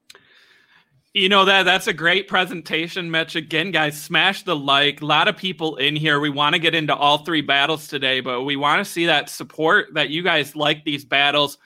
You 1.14 1.30
know 1.30 1.46
that 1.46 1.64
that's 1.64 1.86
a 1.86 1.94
great 1.94 2.28
presentation, 2.28 3.12
Mitch. 3.12 3.36
Again, 3.36 3.70
guys, 3.70 4.02
smash 4.02 4.42
the 4.42 4.56
like. 4.56 5.02
A 5.02 5.06
lot 5.06 5.28
of 5.28 5.38
people 5.38 5.76
in 5.76 5.96
here. 5.96 6.20
We 6.20 6.32
want 6.32 6.54
to 6.54 6.60
get 6.60 6.74
into 6.74 6.96
all 6.96 7.20
three 7.20 7.42
battles 7.42 7.88
today, 7.88 8.20
but 8.20 8.42
we 8.42 8.56
want 8.56 8.84
to 8.84 8.92
see 8.92 9.06
that 9.06 9.30
support 9.30 9.94
that 9.94 10.10
you 10.10 10.24
guys 10.24 10.56
like 10.56 10.84
these 10.84 11.06
battles. 11.06 11.60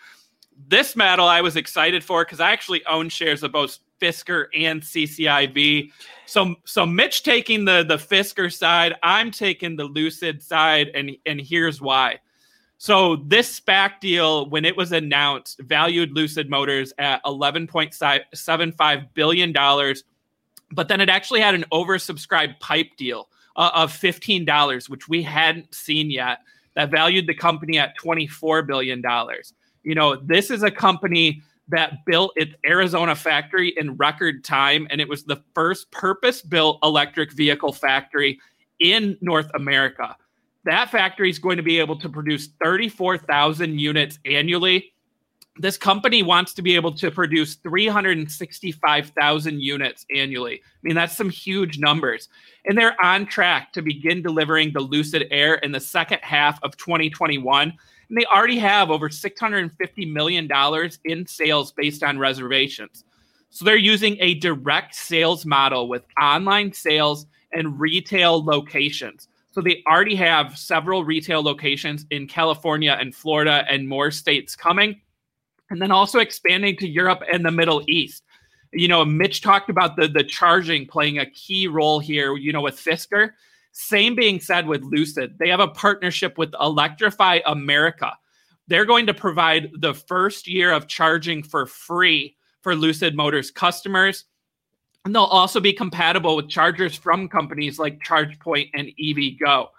This 0.67 0.95
battle 0.95 1.29
I 1.29 1.39
was 1.39 1.55
excited 1.55 2.03
for 2.03 2.25
because 2.25 2.41
I 2.41 2.51
actually 2.51 2.85
own 2.87 3.07
shares 3.07 3.41
of 3.41 3.53
both 3.53 3.79
Fisker 4.01 4.47
and 4.53 4.81
CCIV. 4.81 5.91
So 6.25 6.55
so 6.65 6.85
Mitch 6.85 7.23
taking 7.23 7.63
the 7.63 7.85
the 7.87 7.95
Fisker 7.95 8.53
side, 8.53 8.95
I'm 9.01 9.31
taking 9.31 9.77
the 9.77 9.85
Lucid 9.85 10.43
side, 10.43 10.89
and 10.93 11.11
and 11.25 11.39
here's 11.39 11.79
why. 11.79 12.19
So 12.77 13.15
this 13.15 13.59
SPAC 13.59 13.99
deal, 13.99 14.47
when 14.49 14.63
it 14.63 14.77
was 14.77 14.91
announced, 14.91 15.59
valued 15.61 16.11
Lucid 16.11 16.49
Motors 16.49 16.93
at 16.99 17.23
$11.75 17.23 19.07
billion. 19.15 19.53
But 20.71 20.87
then 20.87 21.01
it 21.01 21.09
actually 21.09 21.41
had 21.41 21.55
an 21.55 21.65
oversubscribed 21.71 22.59
pipe 22.59 22.91
deal 22.97 23.29
uh, 23.55 23.71
of 23.73 23.91
$15, 23.91 24.89
which 24.89 25.09
we 25.09 25.23
hadn't 25.23 25.73
seen 25.73 26.11
yet, 26.11 26.39
that 26.75 26.91
valued 26.91 27.25
the 27.25 27.33
company 27.33 27.79
at 27.79 27.97
$24 27.97 28.67
billion. 28.67 29.01
You 29.83 29.95
know, 29.95 30.15
this 30.15 30.51
is 30.51 30.61
a 30.61 30.69
company 30.69 31.41
that 31.69 32.05
built 32.05 32.31
its 32.35 32.53
Arizona 32.65 33.15
factory 33.15 33.73
in 33.75 33.97
record 33.97 34.43
time, 34.43 34.87
and 34.91 35.01
it 35.01 35.09
was 35.09 35.23
the 35.23 35.41
first 35.55 35.89
purpose 35.91 36.41
built 36.41 36.77
electric 36.83 37.33
vehicle 37.33 37.73
factory 37.73 38.39
in 38.79 39.17
North 39.21 39.49
America 39.55 40.15
that 40.67 40.91
factory 40.91 41.29
is 41.29 41.39
going 41.39 41.57
to 41.57 41.63
be 41.63 41.79
able 41.79 41.97
to 41.97 42.09
produce 42.09 42.49
34,000 42.63 43.79
units 43.79 44.19
annually. 44.25 44.93
This 45.59 45.77
company 45.77 46.21
wants 46.21 46.53
to 46.53 46.61
be 46.61 46.75
able 46.75 46.93
to 46.95 47.09
produce 47.09 47.55
365,000 47.55 49.61
units 49.61 50.05
annually. 50.13 50.55
I 50.55 50.79
mean, 50.83 50.95
that's 50.95 51.17
some 51.17 51.29
huge 51.29 51.79
numbers. 51.79 52.29
And 52.65 52.77
they're 52.77 53.01
on 53.03 53.25
track 53.25 53.73
to 53.73 53.81
begin 53.81 54.21
delivering 54.21 54.73
the 54.73 54.81
Lucid 54.81 55.27
Air 55.31 55.55
in 55.55 55.71
the 55.71 55.79
second 55.79 56.19
half 56.21 56.59
of 56.63 56.77
2021. 56.77 57.73
And 58.09 58.17
they 58.17 58.25
already 58.25 58.59
have 58.59 58.91
over 58.91 59.09
$650 59.09 60.11
million 60.11 60.49
in 61.05 61.25
sales 61.25 61.71
based 61.71 62.03
on 62.03 62.19
reservations. 62.19 63.03
So 63.49 63.65
they're 63.65 63.77
using 63.77 64.17
a 64.19 64.35
direct 64.35 64.93
sales 64.93 65.45
model 65.45 65.87
with 65.87 66.03
online 66.21 66.73
sales 66.73 67.25
and 67.53 67.79
retail 67.79 68.43
locations. 68.43 69.29
So 69.57 69.63
they 69.63 69.81
already 69.87 70.13
have 70.17 70.55
several 70.55 71.03
retail 71.03 71.41
locations 71.41 72.05
in 72.11 72.27
California 72.27 72.95
and 72.99 73.15
Florida 73.15 73.65
and 73.67 73.89
more 73.89 74.11
states 74.11 74.55
coming. 74.55 75.01
And 75.71 75.81
then 75.81 75.89
also 75.89 76.19
expanding 76.19 76.77
to 76.77 76.87
Europe 76.87 77.23
and 77.33 77.43
the 77.43 77.49
Middle 77.49 77.83
East. 77.87 78.21
You 78.71 78.87
know, 78.87 79.03
Mitch 79.03 79.41
talked 79.41 79.71
about 79.71 79.95
the 79.95 80.09
the 80.09 80.23
charging 80.23 80.85
playing 80.85 81.17
a 81.17 81.25
key 81.25 81.65
role 81.65 81.97
here, 81.97 82.35
you 82.37 82.53
know, 82.53 82.61
with 82.61 82.75
Fisker. 82.75 83.31
Same 83.71 84.13
being 84.13 84.39
said 84.39 84.67
with 84.67 84.83
Lucid. 84.83 85.39
They 85.39 85.49
have 85.49 85.59
a 85.59 85.69
partnership 85.69 86.37
with 86.37 86.53
Electrify 86.61 87.39
America. 87.47 88.13
They're 88.67 88.85
going 88.85 89.07
to 89.07 89.13
provide 89.15 89.71
the 89.79 89.95
first 89.95 90.47
year 90.47 90.71
of 90.71 90.87
charging 90.87 91.41
for 91.41 91.65
free 91.65 92.37
for 92.61 92.75
Lucid 92.75 93.15
Motors 93.15 93.49
customers. 93.49 94.25
And 95.07 95.15
they'll 95.15 95.23
also 95.23 95.61
be 95.61 95.71
compatible 95.71 96.35
with 96.35 96.49
chargers 96.49 96.93
from 96.93 97.29
companies 97.29 97.79
like 97.79 98.03
ChargePoint 98.03 98.71
and 98.73 98.89
EVgo. 99.01 99.69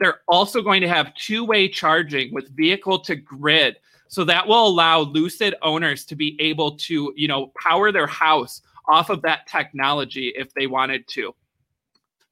They're 0.00 0.20
also 0.26 0.62
going 0.62 0.80
to 0.80 0.88
have 0.88 1.14
two 1.14 1.44
way 1.44 1.68
charging 1.68 2.32
with 2.32 2.56
vehicle 2.56 3.00
to 3.00 3.14
grid. 3.14 3.76
So 4.08 4.24
that 4.24 4.48
will 4.48 4.66
allow 4.66 5.00
Lucid 5.00 5.54
owners 5.60 6.06
to 6.06 6.16
be 6.16 6.40
able 6.40 6.78
to, 6.78 7.12
you 7.14 7.28
know, 7.28 7.52
power 7.62 7.92
their 7.92 8.06
house 8.06 8.62
off 8.88 9.10
of 9.10 9.20
that 9.20 9.46
technology 9.46 10.32
if 10.34 10.54
they 10.54 10.66
wanted 10.66 11.06
to. 11.08 11.34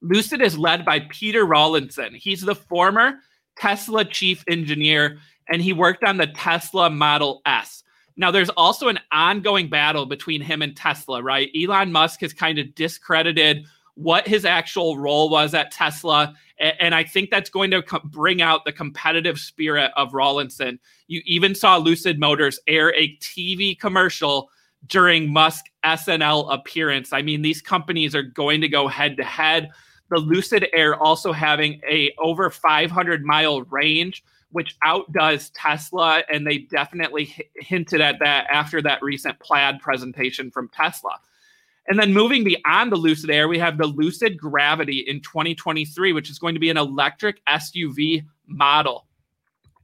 Lucid 0.01 0.41
is 0.41 0.57
led 0.57 0.83
by 0.83 1.01
Peter 1.11 1.45
Rawlinson. 1.45 2.15
He's 2.15 2.41
the 2.41 2.55
former 2.55 3.17
Tesla 3.59 4.03
chief 4.03 4.43
engineer, 4.49 5.19
and 5.51 5.61
he 5.61 5.75
worked 5.75 6.05
on 6.05 6.17
the 6.17 6.29
Tesla 6.29 6.89
Model 6.89 7.43
S. 7.45 7.83
Now, 8.17 8.31
there's 8.31 8.51
also 8.51 8.89
an 8.89 8.99
ongoing 9.13 9.69
battle 9.69 10.07
between 10.07 10.41
him 10.41 10.63
and 10.63 10.77
Tesla, 10.77 11.23
right? 11.23 11.51
Elon 11.55 11.93
Musk 11.93 12.21
has 12.21 12.33
kind 12.33 12.59
of 12.59 12.75
discredited 12.75 13.67
what 13.95 14.27
his 14.27 14.45
actual 14.45 14.99
role 14.99 15.29
was 15.29 15.55
at 15.55 15.71
Tesla. 15.71 16.35
And 16.59 16.95
I 16.95 17.05
think 17.05 17.31
that's 17.31 17.51
going 17.51 17.71
to 17.73 17.83
bring 18.05 18.41
out 18.41 18.65
the 18.65 18.73
competitive 18.73 19.39
spirit 19.39 19.91
of 19.97 20.15
Rawlinson. 20.15 20.79
You 21.09 21.21
even 21.27 21.55
saw 21.55 21.77
Lucid 21.77 22.19
Motors 22.19 22.59
air 22.67 22.95
a 22.95 23.17
TV 23.19 23.79
commercial 23.79 24.51
during 24.87 25.33
Musk 25.33 25.67
SNL 25.85 26.53
appearance. 26.53 27.13
I 27.13 27.23
mean, 27.23 27.43
these 27.43 27.61
companies 27.61 28.15
are 28.15 28.23
going 28.23 28.61
to 28.61 28.69
go 28.69 28.89
head 28.89 29.17
to 29.17 29.25
head. 29.25 29.71
The 30.09 30.19
Lucid 30.19 30.67
Air 30.73 30.95
also 30.95 31.33
having 31.33 31.81
a 31.89 32.15
over 32.19 32.49
500 32.49 33.25
mile 33.25 33.63
range, 33.63 34.23
which 34.57 34.75
outdoes 34.83 35.51
Tesla, 35.51 36.23
and 36.33 36.47
they 36.47 36.57
definitely 36.57 37.25
h- 37.25 37.43
hinted 37.57 38.01
at 38.01 38.19
that 38.21 38.47
after 38.51 38.81
that 38.81 39.03
recent 39.03 39.39
Plaid 39.39 39.81
presentation 39.81 40.51
from 40.51 40.71
Tesla. 40.71 41.21
And 41.89 41.99
then 41.99 42.15
moving 42.15 42.43
beyond 42.43 42.91
the 42.91 42.97
Lucid 42.97 43.29
Air, 43.29 43.49
we 43.49 43.59
have 43.59 43.77
the 43.77 43.85
Lucid 43.85 44.39
Gravity 44.39 45.01
in 45.01 45.21
2023, 45.21 46.15
which 46.15 46.31
is 46.31 46.39
going 46.39 46.55
to 46.55 46.59
be 46.59 46.71
an 46.71 46.79
electric 46.79 47.45
SUV 47.45 48.25
model. 48.47 49.07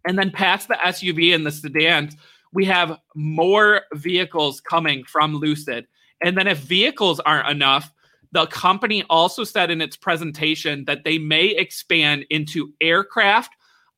And 0.06 0.18
then 0.18 0.30
past 0.30 0.68
the 0.68 0.78
SUV 0.82 1.34
and 1.34 1.44
the 1.44 1.52
sedans, 1.52 2.16
we 2.54 2.64
have 2.64 2.96
more 3.14 3.82
vehicles 3.92 4.62
coming 4.62 5.04
from 5.04 5.36
Lucid. 5.36 5.86
And 6.24 6.34
then 6.34 6.46
if 6.46 6.60
vehicles 6.60 7.20
aren't 7.20 7.50
enough, 7.50 7.92
the 8.32 8.46
company 8.46 9.04
also 9.10 9.44
said 9.44 9.70
in 9.70 9.82
its 9.82 9.98
presentation 9.98 10.86
that 10.86 11.04
they 11.04 11.18
may 11.18 11.48
expand 11.48 12.24
into 12.30 12.72
aircraft, 12.80 13.50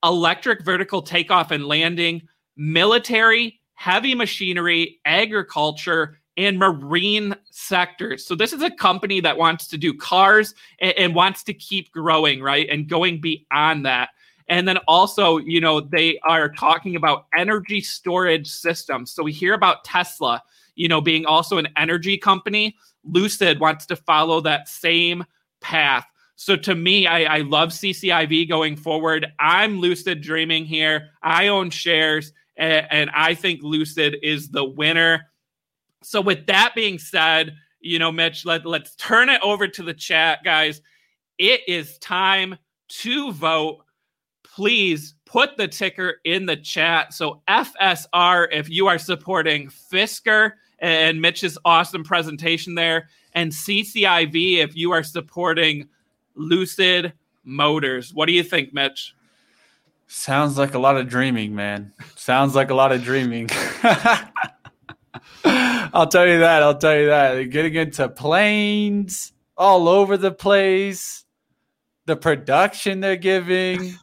electric 0.05 0.63
vertical 0.63 1.03
takeoff 1.03 1.51
and 1.51 1.67
landing, 1.67 2.23
military, 2.57 3.61
heavy 3.75 4.15
machinery, 4.15 5.01
agriculture, 5.05 6.19
and 6.37 6.59
marine 6.59 7.35
sectors. 7.51 8.27
So 8.27 8.35
this 8.35 8.53
is 8.53 8.63
a 8.63 8.71
company 8.71 9.21
that 9.21 9.37
wants 9.37 9.69
to 9.69 9.79
do 9.79 9.95
cars 9.95 10.55
and, 10.81 10.93
and, 10.99 11.15
wants 11.15 11.45
to 11.45 11.55
keep 11.55 11.93
growing, 11.93 12.43
right? 12.43 12.69
And 12.69 12.89
going 12.89 13.21
beyond 13.21 13.87
that. 13.87 14.11
And 14.49 14.67
then 14.69 14.79
also, 14.89 15.39
you 15.39 15.61
know, 15.61 15.81
they 15.81 16.19
are 16.25 16.49
talking 16.49 16.97
about 16.97 17.27
energy 17.37 17.81
storage 17.81 18.49
systems. 18.49 19.13
So 19.13 19.23
we 19.23 19.33
hear 19.33 19.55
about 19.55 19.85
Tesla, 19.85 20.43
you 20.75 20.89
know, 20.89 21.01
being 21.01 21.25
also 21.25 21.57
an 21.59 21.69
energy 21.77 22.19
company. 22.19 22.77
Lucid 23.05 23.61
wants 23.61 23.87
to 23.87 23.97
follow 23.97 24.41
that 24.41 24.69
same 24.69 25.25
path. 25.61 26.07
So 26.37 26.57
to 26.57 26.75
me, 26.75 27.07
I, 27.07 27.37
I 27.37 27.39
love 27.41 27.71
CCIV 27.71 28.49
going 28.49 28.77
forward. 28.77 29.27
I'm 29.39 29.81
lucid 29.81 30.21
dreaming 30.21 30.65
here. 30.65 31.11
I 31.23 31.49
own 31.49 31.71
shares, 31.71 32.33
and, 32.57 32.87
and 32.91 33.11
I 33.15 33.35
think 33.35 33.63
Lucid 33.63 34.17
is 34.23 34.49
the 34.49 34.65
winner. 34.65 35.31
So 36.03 36.21
with 36.21 36.47
that 36.47 36.73
being 36.75 36.99
said, 36.99 37.55
you 37.81 37.99
know, 37.99 38.11
Mitch, 38.11 38.45
let, 38.45 38.67
let's 38.67 38.97
turn 38.97 39.29
it 39.29 39.41
over 39.43 39.69
to 39.69 39.83
the 39.83 39.95
chat, 39.95 40.41
guys. 40.45 40.81
It 41.39 41.61
is 41.69 41.99
time 41.99 42.57
to 42.89 43.33
vote. 43.33 43.79
Please 44.43 45.15
put 45.27 45.57
the 45.57 45.69
ticker 45.69 46.17
in 46.25 46.47
the 46.47 46.57
chat. 46.57 47.13
So 47.13 47.43
FSR, 47.49 48.49
if 48.53 48.69
you 48.71 48.87
are 48.87 48.99
supporting 48.99 49.69
Fisker 49.69 50.53
and 50.79 51.21
Mitch's 51.21 51.59
awesome 51.65 52.05
presentation 52.05 52.75
there, 52.75 53.09
and 53.35 53.51
CCIV, 53.51 54.59
if 54.59 54.77
you 54.77 54.93
are 54.93 55.03
supporting 55.03 55.89
Lucid 56.35 57.13
Motors. 57.45 58.13
What 58.13 58.27
do 58.27 58.33
you 58.33 58.43
think, 58.43 58.73
Mitch? 58.73 59.15
Sounds 60.07 60.59
like 60.59 60.75
a 60.75 60.79
lot 60.79 60.97
of 60.97 61.09
dreaming, 61.09 61.55
man. 61.55 61.93
Sounds 62.17 62.55
like 62.55 62.71
a 62.71 62.75
lot 62.75 62.93
of 62.93 63.03
dreaming. 63.03 63.49
I'll 65.45 66.07
tell 66.09 66.27
you 66.27 66.41
that. 66.41 66.63
I'll 66.63 66.77
tell 66.77 66.97
you 66.97 67.07
that. 67.07 67.35
They're 67.35 67.45
getting 67.45 67.75
into 67.75 68.09
planes 68.09 69.33
all 69.57 69.89
over 69.89 70.17
the 70.17 70.33
place. 70.33 71.25
The 72.07 72.17
production 72.17 73.01
they're 73.01 73.17
giving. 73.17 73.95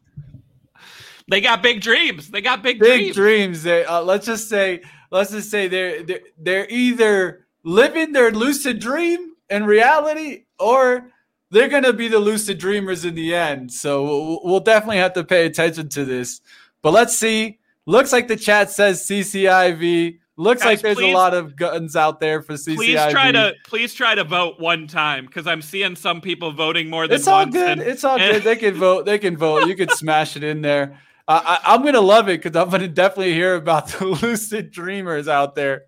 They 1.29 1.41
got 1.41 1.61
big 1.61 1.81
dreams. 1.81 2.29
They 2.29 2.41
got 2.41 2.63
big, 2.63 2.79
big 2.79 3.13
dreams. 3.13 3.15
dreams. 3.15 3.63
They, 3.63 3.85
uh, 3.85 4.01
let's 4.01 4.25
just 4.25 4.49
say, 4.49 4.81
let's 5.11 5.31
just 5.31 5.51
say 5.51 5.67
they're, 5.67 6.03
they're 6.03 6.21
they're 6.37 6.67
either 6.69 7.45
living 7.63 8.11
their 8.11 8.31
lucid 8.31 8.79
dream 8.79 9.33
in 9.49 9.65
reality, 9.65 10.45
or 10.59 11.10
they're 11.51 11.67
gonna 11.67 11.93
be 11.93 12.07
the 12.07 12.19
lucid 12.19 12.57
dreamers 12.57 13.05
in 13.05 13.13
the 13.13 13.35
end. 13.35 13.71
So 13.71 14.39
we'll, 14.43 14.61
definitely 14.61 14.97
have 14.97 15.13
to 15.13 15.23
pay 15.23 15.45
attention 15.45 15.89
to 15.89 16.05
this. 16.05 16.41
But 16.81 16.93
let's 16.93 17.15
see. 17.15 17.59
Looks 17.85 18.11
like 18.13 18.27
the 18.27 18.37
chat 18.37 18.71
says 18.71 19.05
CCIV. 19.05 20.19
Looks 20.37 20.63
Guys, 20.63 20.65
like 20.65 20.81
there's 20.81 20.97
please, 20.97 21.13
a 21.13 21.17
lot 21.17 21.33
of 21.33 21.55
guns 21.55 21.95
out 21.95 22.19
there 22.19 22.41
for 22.41 22.53
CCIV. 22.53 22.75
Please 22.75 23.11
try 23.11 23.31
to 23.31 23.53
please 23.65 23.93
try 23.93 24.15
to 24.15 24.23
vote 24.23 24.59
one 24.59 24.87
time 24.87 25.25
because 25.25 25.45
I'm 25.45 25.61
seeing 25.61 25.95
some 25.95 26.21
people 26.21 26.51
voting 26.51 26.89
more 26.89 27.07
than 27.07 27.15
it's 27.15 27.27
all 27.27 27.43
once. 27.43 27.53
good. 27.53 27.79
And, 27.79 27.81
it's 27.81 28.03
all 28.03 28.17
and, 28.17 28.33
good. 28.33 28.43
They 28.51 28.55
can 28.55 28.73
vote. 28.75 29.05
They 29.05 29.19
can 29.19 29.37
vote. 29.37 29.67
You 29.67 29.75
can 29.75 29.89
smash 29.89 30.37
it 30.37 30.43
in 30.43 30.61
there. 30.61 30.97
I, 31.31 31.75
am 31.75 31.83
gonna 31.83 32.01
love 32.01 32.29
it 32.29 32.41
because 32.41 32.55
I'm 32.55 32.69
gonna 32.69 32.87
definitely 32.87 33.33
hear 33.33 33.55
about 33.55 33.87
the 33.99 34.05
lucid 34.05 34.71
dreamers 34.71 35.27
out 35.27 35.55
there. 35.55 35.85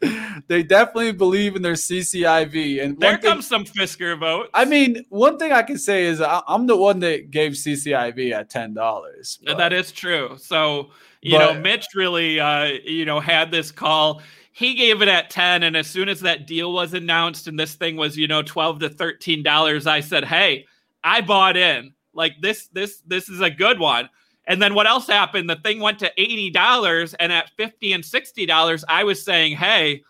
They 0.48 0.64
definitely 0.64 1.12
believe 1.12 1.56
in 1.56 1.62
their 1.62 1.74
CCIV. 1.74 2.84
And 2.84 3.00
there 3.00 3.18
comes 3.18 3.48
thing, 3.48 3.66
some 3.66 3.74
Fisker 3.74 4.20
vote. 4.20 4.50
I 4.54 4.66
mean, 4.66 5.06
one 5.10 5.38
thing 5.38 5.52
I 5.52 5.64
can 5.64 5.78
say 5.78 6.06
is 6.06 6.22
I, 6.22 6.42
am 6.48 6.68
the 6.68 6.78
one 6.78 7.00
that 7.00 7.32
gave 7.32 7.54
CCIV 7.54 8.32
at 8.32 8.50
ten 8.50 8.74
dollars. 8.74 9.40
That 9.46 9.74
is 9.74 9.92
true. 9.92 10.36
So 10.38 10.92
you 11.22 11.38
but, 11.38 11.54
know, 11.54 11.60
Mitch 11.60 11.88
really, 11.96 12.40
uh, 12.40 12.66
you 12.84 13.06
know, 13.06 13.20
had 13.20 13.52
this 13.52 13.72
call 13.72 14.22
he 14.54 14.76
gave 14.76 15.02
it 15.02 15.08
at 15.08 15.32
10 15.32 15.64
and 15.64 15.76
as 15.76 15.88
soon 15.88 16.08
as 16.08 16.22
that 16.22 16.46
deal 16.46 16.72
was 16.72 16.94
announced 16.94 17.48
and 17.48 17.60
this 17.60 17.74
thing 17.74 17.98
was 17.98 18.16
you 18.16 18.28
know 18.28 18.44
12 18.44 18.80
to 18.80 18.90
13 18.90 19.42
dollars 19.42 19.88
i 19.88 20.00
said 20.00 20.24
hey 20.24 20.66
i 21.04 21.20
bought 21.20 21.58
in 21.58 21.92
like 22.14 22.34
this 22.40 22.68
this 22.68 23.02
this 23.08 23.28
is 23.28 23.42
a 23.42 23.50
good 23.50 23.80
one 23.80 24.08
and 24.48 24.62
then 24.62 24.74
what 24.74 24.88
else 24.88 25.08
happened 25.08 25.50
the 25.50 25.56
thing 25.58 25.80
went 25.80 26.00
to 26.00 26.12
80 26.18 26.52
dollars 26.52 27.14
and 27.16 27.32
at 27.32 27.52
50 27.58 27.94
and 27.94 28.06
60 28.06 28.46
dollars 28.46 28.84
i 28.88 29.04
was 29.04 29.24
saying 29.24 29.56
hey 29.56 30.04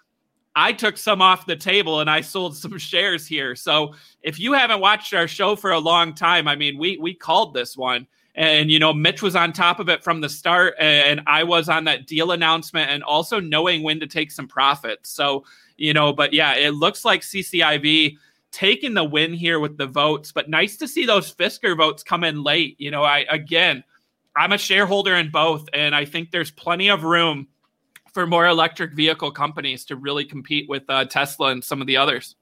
I 0.56 0.72
took 0.72 0.98
some 0.98 1.20
off 1.20 1.48
the 1.48 1.56
table 1.56 2.00
and 2.00 2.08
I 2.08 2.22
sold 2.22 2.56
some 2.56 2.78
shares 2.78 3.26
here. 3.26 3.56
So 3.56 3.96
if 4.22 4.40
you 4.40 4.54
haven't 4.54 4.82
watched 4.82 5.12
our 5.16 5.28
show 5.28 5.56
for 5.56 5.72
a 5.72 5.80
long 5.80 6.14
time, 6.14 6.48
I 6.48 6.56
mean, 6.56 6.78
we 6.78 6.96
we 6.98 7.16
called 7.16 7.56
this 7.56 7.76
one 7.76 8.06
and, 8.36 8.72
you 8.72 8.80
know, 8.80 8.94
Mitch 8.94 9.22
was 9.22 9.36
on 9.36 9.54
top 9.54 9.80
of 9.80 9.90
it 9.90 10.04
from 10.04 10.22
the 10.22 10.30
start, 10.30 10.74
and 10.80 11.22
I 11.28 11.44
was 11.44 11.70
on 11.70 11.84
that 11.84 12.08
deal 12.08 12.32
announcement 12.32 12.90
and 12.90 13.04
also 13.04 13.40
knowing 13.40 13.84
when 13.84 14.00
to 14.00 14.08
take 14.08 14.32
some 14.32 14.48
profits. 14.48 15.12
So, 15.12 15.44
you 15.78 15.94
know, 15.94 16.14
but 16.14 16.34
yeah, 16.34 16.56
it 16.56 16.72
looks 16.72 17.06
like 17.06 17.22
CCIV 17.22 18.18
taking 18.52 18.96
the 18.96 19.04
win 19.04 19.34
here 19.34 19.60
with 19.60 19.78
the 19.78 19.86
votes, 19.86 20.32
but 20.32 20.50
nice 20.50 20.78
to 20.78 20.88
see 20.88 21.06
those 21.06 21.34
Fisker 21.34 21.78
votes 21.78 22.02
come 22.02 22.24
in 22.24 22.44
late. 22.44 22.76
You 22.80 22.90
know, 22.90 23.04
I, 23.04 23.26
again, 23.30 23.84
I'm 24.36 24.52
a 24.52 24.58
shareholder 24.58 25.16
in 25.16 25.30
both, 25.32 25.68
and 25.74 25.96
I 25.96 26.06
think 26.06 26.32
there's 26.32 26.52
plenty 26.52 26.90
of 26.90 27.04
room 27.04 27.48
for 28.14 28.28
more 28.28 28.48
electric 28.48 28.94
vehicle 28.94 29.32
companies 29.32 29.86
to 29.86 29.96
really 29.96 30.26
compete 30.26 30.70
with 30.70 30.84
uh, 30.90 31.06
Tesla 31.06 31.48
and 31.48 31.64
some 31.64 31.82
of 31.82 31.88
the 31.88 31.98
others. 31.98 32.36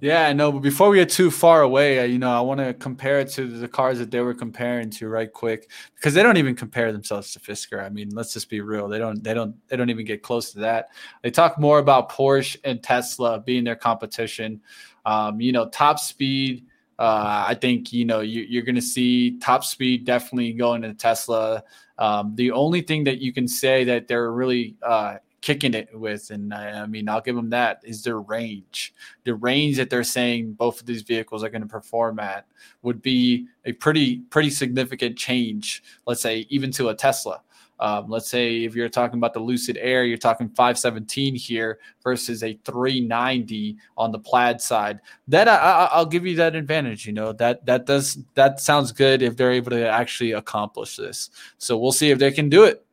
Yeah, 0.00 0.32
no, 0.32 0.52
but 0.52 0.58
before 0.58 0.90
we 0.90 0.98
get 0.98 1.08
too 1.08 1.30
far 1.30 1.62
away, 1.62 2.00
uh, 2.00 2.02
you 2.02 2.18
know, 2.18 2.30
I 2.30 2.40
want 2.40 2.60
to 2.60 2.74
compare 2.74 3.20
it 3.20 3.28
to 3.30 3.46
the 3.46 3.68
cars 3.68 3.98
that 4.00 4.10
they 4.10 4.20
were 4.20 4.34
comparing 4.34 4.90
to 4.90 5.08
right 5.08 5.32
quick 5.32 5.70
because 5.94 6.12
they 6.12 6.22
don't 6.22 6.36
even 6.36 6.54
compare 6.54 6.92
themselves 6.92 7.32
to 7.32 7.40
Fisker. 7.40 7.82
I 7.82 7.88
mean, 7.88 8.10
let's 8.10 8.32
just 8.32 8.50
be 8.50 8.60
real. 8.60 8.88
They 8.88 8.98
don't 8.98 9.22
they 9.22 9.32
don't 9.32 9.54
they 9.68 9.76
don't 9.76 9.90
even 9.90 10.04
get 10.04 10.22
close 10.22 10.52
to 10.52 10.58
that. 10.60 10.88
They 11.22 11.30
talk 11.30 11.58
more 11.58 11.78
about 11.78 12.10
Porsche 12.10 12.56
and 12.64 12.82
Tesla 12.82 13.40
being 13.40 13.64
their 13.64 13.76
competition. 13.76 14.60
Um, 15.06 15.40
you 15.40 15.52
know, 15.52 15.68
top 15.68 15.98
speed 15.98 16.66
uh, 16.98 17.44
I 17.48 17.54
think 17.54 17.92
you 17.92 18.04
know 18.04 18.20
you, 18.20 18.60
are 18.60 18.64
going 18.64 18.74
to 18.74 18.82
see 18.82 19.38
top 19.38 19.64
speed 19.64 20.04
definitely 20.04 20.52
going 20.52 20.82
to 20.82 20.94
Tesla. 20.94 21.62
Um, 21.98 22.34
the 22.34 22.50
only 22.50 22.80
thing 22.80 23.04
that 23.04 23.18
you 23.18 23.32
can 23.32 23.46
say 23.46 23.84
that 23.84 24.08
they're 24.08 24.32
really 24.32 24.76
uh, 24.82 25.16
kicking 25.44 25.74
it 25.74 25.90
with. 25.92 26.30
And 26.30 26.54
I, 26.54 26.70
I, 26.82 26.86
mean, 26.86 27.06
I'll 27.06 27.20
give 27.20 27.36
them 27.36 27.50
that 27.50 27.82
is 27.84 28.02
their 28.02 28.18
range. 28.18 28.94
The 29.24 29.34
range 29.34 29.76
that 29.76 29.90
they're 29.90 30.02
saying 30.02 30.54
both 30.54 30.80
of 30.80 30.86
these 30.86 31.02
vehicles 31.02 31.44
are 31.44 31.50
going 31.50 31.60
to 31.60 31.68
perform 31.68 32.18
at 32.18 32.46
would 32.80 33.02
be 33.02 33.46
a 33.66 33.72
pretty, 33.72 34.20
pretty 34.30 34.48
significant 34.48 35.18
change. 35.18 35.82
Let's 36.06 36.22
say 36.22 36.46
even 36.48 36.70
to 36.72 36.88
a 36.88 36.94
Tesla. 36.94 37.42
Um, 37.84 38.08
let's 38.08 38.30
say 38.30 38.64
if 38.64 38.74
you're 38.74 38.88
talking 38.88 39.18
about 39.18 39.34
the 39.34 39.40
Lucid 39.40 39.76
Air, 39.78 40.04
you're 40.04 40.16
talking 40.16 40.48
517 40.48 41.34
here 41.34 41.80
versus 42.02 42.42
a 42.42 42.58
390 42.64 43.76
on 43.98 44.10
the 44.10 44.18
Plaid 44.18 44.58
side. 44.58 45.00
That 45.28 45.48
I, 45.48 45.90
will 45.98 46.06
give 46.06 46.24
you 46.24 46.34
that 46.36 46.54
advantage. 46.54 47.06
You 47.06 47.12
know 47.12 47.34
that 47.34 47.66
that 47.66 47.84
does 47.84 48.16
that 48.32 48.58
sounds 48.58 48.90
good 48.90 49.20
if 49.20 49.36
they're 49.36 49.52
able 49.52 49.70
to 49.72 49.86
actually 49.86 50.32
accomplish 50.32 50.96
this. 50.96 51.28
So 51.58 51.76
we'll 51.76 51.92
see 51.92 52.10
if 52.10 52.18
they 52.18 52.32
can 52.32 52.48
do 52.48 52.64
it. 52.64 52.86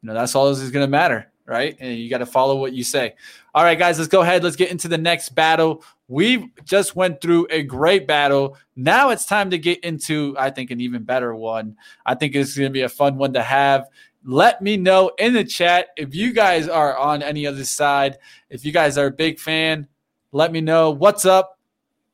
You 0.00 0.06
know 0.06 0.14
that's 0.14 0.34
all 0.34 0.48
this 0.48 0.60
is 0.60 0.70
going 0.70 0.86
to 0.86 0.90
matter 0.90 1.30
right? 1.50 1.76
And 1.80 1.98
you 1.98 2.08
got 2.08 2.18
to 2.18 2.26
follow 2.26 2.54
what 2.54 2.72
you 2.72 2.84
say. 2.84 3.16
All 3.56 3.64
right, 3.64 3.76
guys, 3.76 3.98
let's 3.98 4.08
go 4.08 4.20
ahead. 4.20 4.44
Let's 4.44 4.54
get 4.54 4.70
into 4.70 4.86
the 4.86 4.96
next 4.96 5.30
battle. 5.30 5.82
We 6.06 6.52
just 6.64 6.94
went 6.94 7.20
through 7.20 7.48
a 7.50 7.64
great 7.64 8.06
battle. 8.06 8.56
Now 8.76 9.10
it's 9.10 9.26
time 9.26 9.50
to 9.50 9.58
get 9.58 9.80
into, 9.80 10.36
I 10.38 10.50
think, 10.50 10.70
an 10.70 10.80
even 10.80 11.02
better 11.02 11.34
one. 11.34 11.76
I 12.06 12.14
think 12.14 12.36
it's 12.36 12.56
going 12.56 12.68
to 12.68 12.72
be 12.72 12.82
a 12.82 12.88
fun 12.88 13.16
one 13.16 13.32
to 13.32 13.42
have. 13.42 13.88
Let 14.24 14.60
me 14.60 14.76
know 14.76 15.12
in 15.18 15.32
the 15.32 15.44
chat 15.44 15.88
if 15.96 16.14
you 16.14 16.32
guys 16.32 16.68
are 16.68 16.96
on 16.96 17.22
any 17.22 17.46
other 17.46 17.64
side. 17.64 18.18
If 18.50 18.64
you 18.64 18.72
guys 18.72 18.98
are 18.98 19.06
a 19.06 19.10
big 19.10 19.38
fan, 19.38 19.88
let 20.32 20.52
me 20.52 20.60
know 20.60 20.90
what's 20.90 21.24
up. 21.24 21.58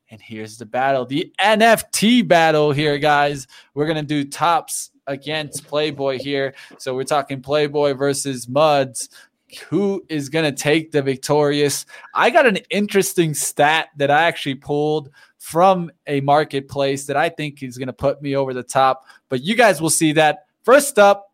And 0.09 0.21
here's 0.21 0.57
the 0.57 0.65
battle, 0.65 1.05
the 1.05 1.33
NFT 1.39 2.25
battle 2.25 2.71
here, 2.71 2.97
guys. 2.97 3.45
We're 3.73 3.85
going 3.85 3.97
to 3.97 4.03
do 4.03 4.23
Topps 4.23 4.91
against 5.05 5.67
Playboy 5.67 6.19
here. 6.19 6.55
So 6.77 6.95
we're 6.95 7.03
talking 7.03 7.41
Playboy 7.41 7.93
versus 7.93 8.47
Muds. 8.47 9.09
who 9.69 10.03
is 10.09 10.29
going 10.29 10.45
to 10.45 10.51
take 10.51 10.91
the 10.91 11.01
victorious. 11.01 11.85
I 12.13 12.29
got 12.29 12.45
an 12.45 12.57
interesting 12.69 13.33
stat 13.33 13.89
that 13.97 14.11
I 14.11 14.23
actually 14.23 14.55
pulled 14.55 15.09
from 15.37 15.91
a 16.07 16.19
marketplace 16.21 17.05
that 17.05 17.15
I 17.15 17.29
think 17.29 17.63
is 17.63 17.77
going 17.77 17.87
to 17.87 17.93
put 17.93 18.21
me 18.21 18.35
over 18.35 18.53
the 18.53 18.63
top, 18.63 19.05
but 19.29 19.43
you 19.43 19.55
guys 19.55 19.81
will 19.81 19.89
see 19.89 20.11
that. 20.13 20.47
First 20.63 20.99
up, 20.99 21.26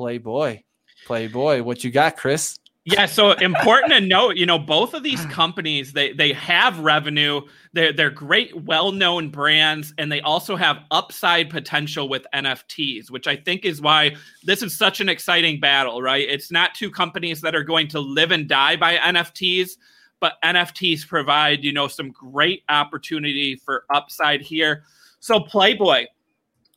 Playboy. 0.00 0.62
Playboy, 1.04 1.62
what 1.62 1.84
you 1.84 1.90
got, 1.90 2.16
Chris? 2.16 2.58
Yeah, 2.86 3.04
so 3.04 3.32
important 3.42 3.92
to 3.92 4.00
note, 4.00 4.36
you 4.36 4.46
know, 4.46 4.58
both 4.58 4.94
of 4.94 5.02
these 5.02 5.22
companies 5.26 5.92
they 5.92 6.14
they 6.14 6.32
have 6.32 6.78
revenue. 6.78 7.42
They're 7.74 7.92
they're 7.92 8.08
great, 8.08 8.56
well-known 8.64 9.28
brands, 9.28 9.92
and 9.98 10.10
they 10.10 10.22
also 10.22 10.56
have 10.56 10.78
upside 10.90 11.50
potential 11.50 12.08
with 12.08 12.26
NFTs, 12.34 13.10
which 13.10 13.26
I 13.26 13.36
think 13.36 13.66
is 13.66 13.82
why 13.82 14.16
this 14.42 14.62
is 14.62 14.74
such 14.74 15.02
an 15.02 15.10
exciting 15.10 15.60
battle, 15.60 16.00
right? 16.00 16.26
It's 16.26 16.50
not 16.50 16.74
two 16.74 16.90
companies 16.90 17.42
that 17.42 17.54
are 17.54 17.62
going 17.62 17.88
to 17.88 18.00
live 18.00 18.30
and 18.30 18.48
die 18.48 18.76
by 18.76 18.96
NFTs, 18.96 19.72
but 20.18 20.36
NFTs 20.42 21.06
provide, 21.06 21.62
you 21.62 21.74
know, 21.74 21.88
some 21.88 22.10
great 22.10 22.62
opportunity 22.70 23.54
for 23.54 23.84
upside 23.92 24.40
here. 24.40 24.84
So 25.18 25.40
Playboy, 25.40 26.06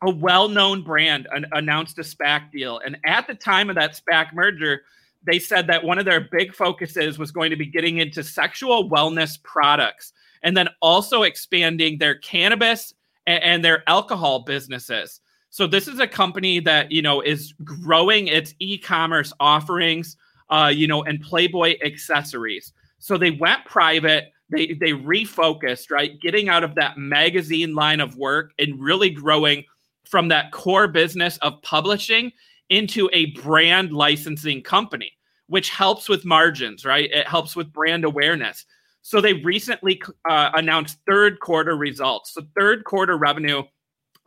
a 0.03 0.09
well-known 0.09 0.83
brand, 0.83 1.27
an, 1.31 1.45
announced 1.53 1.97
a 1.99 2.03
SPAC 2.03 2.51
deal, 2.51 2.79
and 2.85 2.97
at 3.05 3.27
the 3.27 3.35
time 3.35 3.69
of 3.69 3.75
that 3.75 3.95
SPAC 3.95 4.33
merger 4.33 4.81
they 5.25 5.39
said 5.39 5.67
that 5.67 5.83
one 5.83 5.97
of 5.97 6.05
their 6.05 6.21
big 6.21 6.53
focuses 6.53 7.17
was 7.17 7.31
going 7.31 7.49
to 7.49 7.55
be 7.55 7.65
getting 7.65 7.97
into 7.97 8.23
sexual 8.23 8.89
wellness 8.89 9.41
products 9.41 10.13
and 10.43 10.55
then 10.55 10.67
also 10.81 11.23
expanding 11.23 11.97
their 11.97 12.15
cannabis 12.15 12.93
and, 13.25 13.43
and 13.43 13.65
their 13.65 13.87
alcohol 13.87 14.39
businesses. 14.39 15.21
So 15.49 15.67
this 15.67 15.87
is 15.87 15.99
a 15.99 16.07
company 16.07 16.59
that 16.61 16.91
you 16.91 17.01
know 17.01 17.21
is 17.21 17.53
growing 17.63 18.27
its 18.27 18.53
e-commerce 18.59 19.31
offerings, 19.39 20.17
uh, 20.49 20.71
you 20.73 20.87
know, 20.87 21.03
and 21.03 21.21
Playboy 21.21 21.75
accessories. 21.83 22.73
So 22.99 23.17
they 23.17 23.31
went 23.31 23.63
private. 23.65 24.31
They 24.49 24.73
they 24.73 24.91
refocused, 24.91 25.91
right, 25.91 26.19
getting 26.19 26.49
out 26.49 26.63
of 26.63 26.75
that 26.75 26.97
magazine 26.97 27.75
line 27.75 28.01
of 28.01 28.17
work 28.17 28.51
and 28.57 28.81
really 28.81 29.11
growing 29.11 29.63
from 30.05 30.27
that 30.29 30.51
core 30.51 30.87
business 30.87 31.37
of 31.37 31.61
publishing 31.61 32.31
into 32.69 33.09
a 33.13 33.27
brand 33.31 33.91
licensing 33.93 34.61
company, 34.61 35.11
which 35.47 35.69
helps 35.69 36.09
with 36.09 36.25
margins, 36.25 36.85
right? 36.85 37.09
It 37.11 37.27
helps 37.27 37.55
with 37.55 37.71
brand 37.73 38.05
awareness. 38.05 38.65
So 39.01 39.19
they 39.19 39.33
recently 39.33 40.01
uh, 40.29 40.51
announced 40.53 40.97
third 41.05 41.39
quarter 41.39 41.75
results. 41.75 42.33
So 42.33 42.41
third 42.57 42.85
quarter 42.85 43.17
revenue 43.17 43.63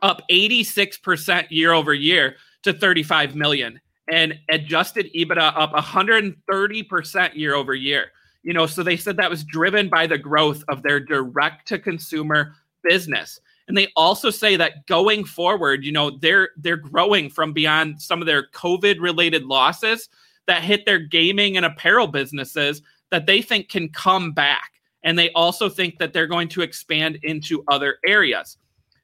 up 0.01 0.21
86% 0.29 1.47
year 1.49 1.73
over 1.73 1.93
year 1.93 2.35
to 2.63 2.73
35 2.73 3.35
million 3.35 3.79
and 4.09 4.39
adjusted 4.49 5.11
EBITDA 5.13 5.53
up 5.55 5.73
130% 5.73 7.35
year 7.35 7.55
over 7.55 7.73
year. 7.73 8.11
You 8.43 8.53
know, 8.53 8.65
so 8.65 8.83
they 8.83 8.95
said 8.95 9.17
that 9.17 9.29
was 9.29 9.43
driven 9.43 9.89
by 9.89 10.07
the 10.07 10.17
growth 10.17 10.63
of 10.69 10.83
their 10.83 10.99
direct 10.99 11.67
to 11.69 11.79
consumer 11.79 12.53
business. 12.83 13.39
And 13.67 13.77
they 13.77 13.87
also 13.95 14.29
say 14.29 14.55
that 14.55 14.87
going 14.87 15.25
forward, 15.25 15.83
you 15.83 15.91
know, 15.91 16.09
they're 16.09 16.49
they're 16.57 16.77
growing 16.77 17.29
from 17.29 17.53
beyond 17.53 18.01
some 18.01 18.21
of 18.21 18.25
their 18.25 18.47
COVID 18.51 19.01
related 19.01 19.43
losses 19.43 20.09
that 20.47 20.63
hit 20.63 20.85
their 20.85 20.99
gaming 20.99 21.57
and 21.57 21.65
apparel 21.65 22.07
businesses 22.07 22.81
that 23.11 23.25
they 23.25 23.41
think 23.41 23.69
can 23.69 23.89
come 23.89 24.31
back. 24.31 24.71
And 25.03 25.17
they 25.17 25.31
also 25.31 25.69
think 25.69 25.99
that 25.99 26.13
they're 26.13 26.27
going 26.27 26.47
to 26.49 26.61
expand 26.61 27.19
into 27.23 27.63
other 27.67 27.97
areas. 28.05 28.57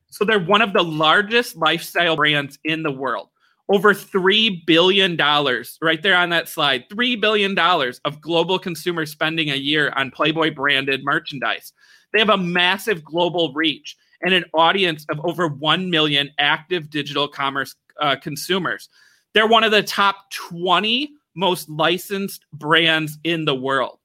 So 0.10 0.26
they're 0.26 0.40
one 0.40 0.62
of 0.62 0.74
the 0.74 0.84
largest 0.84 1.56
lifestyle 1.56 2.16
brands 2.16 2.60
in 2.64 2.84
the 2.84 2.92
world. 2.92 3.30
Over 3.70 3.94
$3 3.94 4.66
billion, 4.66 5.18
right 5.18 6.04
there 6.04 6.16
on 6.16 6.30
that 6.30 6.50
slide, 6.50 6.84
$3 6.90 7.20
billion 7.20 7.58
of 7.58 8.22
global 8.22 8.60
consumer 8.60 9.06
spending 9.06 9.52
a 9.52 9.56
year 9.56 9.92
on 9.96 10.12
Playboy 10.12 10.54
branded 10.54 11.04
merchandise. 11.04 11.72
They 12.12 12.20
have 12.20 12.30
a 12.30 12.38
massive 12.38 13.04
global 13.04 13.54
reach 13.54 13.98
and 14.24 14.34
an 14.34 14.46
audience 14.54 15.06
of 15.10 15.20
over 15.24 15.48
1 15.48 15.90
million 15.90 16.30
active 16.40 16.90
digital 16.90 17.28
commerce 17.28 17.76
uh, 18.00 18.16
consumers. 18.16 18.90
They're 19.34 19.48
one 19.48 19.64
of 19.64 19.72
the 19.72 19.84
top 19.84 20.32
20 20.32 21.12
most 21.36 21.70
licensed 21.70 22.46
brands 22.54 23.18
in 23.24 23.46
the 23.46 23.56
world. 23.56 24.00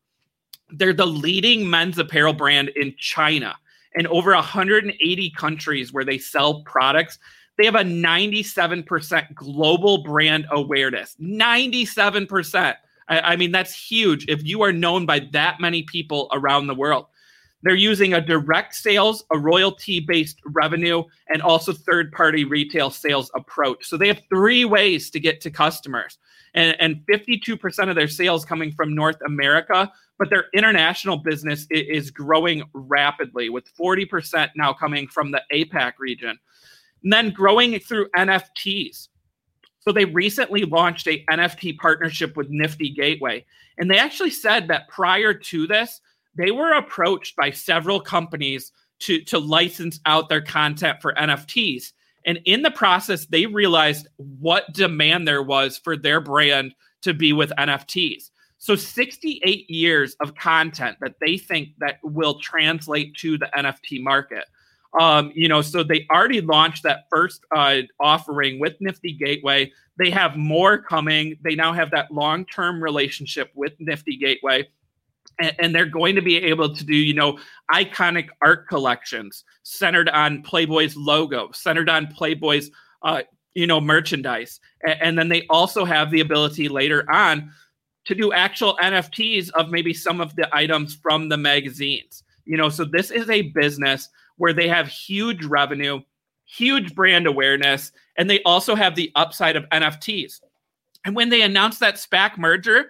They're 0.71 0.93
the 0.93 1.07
leading 1.07 1.69
men's 1.69 1.99
apparel 1.99 2.33
brand 2.33 2.71
in 2.71 2.95
China 2.99 3.57
and 3.95 4.07
over 4.09 4.35
180 4.35 5.31
countries 5.31 5.93
where 5.93 6.05
they 6.05 6.19
sell 6.19 6.63
products. 6.63 7.19
They 7.57 7.65
have 7.65 7.75
a 7.75 7.83
97% 7.83 9.35
global 9.35 10.03
brand 10.03 10.47
awareness. 10.51 11.17
97%. 11.21 12.75
I, 13.09 13.21
I 13.21 13.37
mean, 13.37 13.53
that's 13.53 13.75
huge 13.75 14.27
if 14.29 14.45
you 14.45 14.63
are 14.63 14.73
known 14.73 15.07
by 15.07 15.21
that 15.33 15.61
many 15.61 15.83
people 15.83 16.29
around 16.33 16.67
the 16.67 16.75
world. 16.75 17.07
They're 17.63 17.75
using 17.75 18.15
a 18.15 18.21
direct 18.21 18.75
sales, 18.75 19.25
a 19.33 19.39
royalty 19.39 20.01
based 20.01 20.39
revenue, 20.47 21.03
and 21.29 21.43
also 21.43 21.73
third 21.73 22.13
party 22.13 22.45
retail 22.45 22.91
sales 22.91 23.31
approach. 23.35 23.87
So 23.87 23.97
they 23.97 24.09
have 24.09 24.23
three 24.29 24.65
ways 24.65 25.11
to 25.11 25.21
get 25.21 25.41
to 25.43 25.51
customers. 25.51 26.19
And, 26.55 26.77
and 26.81 27.05
52% 27.11 27.89
of 27.89 27.97
their 27.97 28.09
sales 28.09 28.45
coming 28.45 28.73
from 28.73 28.95
North 28.95 29.19
America, 29.27 29.93
but 30.19 30.31
their 30.31 30.47
international 30.55 31.19
business 31.19 31.67
is 31.71 32.11
growing 32.11 32.63
rapidly, 32.73 33.51
with 33.51 33.73
40% 33.77 34.51
now 34.57 34.73
coming 34.73 35.09
from 35.09 35.31
the 35.31 35.43
APAC 35.53 35.95
region. 35.99 36.39
And 37.03 37.13
then 37.13 37.31
growing 37.31 37.79
through 37.81 38.09
NFTs. 38.17 39.09
So 39.81 39.93
they 39.93 40.05
recently 40.05 40.65
launched 40.65 41.07
a 41.07 41.25
NFT 41.31 41.79
partnership 41.79 42.37
with 42.37 42.51
Nifty 42.51 42.91
Gateway. 42.91 43.45
And 43.79 43.91
they 43.91 43.99
actually 43.99 44.31
said 44.31 44.69
that 44.69 44.89
prior 44.89 45.33
to 45.33 45.67
this, 45.67 46.01
they 46.39 46.53
were 46.53 46.73
approached 46.73 47.37
by 47.37 47.51
several 47.51 48.01
companies 48.01 48.73
to, 49.01 49.21
to 49.25 49.39
license 49.39 50.01
out 50.07 50.29
their 50.29 50.41
content 50.41 51.03
for 51.03 51.13
NFTs. 51.15 51.93
And 52.25 52.41
in 52.45 52.63
the 52.63 52.71
process, 52.71 53.27
they 53.27 53.47
realized 53.47 54.09
what 54.17 54.73
demand 54.73 55.27
there 55.27 55.43
was 55.43 55.79
for 55.79 55.97
their 55.97 56.21
brand 56.21 56.75
to 57.03 57.15
be 57.15 57.33
with 57.33 57.51
NFTs. 57.59 58.31
So 58.59 58.75
68 58.75 59.71
years 59.71 60.17
of 60.21 60.35
content 60.35 60.97
that 61.01 61.15
they 61.21 61.39
think 61.39 61.71
that 61.79 61.99
will 62.03 62.41
translate 62.41 63.15
to 63.19 63.39
the 63.39 63.49
NFT 63.57 64.03
market. 64.03 64.45
Um, 64.99 65.33
you 65.35 65.49
know, 65.49 65.63
so 65.63 65.83
they 65.83 66.07
already 66.11 66.41
launched 66.41 66.83
that 66.83 67.05
first 67.11 67.45
uh, 67.55 67.83
offering 68.01 68.59
with 68.59 68.75
Nifty 68.81 69.13
Gateway. 69.13 69.71
They 69.97 70.11
have 70.11 70.37
more 70.37 70.79
coming. 70.79 71.37
They 71.43 71.55
now 71.55 71.73
have 71.73 71.91
that 71.93 72.11
long-term 72.11 72.83
relationship 72.83 73.53
with 73.55 73.75
Nifty 73.79 74.17
Gateway 74.17 74.69
and, 75.41 75.75
they're 75.75 75.87
going 75.87 76.15
to 76.15 76.23
be 76.23 76.37
able 76.37 76.75
to 76.75 76.85
do 76.85 76.95
you 76.95 77.15
know 77.15 77.39
iconic 77.73 78.29
art 78.43 78.69
collections 78.69 79.45
centered 79.63 80.09
on 80.09 80.43
playboy's 80.43 80.97
logo 80.97 81.51
centered 81.53 81.89
on 81.89 82.07
playboy's 82.09 82.71
uh, 83.03 83.23
you 83.55 83.67
know 83.67 83.81
merchandise. 83.81 84.61
And, 84.85 85.01
and 85.01 85.19
then 85.19 85.29
they 85.29 85.47
also 85.49 85.85
have 85.85 86.11
the 86.11 86.21
ability 86.21 86.69
later 86.69 87.11
on 87.11 87.51
to 88.07 88.15
do 88.15 88.33
actual 88.33 88.77
nfts 88.83 89.51
of 89.51 89.71
maybe 89.71 89.93
some 89.93 90.21
of 90.21 90.35
the 90.37 90.49
items 90.55 90.95
from 90.95 91.29
the 91.29 91.37
magazines. 91.37 92.23
You 92.45 92.57
know 92.57 92.69
so 92.69 92.85
this 92.85 93.11
is 93.11 93.29
a 93.29 93.43
business 93.43 94.09
where 94.37 94.53
they 94.53 94.69
have 94.69 94.89
huge 94.89 95.45
revenue 95.45 96.01
huge 96.47 96.95
brand 96.95 97.27
awareness 97.27 97.93
and 98.17 98.31
they 98.31 98.43
also 98.45 98.75
have 98.75 98.95
the 98.95 99.13
upside 99.17 99.55
of 99.55 99.69
nfts 99.69 100.41
and 101.05 101.15
when 101.15 101.29
they 101.29 101.43
announced 101.43 101.79
that 101.81 101.97
spac 101.97 102.39
merger 102.39 102.87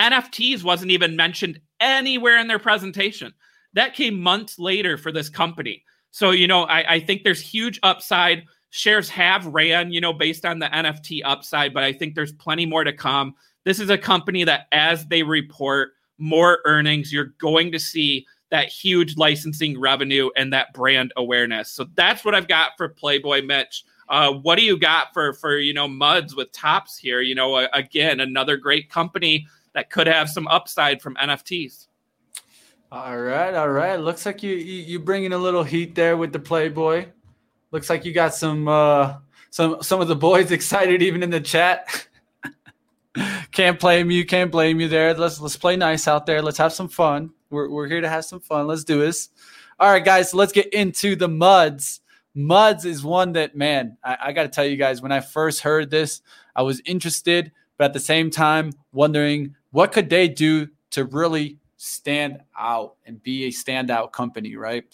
nfts 0.00 0.64
wasn't 0.64 0.90
even 0.90 1.14
mentioned 1.14 1.60
anywhere 1.80 2.38
in 2.38 2.46
their 2.46 2.58
presentation. 2.58 3.32
That 3.74 3.94
came 3.94 4.20
months 4.20 4.58
later 4.58 4.96
for 4.96 5.12
this 5.12 5.28
company. 5.28 5.84
So, 6.10 6.30
you 6.30 6.46
know, 6.46 6.64
I, 6.64 6.94
I 6.94 7.00
think 7.00 7.24
there's 7.24 7.40
huge 7.40 7.78
upside. 7.82 8.44
Shares 8.70 9.08
have 9.10 9.46
ran, 9.46 9.92
you 9.92 10.00
know, 10.00 10.12
based 10.12 10.46
on 10.46 10.58
the 10.58 10.66
NFT 10.66 11.20
upside, 11.24 11.74
but 11.74 11.82
I 11.82 11.92
think 11.92 12.14
there's 12.14 12.32
plenty 12.32 12.64
more 12.64 12.84
to 12.84 12.92
come. 12.92 13.34
This 13.64 13.80
is 13.80 13.90
a 13.90 13.98
company 13.98 14.44
that, 14.44 14.66
as 14.72 15.06
they 15.06 15.22
report 15.22 15.90
more 16.18 16.60
earnings, 16.64 17.12
you're 17.12 17.34
going 17.38 17.72
to 17.72 17.78
see 17.78 18.26
that 18.50 18.68
huge 18.68 19.16
licensing 19.16 19.78
revenue 19.78 20.30
and 20.36 20.52
that 20.52 20.72
brand 20.72 21.12
awareness. 21.16 21.70
So 21.70 21.86
that's 21.94 22.24
what 22.24 22.34
I've 22.34 22.48
got 22.48 22.72
for 22.76 22.88
Playboy 22.88 23.42
Mitch. 23.42 23.84
Uh, 24.08 24.32
what 24.32 24.56
do 24.56 24.64
you 24.64 24.78
got 24.78 25.12
for 25.12 25.32
for 25.32 25.58
you 25.58 25.74
know 25.74 25.88
Muds 25.88 26.36
with 26.36 26.52
Topps 26.52 26.96
here? 26.96 27.20
You 27.20 27.34
know, 27.34 27.66
again, 27.72 28.20
another 28.20 28.56
great 28.56 28.88
company 28.88 29.46
that 29.76 29.90
could 29.90 30.06
have 30.06 30.30
some 30.30 30.48
upside 30.48 31.02
from 31.02 31.14
NFTs. 31.16 31.88
All 32.90 33.18
right, 33.18 33.52
all 33.52 33.68
right. 33.68 34.00
Looks 34.00 34.24
like 34.24 34.42
you 34.42 34.54
you, 34.54 34.82
you 34.82 34.98
bringing 34.98 35.34
a 35.34 35.38
little 35.38 35.62
heat 35.62 35.94
there 35.94 36.16
with 36.16 36.32
the 36.32 36.38
Playboy. 36.38 37.08
Looks 37.72 37.90
like 37.90 38.06
you 38.06 38.14
got 38.14 38.34
some 38.34 38.66
uh 38.68 39.18
some 39.50 39.82
some 39.82 40.00
of 40.00 40.08
the 40.08 40.16
boys 40.16 40.50
excited 40.50 41.02
even 41.02 41.22
in 41.22 41.28
the 41.28 41.42
chat. 41.42 42.08
can't 43.52 43.78
blame 43.78 44.10
you, 44.10 44.24
can't 44.24 44.50
blame 44.50 44.80
you 44.80 44.88
there. 44.88 45.12
Let's 45.12 45.38
let's 45.40 45.58
play 45.58 45.76
nice 45.76 46.08
out 46.08 46.24
there. 46.24 46.40
Let's 46.40 46.58
have 46.58 46.72
some 46.72 46.88
fun. 46.88 47.32
We're 47.50 47.68
we're 47.68 47.86
here 47.86 48.00
to 48.00 48.08
have 48.08 48.24
some 48.24 48.40
fun. 48.40 48.66
Let's 48.66 48.84
do 48.84 49.00
this. 49.00 49.28
All 49.78 49.90
right, 49.90 50.02
guys, 50.02 50.32
let's 50.32 50.52
get 50.52 50.72
into 50.72 51.16
the 51.16 51.28
muds. 51.28 52.00
Muds 52.34 52.86
is 52.86 53.04
one 53.04 53.32
that 53.32 53.54
man, 53.54 53.98
I, 54.02 54.16
I 54.26 54.32
gotta 54.32 54.48
tell 54.48 54.64
you 54.64 54.78
guys, 54.78 55.02
when 55.02 55.12
I 55.12 55.20
first 55.20 55.60
heard 55.60 55.90
this, 55.90 56.22
I 56.54 56.62
was 56.62 56.80
interested, 56.86 57.52
but 57.76 57.84
at 57.84 57.92
the 57.92 58.00
same 58.00 58.30
time 58.30 58.72
wondering 58.92 59.54
What 59.76 59.92
could 59.92 60.08
they 60.08 60.26
do 60.26 60.68
to 60.92 61.04
really 61.04 61.58
stand 61.76 62.40
out 62.58 62.94
and 63.04 63.22
be 63.22 63.44
a 63.44 63.48
standout 63.48 64.10
company, 64.10 64.56
right? 64.56 64.84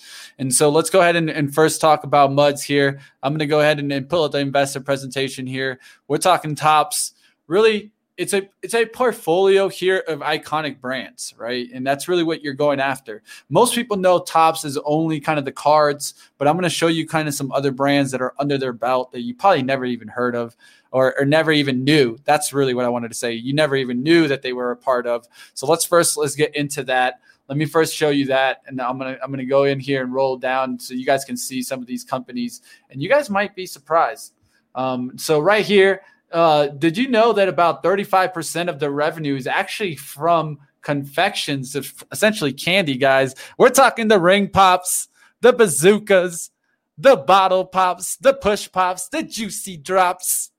And 0.40 0.52
so 0.52 0.70
let's 0.70 0.90
go 0.90 1.00
ahead 1.00 1.14
and, 1.14 1.30
and 1.30 1.54
first 1.54 1.80
talk 1.80 2.02
about 2.02 2.32
MUDs 2.32 2.64
here. 2.64 2.98
I'm 3.22 3.30
going 3.32 3.38
to 3.38 3.46
go 3.46 3.60
ahead 3.60 3.78
and, 3.78 3.92
and 3.92 4.08
pull 4.08 4.24
up 4.24 4.32
the 4.32 4.38
investor 4.40 4.80
presentation 4.80 5.46
here. 5.46 5.78
We're 6.08 6.18
talking 6.18 6.56
Topps. 6.56 7.12
Really, 7.46 7.92
it's 8.16 8.34
a 8.34 8.48
it's 8.60 8.74
a 8.74 8.84
portfolio 8.84 9.68
here 9.68 10.02
of 10.08 10.18
iconic 10.18 10.80
brands, 10.80 11.32
right? 11.38 11.68
And 11.72 11.86
that's 11.86 12.08
really 12.08 12.24
what 12.24 12.42
you're 12.42 12.52
going 12.52 12.80
after. 12.80 13.22
Most 13.48 13.76
people 13.76 13.96
know 13.96 14.18
Topps 14.18 14.64
is 14.64 14.78
only 14.84 15.20
kind 15.20 15.38
of 15.38 15.44
the 15.44 15.52
cards, 15.52 16.14
but 16.38 16.48
I'm 16.48 16.54
going 16.54 16.64
to 16.64 16.70
show 16.70 16.88
you 16.88 17.06
kind 17.06 17.28
of 17.28 17.34
some 17.34 17.52
other 17.52 17.70
brands 17.70 18.10
that 18.10 18.20
are 18.20 18.34
under 18.36 18.58
their 18.58 18.72
belt 18.72 19.12
that 19.12 19.20
you 19.20 19.34
probably 19.36 19.62
never 19.62 19.84
even 19.84 20.08
heard 20.08 20.34
of 20.34 20.56
or, 20.92 21.18
or 21.18 21.24
never 21.24 21.50
even 21.50 21.84
knew. 21.84 22.18
That's 22.24 22.52
really 22.52 22.74
what 22.74 22.84
I 22.84 22.88
wanted 22.88 23.08
to 23.08 23.16
say. 23.16 23.32
You 23.32 23.54
never 23.54 23.74
even 23.76 24.02
knew 24.02 24.28
that 24.28 24.42
they 24.42 24.52
were 24.52 24.70
a 24.70 24.76
part 24.76 25.06
of. 25.06 25.26
So 25.54 25.66
let's 25.66 25.84
first 25.84 26.16
let's 26.16 26.36
get 26.36 26.54
into 26.54 26.84
that. 26.84 27.20
Let 27.48 27.58
me 27.58 27.64
first 27.64 27.94
show 27.94 28.10
you 28.10 28.26
that, 28.26 28.62
and 28.66 28.80
I'm 28.80 28.98
gonna 28.98 29.18
I'm 29.22 29.30
gonna 29.30 29.44
go 29.44 29.64
in 29.64 29.80
here 29.80 30.02
and 30.02 30.14
roll 30.14 30.36
down 30.36 30.78
so 30.78 30.94
you 30.94 31.04
guys 31.04 31.24
can 31.24 31.36
see 31.36 31.62
some 31.62 31.80
of 31.80 31.86
these 31.86 32.04
companies, 32.04 32.62
and 32.90 33.02
you 33.02 33.08
guys 33.08 33.28
might 33.28 33.56
be 33.56 33.66
surprised. 33.66 34.34
Um, 34.74 35.18
so 35.18 35.40
right 35.40 35.64
here, 35.64 36.02
uh, 36.32 36.68
did 36.68 36.96
you 36.96 37.08
know 37.08 37.32
that 37.34 37.48
about 37.48 37.82
35% 37.82 38.68
of 38.68 38.78
the 38.78 38.90
revenue 38.90 39.36
is 39.36 39.46
actually 39.46 39.96
from 39.96 40.58
confections, 40.80 41.76
essentially 42.10 42.52
candy, 42.52 42.96
guys? 42.96 43.34
We're 43.58 43.68
talking 43.68 44.08
the 44.08 44.20
ring 44.20 44.48
pops, 44.48 45.08
the 45.42 45.52
bazookas, 45.52 46.50
the 46.96 47.16
bottle 47.16 47.66
pops, 47.66 48.16
the 48.16 48.32
push 48.32 48.70
pops, 48.70 49.08
the 49.08 49.22
juicy 49.22 49.76
drops. 49.76 50.51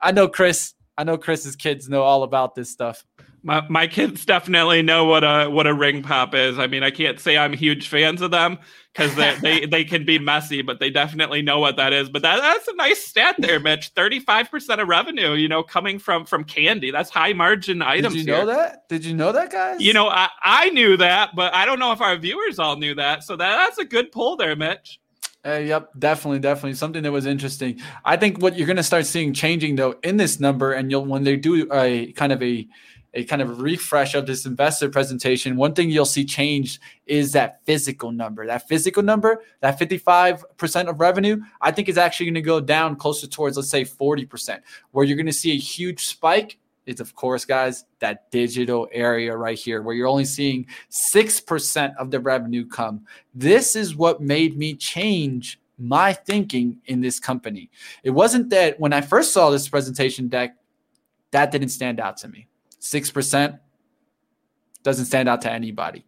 I 0.00 0.12
know 0.12 0.28
Chris. 0.28 0.74
I 0.96 1.04
know 1.04 1.18
Chris's 1.18 1.56
kids 1.56 1.88
know 1.88 2.02
all 2.02 2.22
about 2.22 2.54
this 2.54 2.70
stuff. 2.70 3.04
My, 3.46 3.66
my 3.68 3.86
kids 3.86 4.24
definitely 4.24 4.80
know 4.80 5.04
what 5.04 5.22
a 5.22 5.50
what 5.50 5.66
a 5.66 5.74
ring 5.74 6.02
pop 6.02 6.34
is. 6.34 6.58
I 6.58 6.66
mean, 6.66 6.82
I 6.82 6.90
can't 6.90 7.20
say 7.20 7.36
I'm 7.36 7.52
huge 7.52 7.88
fans 7.88 8.22
of 8.22 8.30
them 8.30 8.58
because 8.94 9.14
they, 9.16 9.36
they 9.42 9.66
they 9.70 9.84
can 9.84 10.06
be 10.06 10.18
messy, 10.18 10.62
but 10.62 10.80
they 10.80 10.88
definitely 10.88 11.42
know 11.42 11.58
what 11.58 11.76
that 11.76 11.92
is. 11.92 12.08
But 12.08 12.22
that, 12.22 12.40
that's 12.40 12.68
a 12.68 12.74
nice 12.74 13.04
stat 13.04 13.36
there, 13.38 13.60
Mitch. 13.60 13.88
Thirty 13.88 14.18
five 14.18 14.50
percent 14.50 14.80
of 14.80 14.88
revenue, 14.88 15.34
you 15.34 15.46
know, 15.46 15.62
coming 15.62 15.98
from 15.98 16.24
from 16.24 16.44
candy. 16.44 16.90
That's 16.90 17.10
high 17.10 17.34
margin 17.34 17.82
items. 17.82 18.14
Did 18.14 18.26
you 18.26 18.32
know 18.32 18.46
that? 18.46 18.88
Did 18.88 19.04
you 19.04 19.14
know 19.14 19.32
that, 19.32 19.50
guys? 19.50 19.78
You 19.78 19.92
know, 19.92 20.08
I, 20.08 20.30
I 20.42 20.70
knew 20.70 20.96
that, 20.96 21.36
but 21.36 21.54
I 21.54 21.66
don't 21.66 21.78
know 21.78 21.92
if 21.92 22.00
our 22.00 22.16
viewers 22.16 22.58
all 22.58 22.76
knew 22.76 22.94
that. 22.94 23.24
So 23.24 23.36
that, 23.36 23.56
that's 23.56 23.76
a 23.76 23.84
good 23.84 24.10
pull 24.10 24.36
there, 24.36 24.56
Mitch. 24.56 25.00
Uh, 25.46 25.56
yep, 25.56 25.90
definitely, 25.98 26.38
definitely 26.38 26.74
something 26.74 27.02
that 27.02 27.12
was 27.12 27.26
interesting. 27.26 27.78
I 28.04 28.16
think 28.16 28.40
what 28.40 28.56
you're 28.56 28.66
going 28.66 28.78
to 28.78 28.82
start 28.82 29.04
seeing 29.04 29.34
changing 29.34 29.76
though 29.76 29.96
in 30.02 30.16
this 30.16 30.40
number, 30.40 30.72
and 30.72 30.90
you'll 30.90 31.04
when 31.04 31.24
they 31.24 31.36
do 31.36 31.68
a 31.70 32.12
kind 32.12 32.32
of 32.32 32.42
a 32.42 32.66
a 33.14 33.24
kind 33.24 33.40
of 33.40 33.60
refresh 33.60 34.14
of 34.14 34.26
this 34.26 34.44
investor 34.44 34.88
presentation, 34.88 35.56
one 35.56 35.72
thing 35.72 35.88
you'll 35.88 36.04
see 36.04 36.24
change 36.24 36.80
is 37.06 37.32
that 37.32 37.64
physical 37.64 38.10
number. 38.10 38.44
That 38.46 38.66
physical 38.68 39.02
number, 39.02 39.42
that 39.60 39.78
55% 39.78 40.88
of 40.88 40.98
revenue, 41.00 41.40
I 41.60 41.70
think 41.70 41.88
is 41.88 41.96
actually 41.96 42.26
going 42.26 42.34
to 42.34 42.42
go 42.42 42.60
down 42.60 42.96
closer 42.96 43.28
towards, 43.28 43.56
let's 43.56 43.70
say, 43.70 43.84
40%. 43.84 44.60
Where 44.90 45.04
you're 45.04 45.16
going 45.16 45.26
to 45.26 45.32
see 45.32 45.52
a 45.52 45.58
huge 45.58 46.06
spike 46.06 46.58
is, 46.86 47.00
of 47.00 47.14
course, 47.14 47.44
guys, 47.44 47.84
that 48.00 48.30
digital 48.30 48.88
area 48.92 49.36
right 49.36 49.58
here, 49.58 49.82
where 49.82 49.94
you're 49.94 50.08
only 50.08 50.24
seeing 50.24 50.66
6% 50.90 51.94
of 51.96 52.10
the 52.10 52.20
revenue 52.20 52.66
come. 52.66 53.06
This 53.34 53.76
is 53.76 53.96
what 53.96 54.20
made 54.20 54.56
me 54.56 54.74
change 54.74 55.60
my 55.78 56.12
thinking 56.12 56.78
in 56.86 57.00
this 57.00 57.18
company. 57.18 57.70
It 58.02 58.10
wasn't 58.10 58.50
that 58.50 58.78
when 58.78 58.92
I 58.92 59.00
first 59.00 59.32
saw 59.32 59.50
this 59.50 59.68
presentation 59.68 60.28
deck, 60.28 60.56
that 61.32 61.50
didn't 61.50 61.70
stand 61.70 61.98
out 62.00 62.16
to 62.18 62.28
me. 62.28 62.46
6% 62.80 63.58
doesn't 64.82 65.06
stand 65.06 65.28
out 65.28 65.40
to 65.42 65.50
anybody. 65.50 66.04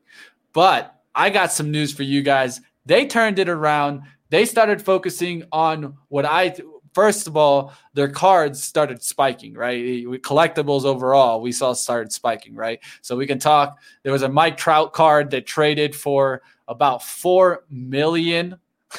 But 0.52 1.00
I 1.14 1.30
got 1.30 1.50
some 1.50 1.70
news 1.70 1.92
for 1.92 2.02
you 2.04 2.22
guys. 2.22 2.60
They 2.84 3.06
turned 3.06 3.38
it 3.38 3.48
around. 3.48 4.02
They 4.30 4.44
started 4.44 4.80
focusing 4.82 5.44
on 5.50 5.96
what 6.08 6.24
I 6.24 6.54
first 6.96 7.26
of 7.26 7.36
all, 7.36 7.74
their 7.92 8.08
cards 8.08 8.64
started 8.64 9.02
spiking, 9.02 9.52
right? 9.52 9.84
Collectibles 10.22 10.86
overall, 10.86 11.42
we 11.42 11.52
saw 11.52 11.74
started 11.74 12.10
spiking, 12.10 12.54
right? 12.54 12.80
So 13.02 13.16
we 13.16 13.26
can 13.26 13.38
talk. 13.38 13.78
There 14.02 14.12
was 14.12 14.22
a 14.22 14.30
Mike 14.30 14.56
Trout 14.56 14.94
card 14.94 15.30
that 15.32 15.44
traded 15.44 15.94
for 15.94 16.40
about 16.68 17.02
four 17.02 17.64
million. 17.68 18.58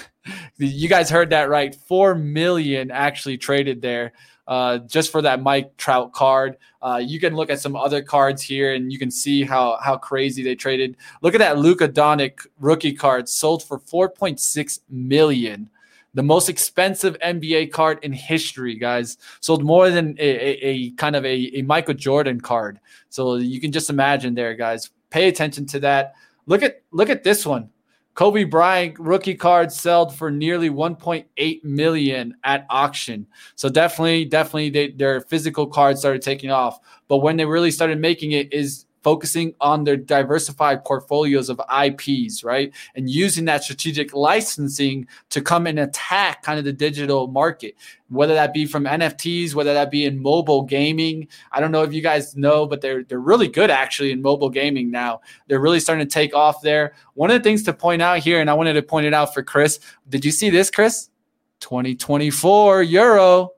you 0.58 0.88
guys 0.88 1.10
heard 1.10 1.32
that 1.32 1.50
right? 1.50 1.74
Four 1.74 2.14
million 2.14 2.92
actually 2.92 3.40
traded 3.40 3.82
there 3.82 4.14
uh, 4.48 4.78
just 4.78 5.12
for 5.12 5.24
that 5.24 5.42
Mike 5.42 5.76
Trout 5.78 6.14
card. 6.14 6.58
Uh, 6.84 7.02
you 7.04 7.20
can 7.20 7.36
look 7.36 7.50
at 7.50 7.60
some 7.60 7.76
other 7.76 8.04
cards 8.04 8.44
here, 8.44 8.76
and 8.76 8.94
you 8.94 9.00
can 9.00 9.10
see 9.10 9.44
how 9.44 9.80
how 9.82 9.98
crazy 9.98 10.44
they 10.44 10.54
traded. 10.54 10.98
Look 11.24 11.34
at 11.34 11.40
that 11.40 11.58
Luka 11.58 11.90
Doncic 11.90 12.46
rookie 12.60 12.94
card 12.94 13.28
sold 13.28 13.64
for 13.64 13.80
4.6 13.80 14.82
million. 14.88 15.72
The 16.18 16.24
most 16.24 16.50
expensive 16.50 17.16
NBA 17.20 17.72
card 17.72 18.00
in 18.02 18.12
history, 18.12 18.74
guys. 18.74 19.18
Sold 19.40 19.64
more 19.64 19.92
than 19.92 20.16
a, 20.18 20.28
a, 20.28 20.68
a 20.68 20.92
kind 20.94 21.16
of 21.16 21.24
a, 21.24 21.60
a 21.60 21.62
Michael 21.62 21.94
Jordan 21.94 22.42
card. 22.42 22.80
So 23.10 23.36
you 23.36 23.62
can 23.62 23.72
just 23.72 23.92
imagine 23.92 24.34
there, 24.34 24.56
guys. 24.56 24.90
Pay 25.12 25.28
attention 25.28 25.68
to 25.68 25.80
that. 25.82 26.16
Look 26.48 26.64
at 26.64 26.82
look 26.90 27.12
at 27.12 27.24
this 27.24 27.46
one. 27.46 27.70
Kobe 28.16 28.46
Bryant 28.46 28.98
rookie 28.98 29.36
card 29.36 29.72
sold 29.72 30.16
for 30.16 30.32
nearly 30.32 30.72
1.8 30.72 31.64
million 31.64 32.34
at 32.44 32.66
auction. 32.72 33.28
So 33.54 33.70
definitely, 33.70 34.26
definitely, 34.26 34.72
they, 34.72 34.90
their 34.90 35.22
physical 35.22 35.68
cards 35.68 36.00
started 36.00 36.24
taking 36.24 36.50
off. 36.50 36.80
But 37.10 37.18
when 37.18 37.38
they 37.38 37.46
really 37.46 37.70
started 37.70 38.00
making 38.02 38.32
it, 38.32 38.52
is 38.52 38.87
focusing 39.08 39.54
on 39.62 39.86
their 39.86 39.96
diversified 39.96 40.84
portfolios 40.84 41.48
of 41.48 41.62
IPs, 41.82 42.44
right? 42.44 42.74
And 42.94 43.10
using 43.10 43.46
that 43.46 43.64
strategic 43.64 44.14
licensing 44.14 45.08
to 45.30 45.40
come 45.40 45.66
and 45.66 45.80
attack 45.80 46.44
kind 46.44 46.60
of 46.60 46.66
the 46.66 46.74
digital 46.74 47.28
market, 47.28 47.76
whether 48.10 48.34
that 48.34 48.54
be 48.54 48.66
from 48.66 48.84
NFTs, 48.84 49.54
whether 49.54 49.74
that 49.74 49.92
be 49.92 50.04
in 50.04 50.22
mobile 50.22 50.62
gaming. 50.62 51.30
I 51.54 51.62
don't 51.62 51.72
know 51.72 51.84
if 51.84 51.94
you 51.94 52.02
guys 52.02 52.36
know, 52.36 52.66
but 52.66 52.82
they're 52.82 53.06
they're 53.06 53.22
really 53.22 53.48
good 53.48 53.72
actually 53.72 54.12
in 54.12 54.22
mobile 54.22 54.50
gaming 54.50 54.92
now. 54.92 55.22
They're 55.48 55.62
really 55.62 55.80
starting 55.80 56.06
to 56.06 56.14
take 56.14 56.36
off 56.36 56.62
there. 56.62 56.92
One 57.14 57.32
of 57.32 57.42
the 57.42 57.44
things 57.50 57.64
to 57.64 57.72
point 57.72 58.02
out 58.02 58.20
here, 58.20 58.42
and 58.42 58.50
I 58.50 58.56
wanted 58.56 58.74
to 58.74 58.82
point 58.82 59.06
it 59.06 59.14
out 59.14 59.34
for 59.34 59.42
Chris. 59.42 59.80
Did 60.10 60.26
you 60.26 60.32
see 60.32 60.50
this, 60.50 60.70
Chris? 60.70 61.10
2024 61.62 62.84
Euro. 62.84 63.52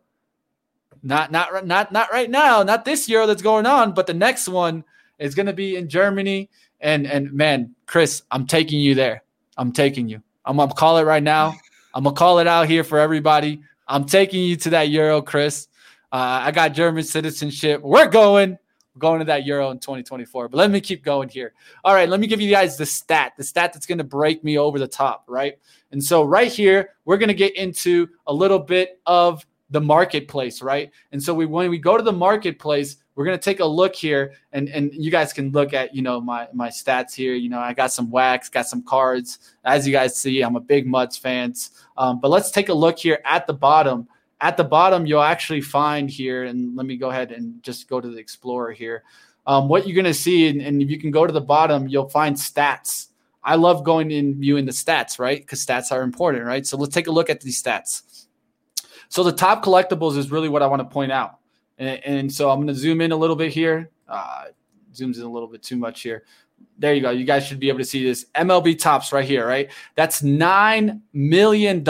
Not 1.01 1.31
not 1.31 1.65
not 1.65 1.91
not 1.91 2.11
right 2.13 2.29
now, 2.29 2.61
not 2.61 2.85
this 2.85 3.09
Euro 3.09 3.25
that's 3.25 3.41
going 3.41 3.65
on, 3.65 3.95
but 3.95 4.05
the 4.05 4.13
next 4.13 4.47
one 4.47 4.83
it's 5.19 5.35
going 5.35 5.45
to 5.45 5.53
be 5.53 5.75
in 5.75 5.87
Germany. 5.89 6.49
And 6.81 7.05
and 7.05 7.31
man, 7.33 7.75
Chris, 7.85 8.23
I'm 8.31 8.47
taking 8.47 8.79
you 8.79 8.95
there. 8.95 9.23
I'm 9.57 9.71
taking 9.71 10.07
you. 10.07 10.21
I'm 10.45 10.57
gonna 10.57 10.73
call 10.73 10.97
it 10.97 11.03
right 11.03 11.21
now. 11.21 11.53
I'm 11.93 12.03
gonna 12.03 12.15
call 12.15 12.39
it 12.39 12.47
out 12.47 12.67
here 12.67 12.83
for 12.83 12.97
everybody. 12.97 13.61
I'm 13.87 14.05
taking 14.05 14.41
you 14.41 14.55
to 14.55 14.69
that 14.71 14.89
Euro, 14.89 15.21
Chris. 15.21 15.67
Uh, 16.11 16.41
I 16.45 16.51
got 16.51 16.73
German 16.73 17.03
citizenship. 17.03 17.81
We're 17.81 18.07
going. 18.07 18.57
We're 18.95 18.99
going 18.99 19.19
to 19.19 19.25
that 19.25 19.45
Euro 19.45 19.69
in 19.71 19.79
2024. 19.79 20.49
But 20.49 20.57
let 20.57 20.71
me 20.71 20.81
keep 20.81 21.03
going 21.03 21.29
here. 21.29 21.53
All 21.83 21.93
right, 21.93 22.09
let 22.09 22.19
me 22.19 22.27
give 22.27 22.41
you 22.41 22.49
guys 22.49 22.77
the 22.77 22.85
stat, 22.85 23.33
the 23.37 23.43
stat 23.43 23.73
that's 23.73 23.85
going 23.85 23.99
to 23.99 24.03
break 24.03 24.43
me 24.43 24.57
over 24.57 24.79
the 24.79 24.87
top, 24.87 25.23
right? 25.27 25.57
And 25.91 26.03
so 26.03 26.23
right 26.23 26.51
here, 26.51 26.89
we're 27.05 27.17
going 27.17 27.29
to 27.29 27.35
get 27.35 27.55
into 27.55 28.07
a 28.27 28.33
little 28.33 28.59
bit 28.59 28.99
of 29.05 29.45
the 29.69 29.81
marketplace, 29.81 30.61
right? 30.61 30.91
And 31.11 31.21
so 31.21 31.33
we 31.33 31.45
when 31.45 31.69
we 31.69 31.77
go 31.77 31.97
to 31.97 32.03
the 32.03 32.11
marketplace, 32.11 32.97
we're 33.19 33.25
gonna 33.25 33.37
take 33.37 33.59
a 33.59 33.65
look 33.65 33.97
here, 33.97 34.31
and 34.53 34.69
and 34.69 34.93
you 34.93 35.11
guys 35.11 35.33
can 35.33 35.51
look 35.51 35.73
at 35.73 35.93
you 35.93 36.01
know 36.01 36.21
my 36.21 36.47
my 36.53 36.69
stats 36.69 37.13
here. 37.13 37.33
You 37.33 37.49
know, 37.49 37.59
I 37.59 37.73
got 37.73 37.91
some 37.91 38.09
wax, 38.09 38.47
got 38.47 38.65
some 38.65 38.81
cards. 38.81 39.39
As 39.65 39.85
you 39.85 39.91
guys 39.91 40.15
see, 40.15 40.41
I'm 40.41 40.55
a 40.55 40.61
big 40.61 40.87
MUDs 40.87 41.17
fans. 41.17 41.71
Um, 41.97 42.21
but 42.21 42.31
let's 42.31 42.49
take 42.49 42.69
a 42.69 42.73
look 42.73 42.97
here 42.97 43.19
at 43.25 43.45
the 43.45 43.51
bottom. 43.51 44.07
At 44.39 44.55
the 44.55 44.63
bottom, 44.63 45.05
you'll 45.05 45.21
actually 45.21 45.59
find 45.59 46.09
here, 46.09 46.45
and 46.45 46.77
let 46.77 46.85
me 46.85 46.95
go 46.95 47.09
ahead 47.09 47.33
and 47.33 47.61
just 47.61 47.89
go 47.89 47.99
to 47.99 48.07
the 48.07 48.17
Explorer 48.17 48.71
here. 48.71 49.03
Um, 49.45 49.67
what 49.67 49.85
you're 49.85 49.97
gonna 49.97 50.13
see, 50.13 50.47
and, 50.47 50.61
and 50.61 50.81
if 50.81 50.89
you 50.89 50.97
can 50.97 51.11
go 51.11 51.27
to 51.27 51.33
the 51.33 51.41
bottom, 51.41 51.89
you'll 51.89 52.07
find 52.07 52.37
stats. 52.37 53.07
I 53.43 53.55
love 53.55 53.83
going 53.83 54.11
in 54.11 54.39
viewing 54.39 54.63
the 54.63 54.71
stats, 54.71 55.19
right? 55.19 55.41
Because 55.41 55.65
stats 55.65 55.91
are 55.91 56.03
important, 56.03 56.45
right? 56.45 56.65
So 56.65 56.77
let's 56.77 56.93
take 56.93 57.07
a 57.07 57.11
look 57.11 57.29
at 57.29 57.41
these 57.41 57.61
stats. 57.61 58.27
So 59.09 59.25
the 59.25 59.33
top 59.33 59.61
collectibles 59.61 60.15
is 60.15 60.31
really 60.31 60.47
what 60.47 60.63
I 60.63 60.67
want 60.67 60.79
to 60.79 60.85
point 60.85 61.11
out. 61.11 61.38
And, 61.79 62.05
and 62.05 62.31
so 62.31 62.51
I'm 62.51 62.57
going 62.57 62.67
to 62.67 62.75
zoom 62.75 63.01
in 63.01 63.11
a 63.11 63.15
little 63.15 63.35
bit 63.35 63.51
here. 63.51 63.89
Uh, 64.07 64.45
zooms 64.93 65.17
in 65.17 65.23
a 65.23 65.29
little 65.29 65.47
bit 65.47 65.63
too 65.63 65.77
much 65.77 66.01
here. 66.01 66.25
There 66.77 66.93
you 66.93 67.01
go. 67.01 67.09
You 67.09 67.25
guys 67.25 67.47
should 67.47 67.59
be 67.59 67.69
able 67.69 67.79
to 67.79 67.85
see 67.85 68.03
this 68.03 68.27
MLB 68.35 68.77
Topps 68.77 69.11
right 69.11 69.25
here, 69.25 69.47
right? 69.47 69.71
That's 69.95 70.21
$9 70.21 71.01
million 71.13 71.83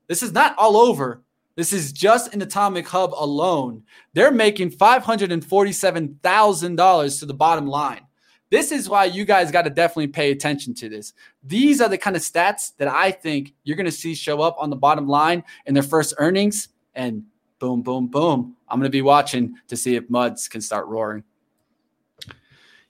This 0.07 0.23
is 0.23 0.31
not 0.31 0.57
all 0.57 0.77
over. 0.77 1.21
This 1.55 1.73
is 1.73 1.91
just 1.91 2.33
in 2.33 2.39
AtomicHub 2.39 3.11
alone. 3.19 3.83
They're 4.13 4.31
making 4.31 4.71
$547,000 4.71 7.19
to 7.19 7.25
the 7.25 7.33
bottom 7.33 7.67
line. 7.67 8.05
This 8.49 8.71
is 8.71 8.89
why 8.89 9.05
you 9.05 9.25
guys 9.25 9.51
got 9.51 9.63
to 9.63 9.69
definitely 9.69 10.07
pay 10.07 10.31
attention 10.31 10.73
to 10.75 10.89
this. 10.89 11.13
These 11.43 11.81
are 11.81 11.89
the 11.89 11.97
kind 11.97 12.15
of 12.15 12.21
stats 12.21 12.75
that 12.77 12.87
I 12.87 13.11
think 13.11 13.53
you're 13.63 13.75
going 13.75 13.85
to 13.85 13.91
see 13.91 14.15
show 14.15 14.41
up 14.41 14.55
on 14.57 14.69
the 14.69 14.75
bottom 14.75 15.07
line 15.07 15.43
in 15.65 15.73
their 15.73 15.83
first 15.83 16.13
earnings. 16.17 16.69
And 16.95 17.25
boom, 17.59 17.81
boom, 17.81 18.07
boom. 18.07 18.55
I'm 18.67 18.79
going 18.79 18.89
to 18.89 18.95
be 18.95 19.01
watching 19.01 19.55
to 19.67 19.77
see 19.77 19.95
if 19.95 20.09
Muds 20.09 20.47
can 20.47 20.61
start 20.61 20.87
roaring. 20.87 21.23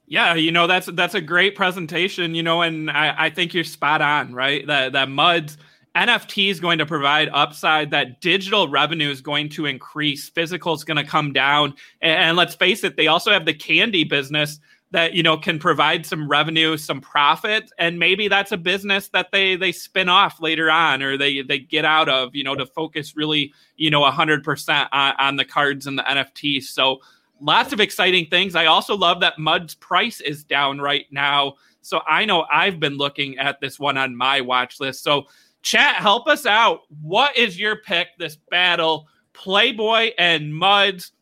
Yeah, 0.07 0.33
you 0.33 0.51
know 0.51 0.65
that's 0.65 0.87
that's 0.87 1.13
a 1.13 1.21
great 1.21 1.55
presentation. 1.55 2.33
You 2.33 2.41
know, 2.41 2.63
and 2.63 2.89
I, 2.89 3.13
I 3.25 3.29
think 3.29 3.53
you're 3.53 3.63
spot 3.63 4.01
on, 4.01 4.33
right? 4.33 4.65
That 4.65 4.93
that 4.93 5.07
Muds 5.09 5.57
NFT 5.95 6.49
is 6.49 6.59
going 6.59 6.79
to 6.79 6.85
provide 6.85 7.29
upside. 7.29 7.91
That 7.91 8.21
digital 8.21 8.67
revenue 8.67 9.09
is 9.09 9.21
going 9.21 9.49
to 9.49 9.65
increase. 9.65 10.29
Physical 10.29 10.73
is 10.73 10.83
going 10.83 10.97
to 10.97 11.03
come 11.03 11.33
down. 11.33 11.75
And, 12.01 12.23
and 12.23 12.37
let's 12.37 12.55
face 12.55 12.83
it, 12.83 12.95
they 12.97 13.07
also 13.07 13.31
have 13.31 13.45
the 13.45 13.53
candy 13.53 14.03
business 14.03 14.59
that 14.91 15.13
you 15.13 15.21
know 15.21 15.37
can 15.37 15.59
provide 15.59 16.05
some 16.05 16.27
revenue 16.27 16.75
some 16.75 16.99
profit 16.99 17.71
and 17.77 17.99
maybe 17.99 18.27
that's 18.27 18.51
a 18.51 18.57
business 18.57 19.09
that 19.09 19.31
they 19.31 19.55
they 19.55 19.71
spin 19.71 20.09
off 20.09 20.41
later 20.41 20.71
on 20.71 21.03
or 21.03 21.17
they 21.17 21.41
they 21.41 21.59
get 21.59 21.85
out 21.85 22.09
of 22.09 22.35
you 22.35 22.43
know 22.43 22.55
to 22.55 22.65
focus 22.65 23.15
really 23.15 23.53
you 23.75 23.89
know 23.89 24.01
100% 24.01 24.87
on, 24.91 25.13
on 25.19 25.35
the 25.35 25.45
cards 25.45 25.85
and 25.85 25.97
the 25.97 26.03
nfts 26.03 26.63
so 26.63 26.99
lots 27.41 27.73
of 27.73 27.79
exciting 27.79 28.25
things. 28.27 28.55
I 28.55 28.65
also 28.65 28.95
love 28.95 29.19
that 29.21 29.39
mud's 29.39 29.75
price 29.75 30.21
is 30.21 30.43
down 30.43 30.79
right 30.79 31.05
now. 31.11 31.55
So 31.81 32.01
i 32.07 32.25
know 32.25 32.45
i've 32.51 32.79
been 32.79 32.97
looking 32.97 33.37
at 33.37 33.61
this 33.61 33.79
one 33.79 33.97
on 33.97 34.15
my 34.15 34.41
watch 34.41 34.79
list. 34.79 35.03
So 35.03 35.27
chat 35.61 35.95
help 35.95 36.27
us 36.27 36.45
out. 36.45 36.81
What 37.01 37.37
is 37.37 37.59
your 37.59 37.77
pick 37.77 38.09
this 38.17 38.35
battle? 38.49 39.07
Playboy 39.33 40.11
and 40.17 40.53
muds 40.53 41.13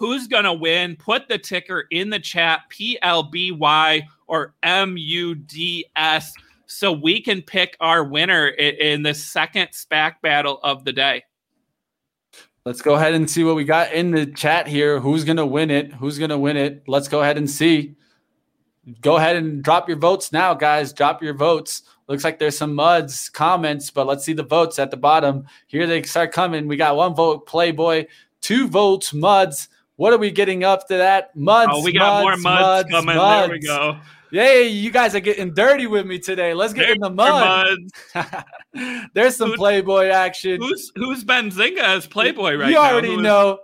who's 0.00 0.26
going 0.26 0.44
to 0.44 0.52
win. 0.52 0.96
Put 0.96 1.28
the 1.28 1.36
ticker 1.38 1.84
in 1.90 2.08
the 2.08 2.18
chat, 2.18 2.62
PLBY 2.70 4.02
or 4.26 4.54
MUDS, 4.64 6.32
so 6.66 6.90
we 6.90 7.20
can 7.20 7.42
pick 7.42 7.76
our 7.80 8.02
winner 8.02 8.48
in, 8.48 8.74
in 8.76 9.02
the 9.02 9.12
second 9.12 9.68
SPAC 9.68 10.14
battle 10.22 10.58
of 10.62 10.84
the 10.84 10.92
day. 10.92 11.22
Let's 12.64 12.80
go 12.80 12.94
ahead 12.94 13.12
and 13.12 13.28
see 13.28 13.44
what 13.44 13.56
we 13.56 13.64
got 13.64 13.92
in 13.92 14.10
the 14.10 14.24
chat 14.24 14.66
here. 14.66 15.00
Who's 15.00 15.24
going 15.24 15.36
to 15.36 15.46
win 15.46 15.70
it? 15.70 15.92
Who's 15.92 16.18
going 16.18 16.30
to 16.30 16.38
win 16.38 16.56
it? 16.56 16.82
Let's 16.86 17.08
go 17.08 17.20
ahead 17.20 17.36
and 17.36 17.48
see. 17.48 17.94
Go 19.02 19.16
ahead 19.16 19.36
and 19.36 19.62
drop 19.62 19.86
your 19.86 19.98
votes 19.98 20.32
now, 20.32 20.54
guys. 20.54 20.94
Drop 20.94 21.22
your 21.22 21.34
votes. 21.34 21.82
Looks 22.08 22.24
like 22.24 22.38
there's 22.38 22.56
some 22.56 22.74
muds 22.74 23.28
comments, 23.28 23.90
but 23.90 24.06
let's 24.06 24.24
see 24.24 24.32
the 24.32 24.42
votes 24.42 24.78
at 24.78 24.90
the 24.90 24.96
bottom. 24.96 25.44
Here 25.66 25.86
they 25.86 26.02
start 26.04 26.32
coming. 26.32 26.66
We 26.66 26.76
got 26.76 26.96
one 26.96 27.14
vote, 27.14 27.46
Playboy, 27.46 28.06
two 28.40 28.66
votes, 28.66 29.12
muds, 29.12 29.68
what 30.00 30.14
are 30.14 30.18
we 30.18 30.30
getting 30.30 30.64
up 30.64 30.88
to 30.88 30.96
that? 30.96 31.36
Muds. 31.36 31.72
Oh, 31.74 31.84
we 31.84 31.92
got 31.92 32.24
muds, 32.24 32.42
more 32.42 32.52
muds, 32.52 32.62
muds 32.62 32.90
coming. 32.90 33.16
Muds. 33.16 33.48
There 33.48 33.54
we 33.54 33.60
go. 33.60 34.00
Yay, 34.30 34.66
you 34.66 34.90
guys 34.90 35.14
are 35.14 35.20
getting 35.20 35.52
dirty 35.52 35.86
with 35.86 36.06
me 36.06 36.18
today. 36.18 36.54
Let's 36.54 36.72
get 36.72 36.86
There's 36.86 36.94
in 36.94 37.00
the 37.02 37.10
mud. 37.10 37.76
There's 39.12 39.36
some 39.36 39.52
Playboy 39.52 40.06
action. 40.06 40.58
Who's 40.58 40.90
who's 40.94 41.22
Benzinga 41.22 41.80
as 41.80 42.06
Playboy 42.06 42.54
right 42.54 42.70
you 42.70 42.76
now? 42.76 42.84
You 42.84 42.92
already 42.92 43.16
know 43.18 43.58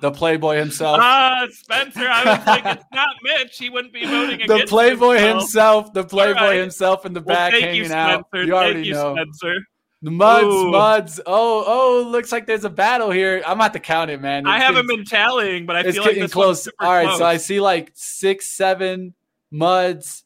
the 0.00 0.10
Playboy 0.10 0.56
himself. 0.56 0.96
Ah, 0.98 1.46
Spencer. 1.50 2.08
I 2.08 2.38
was 2.38 2.46
like, 2.46 2.64
it's 2.64 2.84
not 2.94 3.14
Mitch. 3.22 3.58
He 3.58 3.68
wouldn't 3.68 3.92
be 3.92 4.06
voting 4.06 4.38
the 4.38 4.44
against 4.44 4.64
the 4.64 4.66
Playboy 4.70 5.18
himself. 5.18 5.84
himself. 5.84 5.92
The 5.92 6.04
Playboy 6.04 6.40
right. 6.40 6.60
himself 6.60 7.04
in 7.04 7.12
the 7.12 7.20
well, 7.20 7.36
back 7.36 7.52
hanging 7.52 7.84
you, 7.84 7.92
out. 7.92 8.24
You 8.32 8.54
already 8.54 8.86
you, 8.86 8.94
know. 8.94 9.16
Spencer. 9.16 9.56
The 10.02 10.10
muds, 10.10 10.46
Ooh. 10.46 10.70
muds. 10.70 11.20
Oh, 11.26 11.64
oh, 11.64 12.08
looks 12.08 12.32
like 12.32 12.46
there's 12.46 12.64
a 12.64 12.70
battle 12.70 13.12
here. 13.12 13.40
I'm 13.46 13.58
about 13.58 13.72
to 13.74 13.80
count 13.80 14.10
it, 14.10 14.20
man. 14.20 14.40
It's 14.40 14.48
I 14.48 14.58
haven't 14.58 14.88
been 14.88 15.04
tallying, 15.04 15.64
but 15.64 15.76
I 15.76 15.80
it's 15.80 15.94
feel 15.96 16.04
getting 16.04 16.22
like 16.22 16.32
close. 16.32 16.66
All 16.80 16.90
right, 16.90 17.06
close. 17.06 17.18
so 17.18 17.24
I 17.24 17.36
see 17.36 17.60
like 17.60 17.92
six, 17.94 18.46
seven 18.46 19.14
muds. 19.52 20.24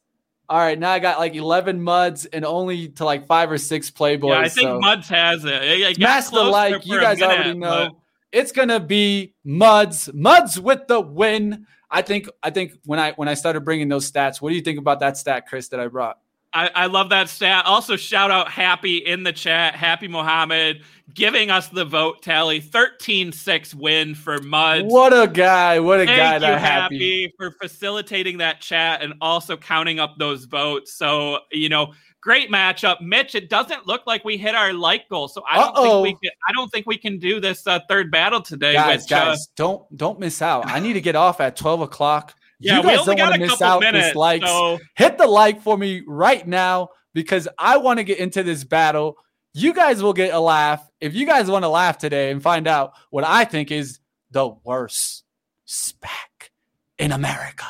All 0.49 0.57
right, 0.57 0.79
now 0.79 0.91
I 0.91 0.99
got 0.99 1.19
like 1.19 1.35
11 1.35 1.79
muds 1.79 2.25
and 2.25 2.43
only 2.43 2.89
to 2.89 3.05
like 3.05 3.27
five 3.27 3.51
or 3.51 3.59
six 3.59 3.91
playboys. 3.91 4.29
Yeah, 4.29 4.39
I 4.39 4.49
think 4.49 4.67
so. 4.67 4.79
muds 4.79 5.09
has 5.09 5.45
it. 5.45 5.61
it 5.61 5.95
Smash 5.97 6.29
the 6.29 6.43
like. 6.43 6.83
You 6.85 6.99
guys 6.99 7.21
already 7.21 7.53
know. 7.53 7.89
But... 7.89 7.95
It's 8.31 8.51
gonna 8.51 8.79
be 8.79 9.35
muds. 9.43 10.09
Muds 10.11 10.59
with 10.59 10.87
the 10.87 10.99
win. 10.99 11.67
I 11.91 12.01
think. 12.01 12.29
I 12.41 12.49
think 12.49 12.73
when 12.85 12.97
I 12.99 13.11
when 13.11 13.27
I 13.27 13.35
started 13.35 13.61
bringing 13.61 13.89
those 13.89 14.11
stats, 14.11 14.41
what 14.41 14.49
do 14.49 14.55
you 14.55 14.61
think 14.61 14.79
about 14.79 15.01
that 15.01 15.17
stat, 15.17 15.47
Chris, 15.47 15.67
that 15.67 15.79
I 15.79 15.87
brought? 15.87 16.17
I, 16.53 16.69
I, 16.73 16.85
love 16.87 17.09
that 17.09 17.29
stat. 17.29 17.65
Also, 17.65 17.95
shout 17.95 18.31
out 18.31 18.49
Happy 18.49 18.97
in 18.97 19.23
the 19.23 19.33
chat, 19.33 19.75
Happy 19.75 20.07
Mohammed, 20.07 20.83
giving 21.13 21.51
us 21.51 21.67
the 21.67 21.85
vote 21.85 22.23
tally 22.23 22.59
13 22.59 23.31
6 23.31 23.75
win 23.75 24.15
for 24.15 24.41
Muds. 24.41 24.91
What 24.91 25.13
a 25.13 25.27
guy. 25.27 25.79
What 25.79 25.99
a 25.99 26.05
Thank 26.05 26.17
guy. 26.17 26.33
You, 26.35 26.39
that 26.39 26.59
happy. 26.61 26.95
happy 26.95 27.33
for 27.37 27.51
facilitating 27.51 28.37
that 28.37 28.61
chat 28.61 29.01
and 29.01 29.13
also 29.21 29.57
counting 29.57 29.99
up 29.99 30.15
those 30.17 30.45
votes. 30.45 30.93
So, 30.93 31.39
you 31.51 31.69
know, 31.69 31.93
great 32.21 32.49
matchup. 32.49 33.01
Mitch, 33.01 33.35
it 33.35 33.49
doesn't 33.49 33.87
look 33.87 34.07
like 34.07 34.23
we 34.25 34.37
hit 34.37 34.55
our 34.55 34.73
like 34.73 35.07
goal. 35.09 35.27
So 35.27 35.43
I 35.49 35.57
don't 35.57 35.77
Uh-oh. 35.77 36.03
think 36.03 36.19
we 36.21 36.27
can 36.27 36.37
I 36.47 36.51
don't 36.53 36.69
think 36.69 36.85
we 36.85 36.97
can 36.97 37.19
do 37.19 37.39
this 37.39 37.65
uh, 37.67 37.79
third 37.89 38.11
battle 38.11 38.41
today. 38.41 38.73
Guys, 38.73 39.01
which, 39.01 39.09
guys, 39.09 39.37
uh, 39.37 39.51
don't 39.55 39.97
don't 39.97 40.19
miss 40.19 40.41
out. 40.41 40.65
I 40.67 40.79
need 40.79 40.93
to 40.93 41.01
get 41.01 41.15
off 41.15 41.39
at 41.41 41.55
12 41.55 41.81
o'clock. 41.81 42.35
Yeah, 42.59 42.77
you 42.77 42.83
guys 42.83 43.05
don't 43.05 43.19
want 43.19 43.33
to 43.35 43.39
miss 43.39 43.61
out 43.61 43.81
minutes, 43.81 44.07
this 44.07 44.15
likes. 44.15 44.47
So. 44.47 44.79
Hit 44.95 45.17
the 45.17 45.27
like 45.27 45.61
for 45.61 45.77
me 45.77 46.03
right 46.07 46.45
now 46.47 46.89
because 47.13 47.47
I 47.57 47.77
want 47.77 47.99
to 47.99 48.03
get 48.03 48.17
into 48.19 48.43
this 48.43 48.63
battle. 48.63 49.17
You 49.53 49.73
guys 49.73 50.01
will 50.01 50.13
get 50.13 50.33
a 50.33 50.39
laugh. 50.39 50.87
If 50.99 51.15
you 51.15 51.25
guys 51.25 51.49
want 51.49 51.63
to 51.63 51.69
laugh 51.69 51.97
today 51.97 52.31
and 52.31 52.41
find 52.41 52.67
out 52.67 52.93
what 53.09 53.23
I 53.23 53.45
think 53.45 53.71
is 53.71 53.99
the 54.31 54.49
worst 54.63 55.23
SPAC 55.67 56.49
in 56.97 57.11
America. 57.11 57.65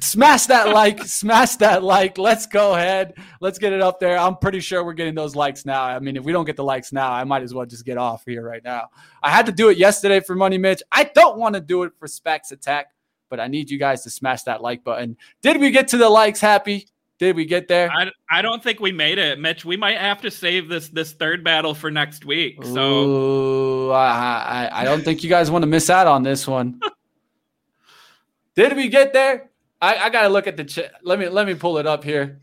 Smash 0.00 0.46
that 0.46 0.68
like, 0.74 1.02
smash 1.04 1.56
that 1.56 1.82
like. 1.82 2.18
Let's 2.18 2.46
go 2.46 2.74
ahead. 2.74 3.14
Let's 3.40 3.58
get 3.58 3.72
it 3.72 3.80
up 3.80 4.00
there. 4.00 4.18
I'm 4.18 4.36
pretty 4.36 4.60
sure 4.60 4.84
we're 4.84 4.92
getting 4.92 5.14
those 5.14 5.36
likes 5.36 5.64
now. 5.64 5.82
I 5.84 5.98
mean, 5.98 6.16
if 6.16 6.24
we 6.24 6.32
don't 6.32 6.44
get 6.44 6.56
the 6.56 6.64
likes 6.64 6.92
now, 6.92 7.12
I 7.12 7.24
might 7.24 7.42
as 7.42 7.54
well 7.54 7.66
just 7.66 7.84
get 7.84 7.98
off 7.98 8.24
here 8.26 8.44
right 8.44 8.62
now. 8.64 8.88
I 9.22 9.30
had 9.30 9.46
to 9.46 9.52
do 9.52 9.68
it 9.68 9.78
yesterday 9.78 10.20
for 10.20 10.34
Money 10.34 10.58
Mitch. 10.58 10.82
I 10.92 11.04
don't 11.04 11.38
want 11.38 11.54
to 11.54 11.60
do 11.60 11.82
it 11.84 11.92
for 11.98 12.06
SPACs 12.06 12.52
Attack 12.52 12.88
but 13.28 13.40
I 13.40 13.48
need 13.48 13.70
you 13.70 13.78
guys 13.78 14.02
to 14.04 14.10
smash 14.10 14.42
that 14.44 14.62
like 14.62 14.84
button. 14.84 15.16
Did 15.42 15.60
we 15.60 15.70
get 15.70 15.88
to 15.88 15.96
the 15.96 16.08
likes, 16.08 16.40
Happy? 16.40 16.88
Did 17.18 17.34
we 17.34 17.46
get 17.46 17.66
there? 17.66 17.90
I, 17.90 18.10
I 18.30 18.42
don't 18.42 18.62
think 18.62 18.78
we 18.78 18.92
made 18.92 19.16
it, 19.16 19.38
Mitch. 19.38 19.64
We 19.64 19.76
might 19.76 19.96
have 19.96 20.20
to 20.20 20.30
save 20.30 20.68
this 20.68 20.88
this 20.88 21.12
third 21.12 21.42
battle 21.42 21.74
for 21.74 21.90
next 21.90 22.26
week. 22.26 22.62
So 22.62 23.04
Ooh, 23.04 23.90
I, 23.90 24.68
I, 24.70 24.82
I 24.82 24.84
don't 24.84 25.02
think 25.02 25.24
you 25.24 25.30
guys 25.30 25.50
want 25.50 25.62
to 25.62 25.66
miss 25.66 25.88
out 25.88 26.06
on 26.06 26.22
this 26.22 26.46
one. 26.46 26.80
Did 28.54 28.76
we 28.76 28.88
get 28.88 29.14
there? 29.14 29.50
I, 29.80 29.96
I 29.96 30.10
gotta 30.10 30.28
look 30.28 30.46
at 30.46 30.58
the 30.58 30.64
chat. 30.64 30.92
Let 31.02 31.18
me 31.18 31.28
let 31.28 31.46
me 31.46 31.54
pull 31.54 31.78
it 31.78 31.86
up 31.86 32.04
here. 32.04 32.40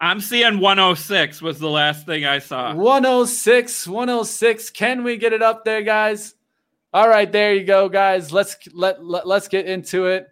I'm 0.00 0.20
seeing 0.20 0.60
106 0.60 1.40
was 1.40 1.58
the 1.58 1.70
last 1.70 2.04
thing 2.04 2.26
I 2.26 2.38
saw. 2.38 2.74
106, 2.74 3.88
106. 3.88 4.70
Can 4.70 5.04
we 5.04 5.16
get 5.16 5.32
it 5.32 5.42
up 5.42 5.64
there, 5.64 5.82
guys? 5.82 6.35
All 6.96 7.10
right, 7.10 7.30
there 7.30 7.52
you 7.54 7.62
go, 7.62 7.90
guys. 7.90 8.32
Let's 8.32 8.56
let, 8.72 9.04
let 9.04 9.26
let's 9.26 9.48
get 9.48 9.66
into 9.66 10.06
it. 10.06 10.28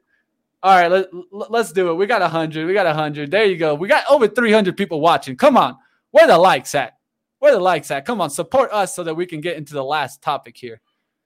All 0.62 0.74
right, 0.74 0.90
let, 0.90 1.50
let's 1.50 1.72
do 1.72 1.90
it. 1.90 1.94
We 1.96 2.06
got 2.06 2.22
100. 2.22 2.66
We 2.66 2.72
got 2.72 2.86
100. 2.86 3.30
There 3.30 3.44
you 3.44 3.58
go. 3.58 3.74
We 3.74 3.86
got 3.86 4.04
over 4.08 4.26
300 4.26 4.74
people 4.74 5.02
watching. 5.02 5.36
Come 5.36 5.58
on. 5.58 5.76
Where 6.12 6.26
the 6.26 6.38
likes 6.38 6.74
at? 6.74 6.94
Where 7.40 7.52
the 7.52 7.60
likes 7.60 7.90
at? 7.90 8.06
Come 8.06 8.22
on, 8.22 8.30
support 8.30 8.72
us 8.72 8.96
so 8.96 9.04
that 9.04 9.14
we 9.14 9.26
can 9.26 9.42
get 9.42 9.58
into 9.58 9.74
the 9.74 9.84
last 9.84 10.22
topic 10.22 10.56
here. 10.56 10.80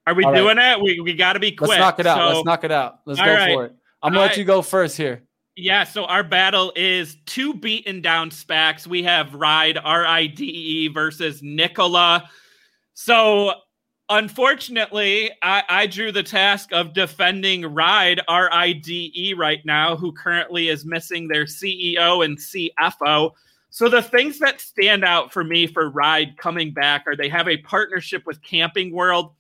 Are 0.08 0.14
we 0.14 0.24
All 0.24 0.34
doing 0.34 0.56
right. 0.56 0.72
it? 0.72 0.82
We, 0.82 0.98
we 0.98 1.14
got 1.14 1.34
to 1.34 1.38
be 1.38 1.52
quick. 1.52 1.70
Let's 1.70 1.78
knock 1.78 2.00
it 2.00 2.06
out. 2.08 2.18
So, 2.18 2.26
let's 2.26 2.44
knock 2.44 2.64
it 2.64 2.72
out. 2.72 2.98
Let's 3.06 3.20
go 3.20 3.32
right. 3.32 3.54
for 3.54 3.66
it. 3.66 3.76
I'm 4.02 4.12
going 4.12 4.24
to 4.24 4.28
let 4.30 4.38
you 4.38 4.44
go 4.44 4.60
first 4.60 4.96
here. 4.96 5.22
Yeah, 5.54 5.84
so 5.84 6.04
our 6.06 6.24
battle 6.24 6.72
is 6.74 7.16
two 7.26 7.54
beaten 7.54 8.00
down 8.00 8.30
SPACs. 8.30 8.88
We 8.88 9.04
have 9.04 9.34
Ride, 9.34 9.78
R 9.78 10.04
I 10.04 10.26
D 10.26 10.46
E, 10.46 10.88
versus 10.88 11.44
Nikola. 11.44 12.28
So 12.94 13.52
Unfortunately, 14.10 15.30
I, 15.42 15.62
I, 15.68 15.86
drew 15.86 16.12
the 16.12 16.22
task 16.22 16.72
of 16.72 16.94
defending 16.94 17.66
Ride, 17.66 18.22
R 18.26 18.48
I 18.50 18.72
D 18.72 19.12
E, 19.14 19.34
right 19.34 19.60
now, 19.66 19.96
who 19.96 20.12
currently 20.12 20.68
is 20.68 20.86
missing 20.86 21.28
their 21.28 21.44
CEO 21.44 22.24
and 22.24 22.38
CFO. 22.38 23.32
So, 23.68 23.90
the 23.90 24.00
things 24.00 24.38
that 24.38 24.62
stand 24.62 25.04
out 25.04 25.30
for 25.30 25.44
me 25.44 25.66
for 25.66 25.90
Ride 25.90 26.38
coming 26.38 26.72
back 26.72 27.04
are 27.06 27.16
they 27.16 27.28
have 27.28 27.48
a 27.48 27.58
partnership 27.58 28.24
with 28.24 28.40
Camping 28.40 28.94
World. 28.94 29.34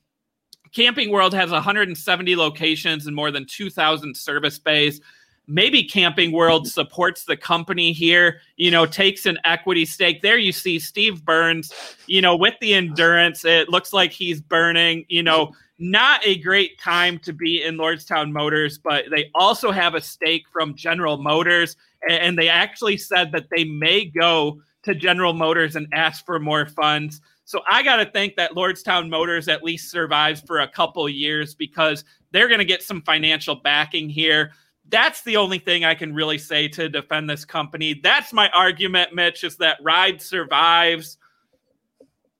Camping 0.74 1.10
World 1.10 1.32
has 1.32 1.50
170 1.50 2.36
locations 2.36 3.06
and 3.06 3.16
more 3.16 3.30
than 3.30 3.46
2,000 3.46 4.14
service 4.14 4.58
bays. 4.58 5.00
Maybe 5.48 5.82
Camping 5.82 6.30
World 6.30 6.68
supports 6.68 7.24
the 7.24 7.36
company 7.36 7.92
here, 7.92 8.40
you 8.56 8.70
know, 8.70 8.86
takes 8.86 9.26
an 9.26 9.38
equity 9.44 9.86
stake. 9.86 10.22
There 10.22 10.36
you 10.36 10.52
see 10.52 10.78
Steve 10.78 11.24
Burns, 11.24 11.72
you 12.06 12.20
know, 12.20 12.36
with 12.36 12.54
the 12.60 12.74
endurance. 12.74 13.44
It 13.44 13.70
looks 13.70 13.92
like 13.92 14.12
he's 14.12 14.40
burning, 14.40 15.06
you 15.08 15.22
know, 15.22 15.52
not 15.78 16.20
a 16.24 16.38
great 16.38 16.78
time 16.78 17.18
to 17.20 17.32
be 17.32 17.62
in 17.62 17.76
Lordstown 17.76 18.30
Motors, 18.32 18.78
but 18.78 19.06
they 19.10 19.30
also 19.34 19.70
have 19.70 19.94
a 19.94 20.00
stake 20.00 20.44
from 20.52 20.74
General 20.74 21.16
Motors. 21.16 21.76
And 22.08 22.36
they 22.36 22.48
actually 22.48 22.98
said 22.98 23.32
that 23.32 23.46
they 23.50 23.64
may 23.64 24.04
go 24.04 24.60
to 24.82 24.94
General 24.94 25.32
Motors 25.32 25.76
and 25.76 25.86
ask 25.92 26.24
for 26.26 26.38
more 26.38 26.66
funds. 26.66 27.20
So 27.44 27.62
I 27.70 27.82
got 27.82 27.96
to 27.96 28.10
think 28.10 28.36
that 28.36 28.52
Lordstown 28.52 29.08
Motors 29.08 29.48
at 29.48 29.64
least 29.64 29.90
survives 29.90 30.42
for 30.42 30.60
a 30.60 30.68
couple 30.68 31.08
years 31.08 31.54
because 31.54 32.04
they're 32.30 32.48
going 32.48 32.58
to 32.58 32.64
get 32.64 32.82
some 32.82 33.00
financial 33.02 33.54
backing 33.54 34.08
here. 34.10 34.52
That's 34.90 35.22
the 35.22 35.36
only 35.36 35.58
thing 35.58 35.84
I 35.84 35.94
can 35.94 36.14
really 36.14 36.38
say 36.38 36.68
to 36.68 36.88
defend 36.88 37.28
this 37.28 37.44
company. 37.44 38.00
That's 38.02 38.32
my 38.32 38.48
argument, 38.50 39.14
Mitch, 39.14 39.44
is 39.44 39.56
that 39.56 39.78
Ride 39.82 40.22
survives. 40.22 41.18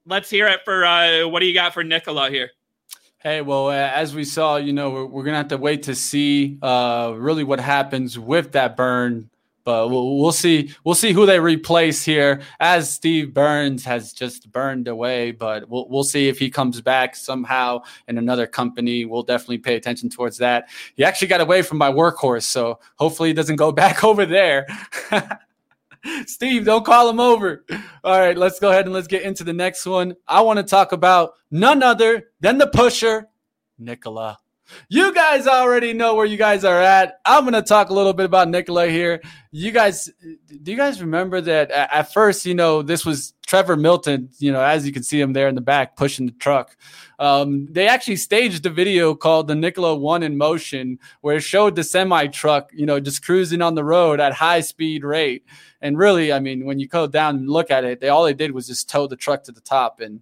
Let's 0.06 0.30
hear 0.30 0.46
it 0.46 0.60
for 0.64 0.84
uh, 0.84 1.28
what 1.28 1.40
do 1.40 1.46
you 1.46 1.54
got 1.54 1.74
for 1.74 1.84
Nikola 1.84 2.30
here? 2.30 2.50
Hey, 3.18 3.40
well, 3.42 3.68
uh, 3.68 3.72
as 3.72 4.14
we 4.14 4.24
saw, 4.24 4.56
you 4.56 4.72
know, 4.72 4.90
we're, 4.90 5.04
we're, 5.04 5.24
gonna 5.24 5.36
have 5.36 5.48
to 5.48 5.58
wait 5.58 5.82
to 5.82 5.94
see 5.94 6.56
uh, 6.62 7.12
really 7.16 7.44
what 7.44 7.60
happens 7.60 8.18
with 8.18 8.52
that 8.52 8.76
burn. 8.76 9.28
But 9.68 9.90
we'll, 9.90 10.16
we'll, 10.16 10.32
see. 10.32 10.74
We'll 10.82 10.94
see 10.94 11.12
who 11.12 11.26
they 11.26 11.38
replace 11.38 12.02
here, 12.02 12.40
as 12.58 12.90
Steve 12.90 13.34
Burns 13.34 13.84
has 13.84 14.14
just 14.14 14.50
burned 14.50 14.88
away. 14.88 15.32
But 15.32 15.68
we'll 15.68 15.86
we'll 15.90 16.04
see 16.04 16.26
if 16.26 16.38
he 16.38 16.48
comes 16.48 16.80
back 16.80 17.14
somehow 17.14 17.82
in 18.06 18.16
another 18.16 18.46
company. 18.46 19.04
We'll 19.04 19.24
definitely 19.24 19.58
pay 19.58 19.76
attention 19.76 20.08
towards 20.08 20.38
that. 20.38 20.70
He 20.94 21.04
actually 21.04 21.28
got 21.28 21.42
away 21.42 21.60
from 21.60 21.76
my 21.76 21.92
Workhorse, 21.92 22.44
so 22.44 22.78
hopefully 22.96 23.28
he 23.28 23.34
doesn't 23.34 23.56
go 23.56 23.70
back 23.84 24.04
over 24.04 24.24
there. 24.24 24.66
Steve, 26.24 26.64
don't 26.64 26.86
call 26.86 27.10
him 27.10 27.20
over. 27.20 27.66
All 28.02 28.18
right, 28.18 28.38
let's 28.38 28.58
go 28.58 28.70
ahead 28.70 28.86
and 28.86 28.94
let's 28.94 29.06
get 29.06 29.20
into 29.20 29.44
the 29.44 29.52
next 29.52 29.84
one. 29.84 30.16
I 30.26 30.40
want 30.40 30.56
to 30.60 30.62
talk 30.62 30.92
about 30.92 31.34
none 31.50 31.82
other 31.82 32.30
than 32.40 32.56
the 32.56 32.68
pusher, 32.68 33.28
Nikola. 33.78 34.38
You 34.88 35.14
guys 35.14 35.46
already 35.46 35.92
know 35.92 36.14
where 36.14 36.26
you 36.26 36.36
guys 36.36 36.64
are 36.64 36.80
at. 36.80 37.20
I'm 37.24 37.44
going 37.44 37.54
to 37.54 37.62
talk 37.62 37.90
a 37.90 37.94
little 37.94 38.12
bit 38.12 38.26
about 38.26 38.48
Nikola 38.48 38.88
here. 38.88 39.20
You 39.50 39.70
guys, 39.70 40.10
do 40.62 40.70
you 40.70 40.76
guys 40.76 41.00
remember 41.00 41.40
that 41.40 41.70
at 41.70 42.12
first, 42.12 42.44
you 42.46 42.54
know, 42.54 42.82
this 42.82 43.04
was 43.04 43.34
Trevor 43.46 43.76
Milton, 43.76 44.28
you 44.38 44.52
know, 44.52 44.62
as 44.62 44.86
you 44.86 44.92
can 44.92 45.02
see 45.02 45.18
him 45.20 45.32
there 45.32 45.48
in 45.48 45.54
the 45.54 45.62
back 45.62 45.96
pushing 45.96 46.26
the 46.26 46.32
truck. 46.32 46.76
Um, 47.18 47.66
they 47.70 47.88
actually 47.88 48.16
staged 48.16 48.66
a 48.66 48.70
video 48.70 49.14
called 49.14 49.48
the 49.48 49.54
Nikola 49.54 49.96
One 49.96 50.22
in 50.22 50.36
Motion, 50.36 50.98
where 51.22 51.36
it 51.36 51.42
showed 51.42 51.74
the 51.74 51.82
semi 51.82 52.26
truck, 52.26 52.70
you 52.74 52.84
know, 52.84 53.00
just 53.00 53.24
cruising 53.24 53.62
on 53.62 53.74
the 53.74 53.84
road 53.84 54.20
at 54.20 54.34
high 54.34 54.60
speed 54.60 55.02
rate. 55.02 55.44
And 55.80 55.96
really, 55.96 56.32
I 56.32 56.40
mean, 56.40 56.66
when 56.66 56.78
you 56.78 56.88
go 56.88 57.06
down 57.06 57.36
and 57.36 57.48
look 57.48 57.70
at 57.70 57.84
it, 57.84 58.00
they 58.00 58.10
all 58.10 58.24
they 58.24 58.34
did 58.34 58.52
was 58.52 58.66
just 58.66 58.88
tow 58.88 59.06
the 59.06 59.16
truck 59.16 59.44
to 59.44 59.52
the 59.52 59.60
top 59.60 60.00
and 60.00 60.20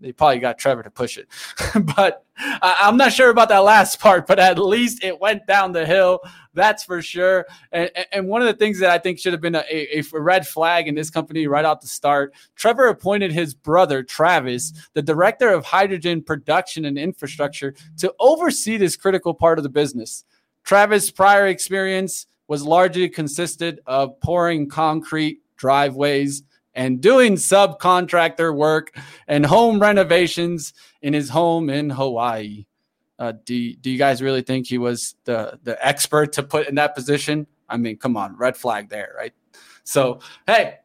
they 0.00 0.12
probably 0.12 0.38
got 0.38 0.58
Trevor 0.58 0.82
to 0.82 0.90
push 0.90 1.16
it. 1.16 1.28
but 1.96 2.24
I, 2.38 2.76
am 2.82 2.96
not 2.96 3.12
sure 3.12 3.30
about 3.30 3.48
that 3.48 3.58
last 3.64 3.98
part, 4.00 4.26
but 4.26 4.38
at 4.38 4.58
least 4.58 5.02
it 5.02 5.20
went 5.20 5.46
down 5.46 5.72
the 5.72 5.86
hill. 5.86 6.20
That's 6.54 6.84
for 6.84 7.00
sure. 7.00 7.46
And, 7.72 7.90
and 8.12 8.28
one 8.28 8.42
of 8.42 8.46
the 8.46 8.54
things 8.54 8.78
that 8.80 8.90
I 8.90 8.98
think 8.98 9.18
should 9.18 9.32
have 9.32 9.40
been 9.40 9.54
a, 9.54 9.64
a, 9.70 10.02
a 10.12 10.20
red 10.20 10.46
flag 10.46 10.86
in 10.86 10.94
this 10.94 11.10
company 11.10 11.46
right 11.46 11.64
out 11.64 11.80
the 11.80 11.86
start, 11.86 12.34
Trevor 12.56 12.88
appointed 12.88 13.32
his 13.32 13.54
brother, 13.54 14.02
Travis, 14.02 14.72
the 14.92 15.02
director 15.02 15.48
of 15.48 15.64
hydrogen 15.64 16.22
production 16.22 16.84
and 16.84 16.98
infrastructure, 16.98 17.74
to 17.98 18.14
oversee 18.20 18.76
this 18.76 18.96
critical 18.96 19.34
part 19.34 19.58
of 19.58 19.62
the 19.62 19.70
business. 19.70 20.24
Travis' 20.64 21.10
prior 21.10 21.46
experience 21.46 22.26
was 22.48 22.62
largely 22.62 23.08
consisted 23.08 23.80
of 23.86 24.20
pouring 24.20 24.68
concrete 24.68 25.40
driveways 25.56 26.42
and 26.76 27.00
doing 27.00 27.34
subcontractor 27.34 28.54
work 28.54 28.96
and 29.26 29.44
home 29.44 29.80
renovations 29.80 30.74
in 31.02 31.14
his 31.14 31.30
home 31.30 31.70
in 31.70 31.90
Hawaii. 31.90 32.66
Uh, 33.18 33.32
do, 33.44 33.74
do 33.76 33.90
you 33.90 33.98
guys 33.98 34.22
really 34.22 34.42
think 34.42 34.66
he 34.66 34.76
was 34.76 35.16
the, 35.24 35.58
the 35.64 35.84
expert 35.84 36.34
to 36.34 36.42
put 36.42 36.68
in 36.68 36.74
that 36.74 36.94
position? 36.94 37.46
I 37.68 37.78
mean, 37.78 37.96
come 37.96 38.16
on, 38.16 38.36
red 38.36 38.56
flag 38.56 38.90
there, 38.90 39.14
right? 39.16 39.32
So, 39.84 40.20
hey, 40.46 40.76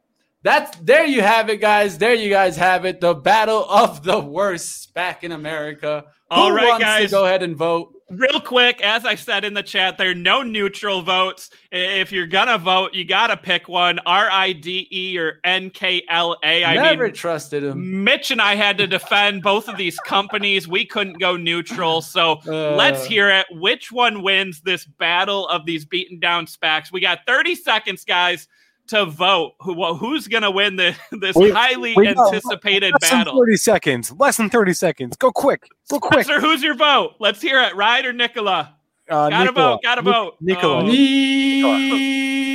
that's 0.44 0.76
there 0.78 1.06
you 1.06 1.22
have 1.22 1.50
it, 1.50 1.58
guys. 1.58 1.98
There 1.98 2.14
you 2.14 2.30
guys 2.30 2.56
have 2.56 2.86
it. 2.86 3.02
The 3.02 3.14
battle 3.14 3.66
of 3.70 4.02
the 4.02 4.20
worst 4.20 4.94
SPAC 4.96 5.24
in 5.24 5.34
America. 5.34 6.06
Who 6.32 6.36
All 6.36 6.52
right, 6.52 6.80
guys, 6.80 7.12
go 7.12 7.26
ahead 7.26 7.44
and 7.44 7.56
vote 7.56 7.94
real 8.12 8.40
quick, 8.40 8.82
as 8.82 9.06
I 9.06 9.16
said 9.16 9.46
in 9.46 9.54
the 9.54 9.64
chat, 9.64 9.98
there 9.98 10.12
are 10.12 10.16
no 10.16 10.42
neutral 10.44 11.02
votes. 11.02 11.50
If 11.72 12.12
you're 12.12 12.28
gonna 12.28 12.58
vote, 12.58 12.94
you 12.94 13.06
gotta 13.06 13.38
pick 13.38 13.68
one: 13.68 14.00
R 14.06 14.30
I 14.30 14.54
D 14.54 14.88
E 14.92 15.18
or 15.18 15.40
N 15.44 15.70
K 15.70 16.04
L 16.10 16.38
A. 16.44 16.64
I 16.64 16.76
never 16.76 17.06
mean, 17.06 17.14
trusted 17.14 17.64
him. 17.64 18.04
Mitch 18.04 18.32
and 18.32 18.42
I 18.42 18.56
had 18.56 18.78
to 18.80 18.88
defend 18.88 19.42
both 19.42 19.68
of 19.68 19.78
these 19.78 19.98
companies. 20.00 20.68
We 20.68 20.86
couldn't 20.86 21.20
go 21.20 21.38
neutral, 21.38 22.02
so 22.02 22.40
uh, 22.48 22.76
let's 22.76 23.06
hear 23.06 23.30
it. 23.30 23.46
Which 23.52 23.92
one 23.92 24.22
wins 24.22 24.62
this 24.62 24.86
battle 24.86 25.48
of 25.48 25.66
these 25.66 25.86
beaten 25.86 26.20
down 26.20 26.46
SPACs? 26.46 26.92
We 26.92 27.00
got 27.00 27.20
30 27.26 27.56
seconds, 27.56 28.04
guys 28.04 28.48
to 28.88 29.06
vote 29.06 29.54
who 29.62 29.94
who's 29.96 30.28
going 30.28 30.44
to 30.44 30.52
win 30.52 30.76
the, 30.76 30.96
this 31.12 31.36
we, 31.36 31.52
highly 31.52 31.94
we 31.96 32.08
anticipated 32.08 32.94
less 33.02 33.10
battle. 33.12 33.34
Than 33.36 33.42
30 33.46 33.58
seconds. 33.58 34.12
Less 34.14 34.38
than 34.38 34.50
30 34.50 34.74
seconds. 34.74 35.16
Go 35.18 35.32
quick. 35.32 35.68
Go 35.90 36.00
quick. 36.02 36.26
Spencer, 36.26 36.40
who's 36.42 36.62
your 36.64 36.76
vote? 36.76 37.14
Let's 37.20 37.42
hear 37.42 37.62
it. 37.62 37.76
Ride 37.76 38.06
or 38.06 38.14
Nikola? 38.14 38.76
Uh, 39.10 39.30
gotta 39.30 39.46
Nikola. 39.46 39.54
vote. 39.74 39.80
Gotta 39.84 40.02
Ni- 40.02 40.12
vote. 40.12 40.36
Nikola. 40.42 40.84
Oh. 40.84 40.88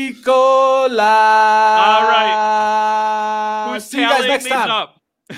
Nikola. 0.06 1.02
All 1.02 2.08
right. 2.08 3.70
Who's 3.74 3.84
See 3.84 4.00
you 4.00 4.08
guys 4.08 4.26
next 4.26 4.46
time. 4.48 4.70
up? 4.70 4.92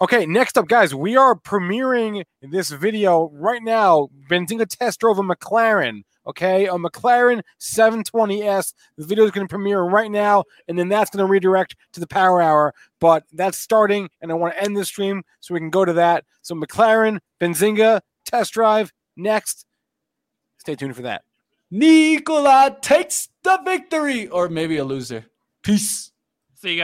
Okay, 0.00 0.26
next 0.26 0.58
up, 0.58 0.66
guys, 0.68 0.92
we 0.92 1.16
are 1.16 1.36
premiering 1.36 2.24
this 2.42 2.68
video 2.70 3.30
right 3.32 3.62
now. 3.62 4.08
Benzinga 4.28 4.66
test 4.68 4.98
drove 5.00 5.18
a 5.18 5.22
McLaren 5.22 6.02
okay, 6.26 6.66
a 6.66 6.72
McLaren 6.72 7.42
720S. 7.60 8.74
The 8.96 9.06
video 9.06 9.24
is 9.24 9.30
going 9.30 9.46
to 9.46 9.50
premiere 9.50 9.82
right 9.82 10.10
now, 10.10 10.44
and 10.68 10.78
then 10.78 10.88
that's 10.88 11.10
going 11.10 11.24
to 11.24 11.30
redirect 11.30 11.76
to 11.92 12.00
the 12.00 12.06
Power 12.06 12.40
Hour. 12.40 12.74
But 13.00 13.24
that's 13.32 13.58
starting, 13.58 14.08
and 14.20 14.30
I 14.30 14.34
want 14.34 14.54
to 14.54 14.62
end 14.62 14.76
the 14.76 14.84
stream 14.84 15.22
so 15.40 15.54
we 15.54 15.60
can 15.60 15.70
go 15.70 15.84
to 15.84 15.92
that. 15.94 16.24
So 16.42 16.54
McLaren, 16.54 17.18
Benzinga, 17.40 18.00
test 18.24 18.52
drive 18.52 18.92
next. 19.16 19.66
Stay 20.58 20.74
tuned 20.74 20.96
for 20.96 21.02
that. 21.02 21.22
Nikola 21.70 22.78
takes 22.80 23.28
the 23.42 23.60
victory, 23.64 24.28
or 24.28 24.48
maybe 24.48 24.76
a 24.76 24.84
loser. 24.84 25.26
Peace. 25.62 26.12